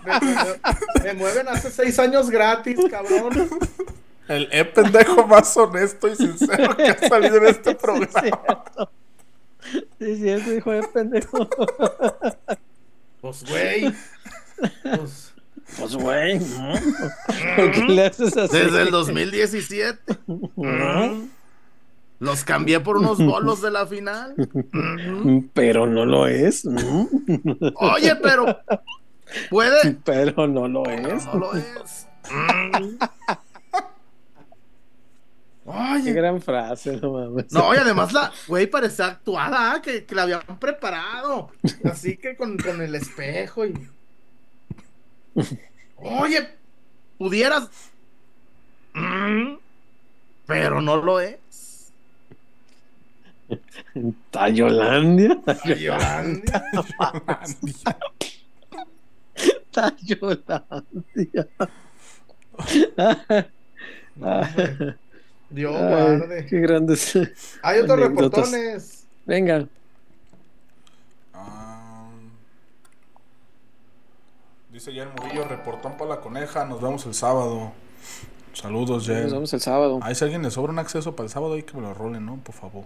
[1.04, 3.48] me, mueven hace seis años gratis, cabrón.
[4.28, 8.20] El e pendejo más honesto y sincero que ha salido en este Sí, es programa.
[8.20, 8.90] cierto.
[9.98, 11.48] Sí, es cierto, hijo de pendejo.
[13.20, 13.92] Pues, güey.
[14.82, 15.34] Pues,
[15.76, 16.74] Pues, güey, ¿no?
[17.56, 18.56] ¿por qué le haces así?
[18.56, 20.18] desde el 2017.
[20.56, 21.28] ¿No?
[22.20, 24.34] Los cambié por unos bolos de la final.
[25.54, 26.64] Pero no lo es.
[27.74, 28.60] Oye, pero
[29.48, 29.94] puede.
[30.04, 31.26] Pero no lo es.
[31.26, 32.06] No lo es.
[35.64, 37.52] Qué Oye, gran frase, no mames.
[37.52, 39.82] no, y además la güey parecía actuada, ¿ah?
[39.82, 41.50] que, que la habían preparado.
[41.84, 43.74] Así que con, con el espejo y.
[45.96, 46.48] Oye,
[47.18, 47.68] pudieras.
[50.46, 51.38] Pero no lo es.
[54.30, 55.40] Tayolandia.
[55.46, 56.62] Ay, Yolanda.
[59.70, 61.46] Tayolandia.
[64.20, 64.96] Hombre,
[65.50, 66.46] Dios Ay, guarde.
[66.46, 67.16] qué grandes.
[67.62, 68.50] Hay otros anécdotas.
[68.50, 69.06] reportones.
[69.26, 69.66] Venga.
[71.34, 72.08] Ah,
[74.72, 76.64] dice Jen Murillo, reportón para la coneja.
[76.64, 77.72] Nos vemos el sábado.
[78.52, 79.30] Saludos, Nos Jen.
[79.30, 80.00] vemos el sábado.
[80.02, 82.26] Ay, si alguien le sobra un acceso para el sábado, hay que me lo rolen,
[82.26, 82.36] ¿no?
[82.36, 82.84] Por favor.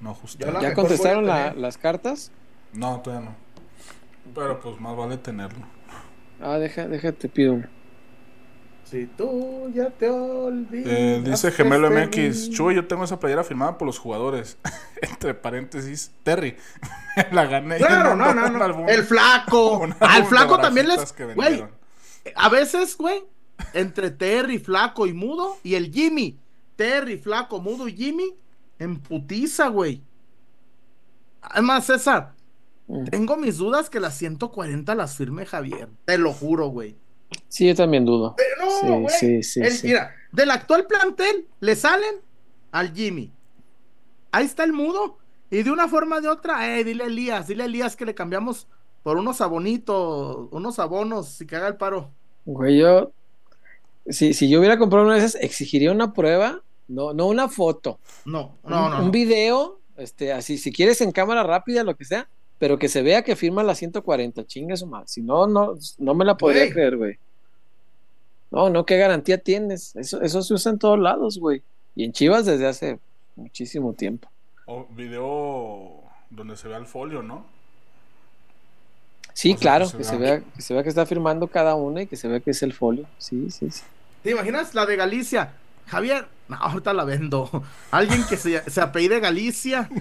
[0.00, 0.16] No,
[0.52, 2.30] la- ¿Ya contestaron la- las cartas?
[2.72, 3.36] No, todavía no.
[4.34, 5.64] Pero pues más vale tenerlo.
[6.40, 7.62] Ah, deja, déjate, pido.
[8.84, 10.86] Si tú ya te olvidas.
[10.90, 11.90] Eh, dice Gemelo.
[11.90, 14.56] MX, Chuy, yo tengo esa playera firmada por los jugadores.
[15.02, 16.56] Entre paréntesis, Terry.
[17.32, 17.76] la gané.
[17.76, 18.64] Claro, no, no, no.
[18.64, 19.86] álbum- El flaco.
[20.00, 21.14] Al flaco también les.
[21.34, 21.64] Güey,
[22.34, 23.24] a veces, güey,
[23.74, 26.38] entre Terry, flaco y mudo y el Jimmy.
[26.76, 28.34] Terry, flaco, mudo y Jimmy
[28.78, 30.02] en putiza, güey.
[31.42, 32.32] Además, César,
[32.86, 33.04] Mm.
[33.04, 35.88] tengo mis dudas que las 140 las firme Javier.
[36.06, 36.96] Te lo juro, güey.
[37.48, 38.34] Sí, yo también dudo.
[38.36, 39.08] Pero Sí, güey.
[39.18, 39.74] sí, sí, El-.
[39.84, 42.16] Mira, del actual plantel le salen
[42.72, 43.30] al Jimmy.
[44.32, 45.18] Ahí está el mudo.
[45.50, 48.04] Y de una forma o de otra, eh, dile a Elías, dile a Elías que
[48.06, 48.66] le cambiamos
[49.02, 52.10] por unos abonitos, unos abonos, que haga el paro.
[52.46, 53.12] Güey, yo.
[54.08, 57.98] Si, si yo hubiera comprado una de esas, exigiría una prueba, no, no una foto.
[58.24, 59.02] No, no, un, no.
[59.04, 62.28] un video, este, así, si quieres en cámara rápida, lo que sea,
[62.58, 65.06] pero que se vea que firma la 140, chingue su madre.
[65.08, 66.72] Si no, no, no me la podría Güey.
[66.72, 67.18] creer, güey.
[68.50, 69.94] No, no, ¿qué garantía tienes?
[69.94, 71.62] Eso, eso se usa en todos lados, güey.
[71.94, 72.98] Y en Chivas desde hace
[73.36, 74.28] muchísimo tiempo.
[74.66, 77.44] O video donde se vea el folio, ¿no?
[79.34, 80.30] Sí, O sea, claro, que se que se vea.
[80.36, 82.62] vea, que se vea que está firmando cada una y que se vea que es
[82.62, 83.06] el folio.
[83.18, 83.82] Sí, sí, sí.
[84.22, 85.54] ¿Te imaginas la de Galicia?
[85.88, 87.64] Javier, no, ahorita la vendo.
[87.90, 89.88] Alguien que se, se apellide Galicia.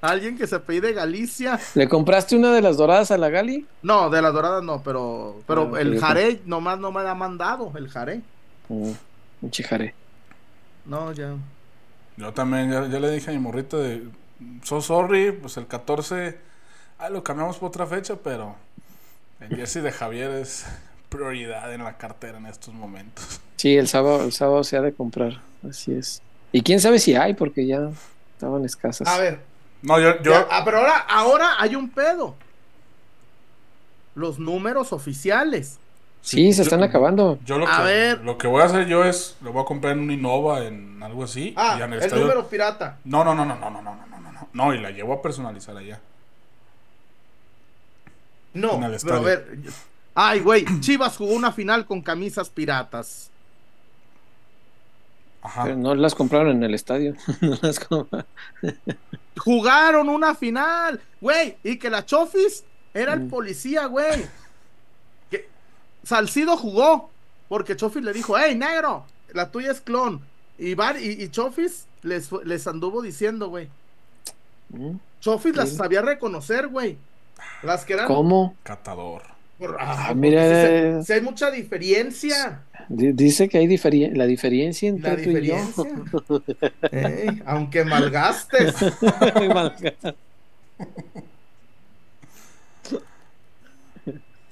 [0.00, 1.58] Alguien que se apellide Galicia.
[1.74, 3.66] ¿Le compraste una de las doradas a la Gali?
[3.82, 5.98] No, de la dorada no, pero, pero Ah, el.
[5.98, 8.20] Jaré nomás no me ha mandado, el Jaré.
[8.68, 8.92] Mm,
[9.42, 9.94] un chijaré.
[10.84, 11.34] No, ya.
[12.16, 14.06] Yo también, ya, ya le dije a mi morrita de.
[14.62, 16.38] So sorry, pues el 14.
[16.98, 18.54] Ah, lo cambiamos por otra fecha, pero.
[19.40, 20.64] El jersey de Javier es
[21.08, 23.40] prioridad en la cartera en estos momentos.
[23.56, 25.40] Sí, el sábado, el sábado se ha de comprar.
[25.68, 26.22] Así es.
[26.52, 27.90] Y quién sabe si hay, porque ya
[28.34, 29.06] estaban escasas.
[29.08, 29.40] A ver,
[29.82, 30.20] No, yo.
[30.22, 32.34] yo ya, ah, pero ahora, ahora hay un pedo.
[34.14, 35.78] Los números oficiales.
[36.20, 37.38] sí, se yo- están acabando.
[37.44, 38.20] Yo lo A que, ver.
[38.22, 41.02] lo que voy a hacer yo es, lo voy a comprar en un Innova, en
[41.02, 41.54] algo así.
[41.56, 42.98] Ah, y en el el estadio- número pirata.
[43.04, 45.76] No, no, no, no, no, no, no, no, no, no, y la llevo a personalizar
[45.76, 46.00] allá.
[48.54, 49.58] No, En el pero a ver.
[50.14, 53.30] Ay, güey, Chivas jugó una final con camisas piratas.
[55.42, 55.64] Ajá.
[55.64, 57.14] Pero no las compraron en el estadio.
[57.40, 58.26] No las compraron.
[59.38, 63.30] Jugaron una final, güey, y que la Chofis era el Mm.
[63.30, 64.26] policía, güey.
[65.30, 65.48] Que
[66.02, 67.10] Salcido jugó,
[67.48, 70.20] porque Chofis le dijo, hey, negro, la tuya es clon.
[70.58, 73.68] Y, Bar- y, y Chofis les, anduvo diciendo, güey.
[74.70, 76.98] Mm, Chofis las sabía reconocer, güey.
[77.62, 78.08] Las que eran.
[78.08, 78.56] ¿Cómo?
[78.64, 79.22] Catador.
[79.78, 80.42] Ah, mira,
[81.00, 81.16] sí se- eh.
[81.16, 82.62] hay mucha diferencia.
[82.88, 85.56] Di- Dice que hay diferi- la diferencia La entre tú y yo.
[85.56, 87.42] diferencia.
[87.46, 88.74] Aunque malgastes.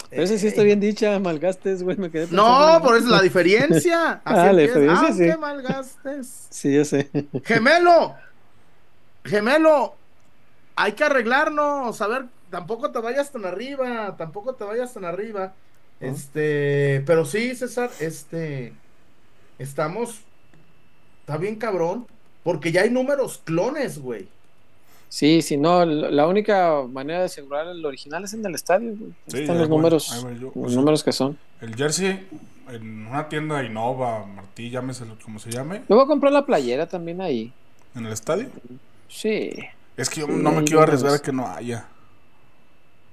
[0.09, 1.97] Pero esa sí está bien dicha, malgastes, güey.
[1.97, 4.13] Me quedé No, por eso la diferencia.
[4.25, 5.39] Así Ah, la diferencia, Aunque sí.
[5.39, 6.47] malgastes.
[6.51, 7.11] Sí, ya sé.
[7.45, 8.15] Gemelo,
[9.25, 9.97] gemelo,
[10.77, 12.01] hay que arreglarnos.
[12.01, 15.55] A ver, tampoco te vayas tan arriba, tampoco te vayas tan arriba.
[16.01, 18.73] Este, pero sí, César, este,
[19.59, 20.21] estamos,
[21.21, 22.07] está bien cabrón,
[22.43, 24.29] porque ya hay números clones, güey.
[25.09, 29.13] Sí, sí, no, la única manera de asegurar el original es en el estadio, güey.
[29.29, 30.11] Sí, están los números,
[30.41, 30.53] yo.
[30.55, 31.39] Los sea, números que son.
[31.61, 32.27] El jersey
[32.71, 36.87] en una tienda Innova, Martí, llámeselo como se llame, Me voy a comprar la playera
[36.89, 37.53] también ahí.
[37.95, 38.49] en el estadio.
[39.09, 39.53] Sí.
[39.97, 41.87] Es que yo no me quiero arriesgar a que no haya.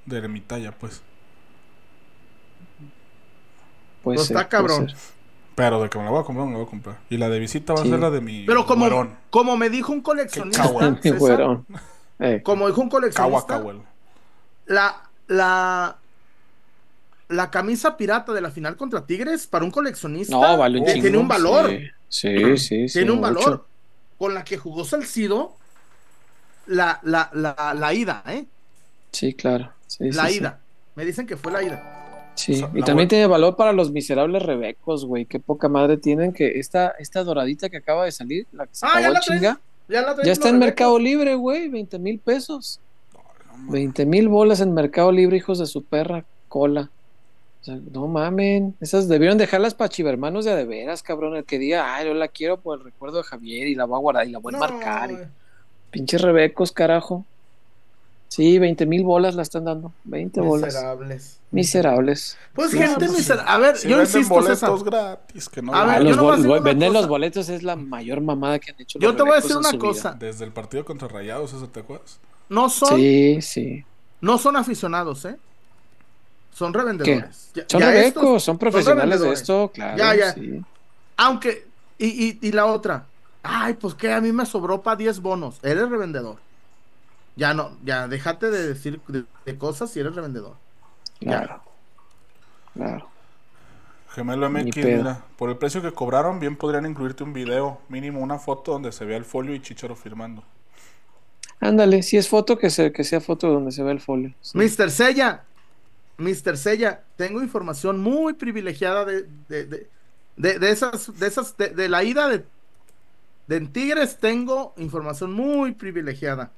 [0.06, 1.02] De mi talla, pues.
[4.04, 4.92] Pues ser, está cabrón.
[5.56, 7.00] Pero de que me la voy a comprar, me la voy a comprar.
[7.10, 7.88] Y la de visita va Sí.
[7.88, 9.16] a ser la de mi Pero como, güerón.
[9.30, 10.64] como me dijo un coleccionista,
[11.02, 11.60] César.
[12.20, 13.82] Eh, como dijo un coleccionista, cahuel.
[14.66, 15.98] la, la,
[17.30, 20.94] la camisa pirata de la final contra Tigres para un coleccionista No, vale un eh,
[20.94, 21.04] chingo.
[21.04, 21.70] tiene un valor.
[22.10, 22.90] Sí, sí, sí.
[22.90, 23.34] sí, tiene un mucho.
[23.34, 23.66] valor.
[24.18, 25.56] Con la que jugó Salcido,
[26.66, 28.46] la, la, la, la ida, ¿eh?
[29.12, 29.72] Sí, claro.
[29.98, 30.40] Sí, la sí, sí.
[30.40, 30.60] ida.
[30.96, 32.32] Me dicen que fue la ida.
[32.36, 35.26] Sí, O sea, y también tiene valor para los miserables rebecos, güey.
[35.26, 38.86] Qué poca madre tienen que esta, esta doradita que acaba de salir, la que se
[38.90, 40.66] Ah, ya la chinga, Ya, la traes ya está en Rebecos.
[40.68, 41.70] Mercado Libre, güey.
[41.70, 42.80] 20 mil pesos.
[43.14, 43.20] No,
[43.58, 43.72] mames.
[43.72, 46.90] 20 mil bolas en Mercado Libre, hijos de su perra cola.
[47.62, 48.76] O sea, no mamen.
[48.82, 51.36] Esas debieron dejarlas para chivermanos de de veras, cabrón.
[51.36, 53.98] El que diga, ay, yo la quiero por el recuerdo de Javier y la voy
[53.98, 55.12] a guardar y la voy a No, marcar.
[55.12, 55.18] y-.
[55.92, 57.26] Pinches rebecos, carajo.
[58.34, 59.94] Sí, 20 mil bolas la están dando.
[60.06, 60.74] 20 bolas.
[60.74, 61.40] Miserables.
[61.52, 62.38] Miserables.
[62.56, 63.52] Pues Sí, gente miserable.
[63.52, 64.70] A ver, Si yo insisto, César.
[64.72, 67.00] boletos gratis, que no A ver, yo los digo una vender cosa.
[67.02, 68.98] los boletos es la mayor mamada que han hecho.
[68.98, 69.80] Yo los te voy a decir una vida.
[69.80, 70.14] cosa.
[70.20, 72.20] Desde el partido contra Rayados, ¿eso te acuerdas?
[72.50, 73.86] No son, Sí, sí.
[74.20, 75.38] no son aficionados, ¿eh?
[76.54, 77.52] Son revendedores.
[77.54, 79.96] Ya- Son ya rebecos, estos son profesionales de esto, claro.
[79.98, 80.34] Ya, ya.
[80.34, 80.60] sí.
[81.18, 81.68] Aunque,
[82.00, 83.06] y, y, y la otra,
[83.44, 85.60] ay, pues que a mí me sobró para 10 bonos.
[85.62, 86.38] Eres revendedor.
[87.36, 90.58] Ya no, ya déjate de decir de, de cosas si eres revendedor.
[91.20, 91.64] Claro.
[92.74, 93.10] Claro.
[94.08, 98.38] Gemelo MX, mira, por el precio que cobraron, bien podrían incluirte un video, mínimo una
[98.40, 100.44] foto donde se vea el folio y Chicharo firmando.
[101.60, 104.34] Ándale, si es foto, que, sea que sea foto donde se ve el folio.
[104.42, 104.58] sí.
[104.58, 104.92] Mr.
[104.92, 105.44] Sella,
[106.18, 106.58] Mr.
[106.58, 109.90] Sella, tengo información muy privilegiada de, de, de,
[110.38, 112.46] de- de esas, de esas, de, de la ida de,
[113.48, 116.52] de en Tigres, tengo información muy privilegiada.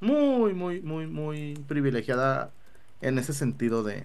[0.00, 2.50] Muy, muy, muy, muy privilegiada
[3.00, 4.04] en ese sentido de.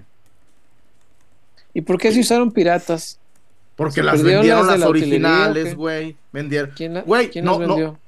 [1.74, 3.20] ¿Y por qué se usaron piratas?
[3.76, 6.16] Porque ¿Se las vendieron las la originales, güey.
[6.32, 6.72] Vendieron.
[6.76, 8.00] ¿Quién, la- ¿quién no, las no, vendió?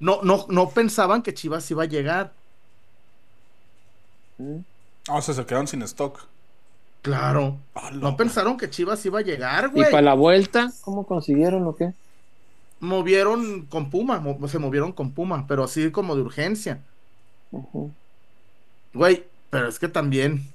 [0.00, 2.32] no, no, no pensaban que Chivas iba a llegar.
[4.38, 4.58] ¿Mm?
[5.08, 6.20] Ah, o sea, se quedaron sin stock.
[7.02, 7.58] Claro.
[7.74, 9.90] Ah, No pensaron que Chivas iba a llegar, ¿Y güey.
[9.90, 10.72] para la vuelta?
[10.82, 11.92] ¿Cómo consiguieron o qué?
[12.82, 16.80] movieron con Puma, mo- se movieron con Puma, pero así como de urgencia.
[18.92, 20.48] Güey, pero es que también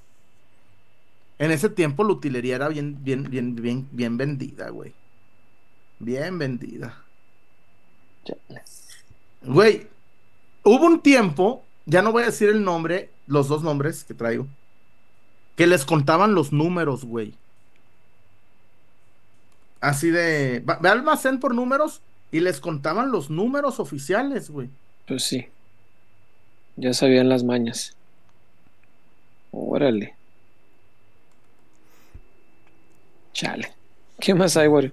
[1.38, 4.94] en ese tiempo la utilería era bien, bien, bien, bien, bien vendida, güey.
[5.98, 7.02] Bien vendida.
[8.24, 8.62] Chale.
[9.42, 9.86] Güey,
[10.64, 14.46] hubo un tiempo, ya no voy a decir el nombre, los dos nombres que traigo,
[15.56, 17.34] que les contaban los números, güey.
[19.80, 22.00] Así de, ve al almacén por números
[22.32, 24.70] y les contaban los números oficiales, güey.
[25.06, 25.46] Pues sí.
[26.76, 27.96] Ya sabían las mañas.
[29.50, 30.14] Órale.
[33.32, 33.72] Chale.
[34.20, 34.92] ¿Qué más hay, güey?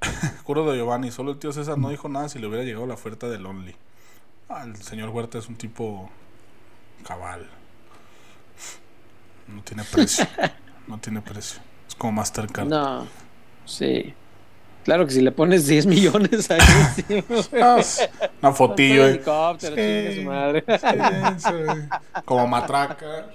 [0.44, 2.94] Juro de Giovanni, solo el tío César no dijo nada si le hubiera llegado la
[2.94, 3.74] oferta del Only.
[4.48, 6.10] Ah, el señor Huerta es un tipo
[7.06, 7.46] cabal.
[9.46, 10.26] No tiene precio.
[10.86, 11.60] no tiene precio.
[11.86, 12.68] Es como Mastercard.
[12.68, 13.06] No.
[13.64, 14.14] Sí.
[14.88, 16.60] Claro que si le pones 10 millones ahí,
[16.96, 17.22] sí.
[17.60, 17.78] Ah,
[18.40, 19.06] Una fotillo.
[19.06, 19.10] eh.
[19.10, 19.82] helicóptero, Sí.
[19.82, 20.64] chingue su madre.
[20.66, 20.86] Sí,
[21.44, 21.50] sí.
[22.24, 23.26] Como matraca.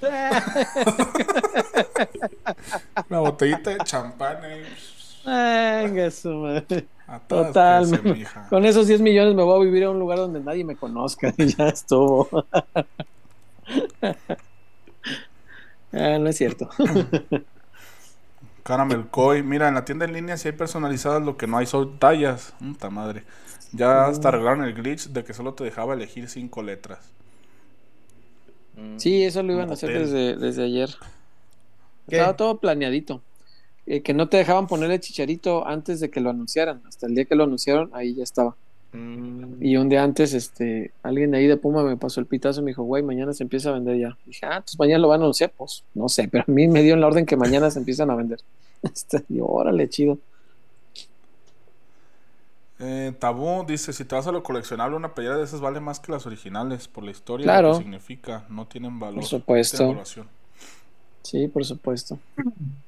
[3.08, 4.38] Una botellita de champán.
[4.46, 4.64] eh.
[5.24, 6.88] Venga, su madre.
[7.28, 7.86] Total.
[8.02, 8.26] me-.
[8.50, 11.32] Con esos 10 millones me voy a vivir a un lugar donde nadie me conozca
[11.38, 12.28] y ya estuvo.
[15.92, 16.68] Ah, no es cierto.
[18.66, 19.44] Caramel Koi.
[19.44, 22.52] Mira, en la tienda en línea si hay personalizadas, lo que no hay son tallas.
[22.58, 23.22] Puta madre.
[23.72, 26.98] Ya hasta arreglaron el glitch de que solo te dejaba elegir cinco letras.
[28.96, 30.90] Sí, eso lo iban a hacer desde, desde ayer.
[32.08, 32.16] ¿Qué?
[32.16, 33.22] Estaba todo planeadito.
[33.86, 36.82] Eh, que no te dejaban ponerle chicharito antes de que lo anunciaran.
[36.88, 38.56] Hasta el día que lo anunciaron, ahí ya estaba.
[38.92, 39.62] Mm.
[39.62, 42.64] Y un día antes, este, alguien de ahí de Puma me pasó el pitazo y
[42.64, 44.16] me dijo, güey, mañana se empieza a vender ya.
[44.26, 45.52] dije, ah, pues mañana lo van a anunciar.
[45.56, 48.10] Pues no sé, pero a mí me dio en la orden que mañana se empiezan
[48.10, 48.40] a vender.
[48.82, 50.18] Este, y órale, chido.
[52.78, 55.98] Eh, Tabú dice, si te vas a lo coleccionable, una playera de esas vale más
[55.98, 57.68] que las originales por la historia y Claro.
[57.70, 58.44] lo que significa.
[58.50, 59.16] No tienen valor.
[59.20, 60.02] Por supuesto.
[61.22, 62.18] Sí, por supuesto.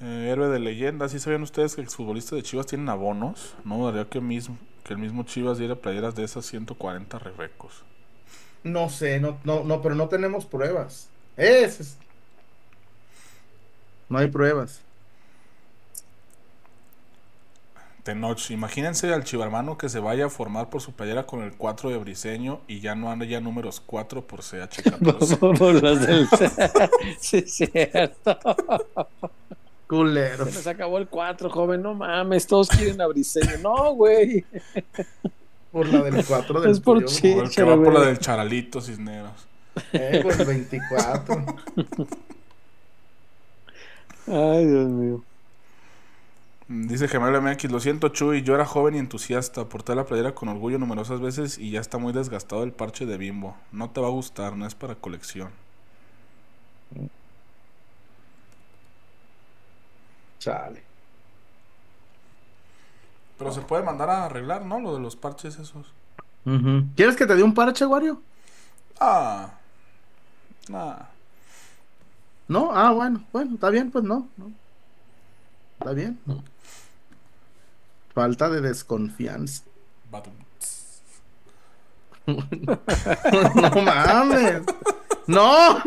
[0.00, 1.08] Eh, héroe de leyenda.
[1.08, 3.54] ¿Sí sabían ustedes que exfutbolistas de Chivas tienen abonos?
[3.64, 7.82] No daría que, mismo, que el mismo Chivas diera playeras de esas 140 rebecos.
[8.64, 11.08] No sé, no, no, no, pero no tenemos pruebas.
[11.36, 11.96] Es-
[14.08, 14.80] No hay pruebas.
[18.04, 21.90] Tenoch, imagínense al chivarmano que se vaya a formar por su playera con el 4
[21.90, 25.58] de Briseño y ya no anda ya números 4 por CH14.
[25.58, 26.26] Por las del-
[27.20, 28.38] sí, es cierto.
[29.88, 30.44] Culero.
[30.44, 31.82] Se nos acabó el 4, joven.
[31.82, 33.58] No mames, todos quieren a Briseño.
[33.62, 34.44] No, güey.
[35.72, 39.46] Por la del 4 del Es por el que va por la del Charalito Cisneros.
[39.92, 41.44] Eh, pues 24.
[44.26, 45.22] Ay, Dios mío.
[46.68, 50.50] Dice Gemelo MX, lo siento Chuy, yo era joven y entusiasta, porté la playera con
[50.50, 53.56] orgullo numerosas veces y ya está muy desgastado el parche de bimbo.
[53.72, 55.48] No te va a gustar, no es para colección.
[60.38, 60.82] Chale.
[63.38, 64.80] Pero se puede mandar a arreglar, ¿no?
[64.80, 65.92] Lo de los parches esos.
[66.96, 68.22] ¿Quieres que te dé un parche, Wario?
[68.98, 69.50] Ah.
[70.68, 70.96] Nah.
[72.48, 74.50] No, ah, bueno, bueno, está bien, pues no, no.
[75.78, 76.18] Está bien.
[76.24, 76.42] no.
[78.14, 79.62] Falta de desconfianza.
[82.26, 84.62] No mames.
[85.26, 85.82] No.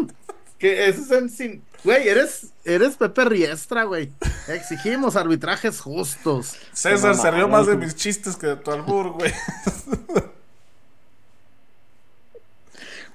[0.57, 1.63] Que eso es en sin.
[1.83, 4.11] Güey, eres, eres Pepe Riestra, güey.
[4.47, 6.55] Exigimos arbitrajes justos.
[6.73, 9.31] César se rió más de mis chistes que de tu albur, güey.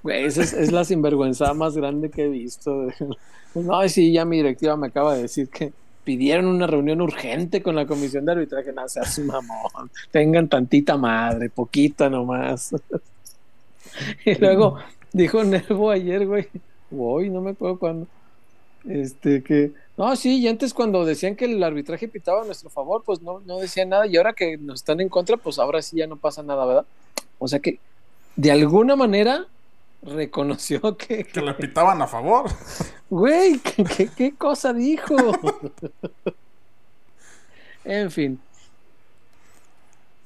[0.03, 2.89] Güey, esa es, es la sinvergüenza más grande que he visto.
[3.55, 5.73] No, sí, ya mi directiva me acaba de decir que
[6.05, 8.73] pidieron una reunión urgente con la comisión de arbitraje.
[8.73, 9.91] No seas mamón.
[10.11, 12.75] Tengan tantita madre, poquita nomás.
[14.27, 14.79] Y luego
[15.11, 16.49] dijo Nervo ayer, güey,
[16.91, 18.07] hoy, no me acuerdo cuándo.
[18.87, 19.75] Este, que.
[19.97, 23.41] No, sí, y antes cuando decían que el arbitraje pitaba a nuestro favor, pues no,
[23.41, 24.07] no decían nada.
[24.07, 26.87] Y ahora que nos están en contra, pues ahora sí ya no pasa nada, ¿verdad?
[27.39, 27.81] O sea que,
[28.37, 29.49] de alguna manera,
[30.03, 32.51] reconoció que, Que le pitaban a favor.
[33.11, 35.15] Güey, ¿qué, qué, qué cosa dijo?
[37.85, 38.43] en fin,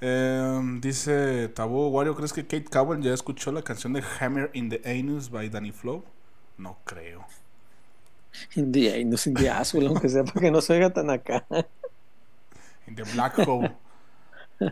[0.00, 4.70] Eh, dice Tabú, Wario, ¿crees que Kate Cowell ya escuchó la canción de Hammer in
[4.70, 6.04] the Anus by Danny Flow?
[6.56, 7.26] No creo.
[8.54, 11.44] India y no es India Azul, aunque sea para que no se oiga tan acá.
[12.86, 13.72] In the Black Hole.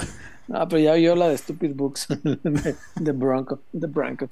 [0.51, 4.31] Ah, pero ya oyó la de Stupid Books de, de Bronco, de Bronco.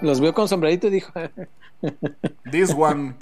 [0.00, 1.12] Los vio con sombrerito y dijo,
[2.50, 3.14] This one.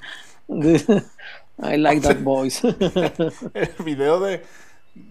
[0.49, 2.67] I like that voice.
[2.67, 4.43] El video de.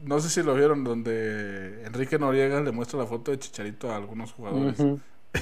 [0.04, 3.98] No sé si lo vieron, donde Enrique Noriega le muestra la foto de Chicharito a
[3.98, 4.80] algunos jugadores.
[4.80, 5.00] Ujú.
[5.36, 5.40] Y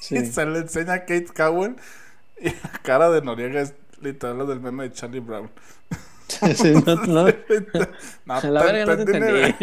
[0.00, 0.26] Sí.
[0.26, 1.76] se le enseña a Kate Cowell
[2.40, 5.50] y la cara de Noriega es literal la del meme de Charlie Brown.
[6.28, 7.24] Sí, no, no.
[8.26, 9.54] No, la verga, no te entendí.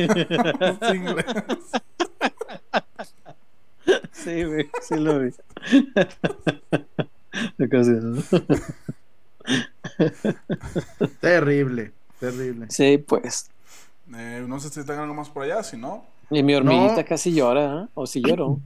[4.12, 5.32] Sí, güey, sí lo vi.
[7.70, 8.20] Casi, ¿no?
[11.22, 12.66] Terrible, terrible.
[12.70, 13.52] Sí, pues.
[14.16, 16.04] Eh, no sé si tengan algo más por allá, si no.
[16.32, 17.06] Y mi hormiguita No.
[17.06, 17.88] casi llora, ¿eh?
[17.94, 18.60] O si lloró.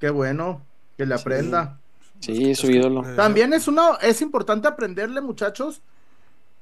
[0.00, 0.60] Qué bueno
[0.96, 1.78] que le aprenda.
[2.20, 3.08] Sí, su ídolo.
[3.08, 5.80] Eh, También es una, es importante aprenderle, muchachos.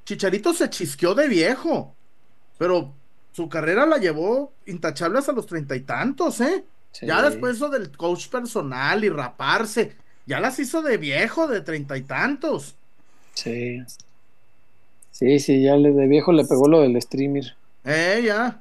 [0.05, 1.95] Chicharito se chisqueó de viejo,
[2.59, 2.93] pero
[3.33, 6.65] su carrera la llevó intachable hasta los treinta y tantos, ¿eh?
[6.93, 7.07] Sí.
[7.07, 9.97] Ya después eso del coach personal y raparse,
[10.27, 12.75] ya las hizo de viejo, de treinta y tantos.
[13.35, 13.81] Sí.
[15.13, 17.55] Sí, sí, ya le, de viejo le pegó lo del streamer.
[17.85, 18.61] Eh, ya.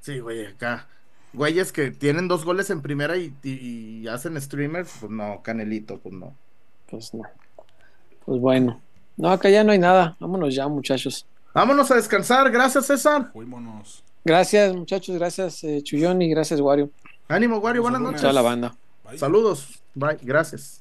[0.00, 0.86] Sí, güey, acá.
[1.32, 5.98] Güeyes que tienen dos goles en primera y, y- y hacen streamers, pues no, Canelito,
[5.98, 6.34] pues no.
[6.90, 7.22] Pues no.
[8.24, 8.80] Pues bueno.
[9.16, 10.16] No, acá ya no hay nada.
[10.18, 11.26] Vámonos ya, muchachos.
[11.54, 13.30] Vámonos a descansar, gracias César.
[13.32, 14.02] Fuímonos.
[14.24, 15.16] Gracias, muchachos.
[15.16, 16.90] Gracias, eh, Chuyón, y gracias, Wario.
[17.28, 18.20] Ánimo, Wario, buenas noches.
[18.20, 18.74] Toda la banda.
[19.08, 19.18] Bye.
[19.18, 20.79] Saludos, bye, gracias.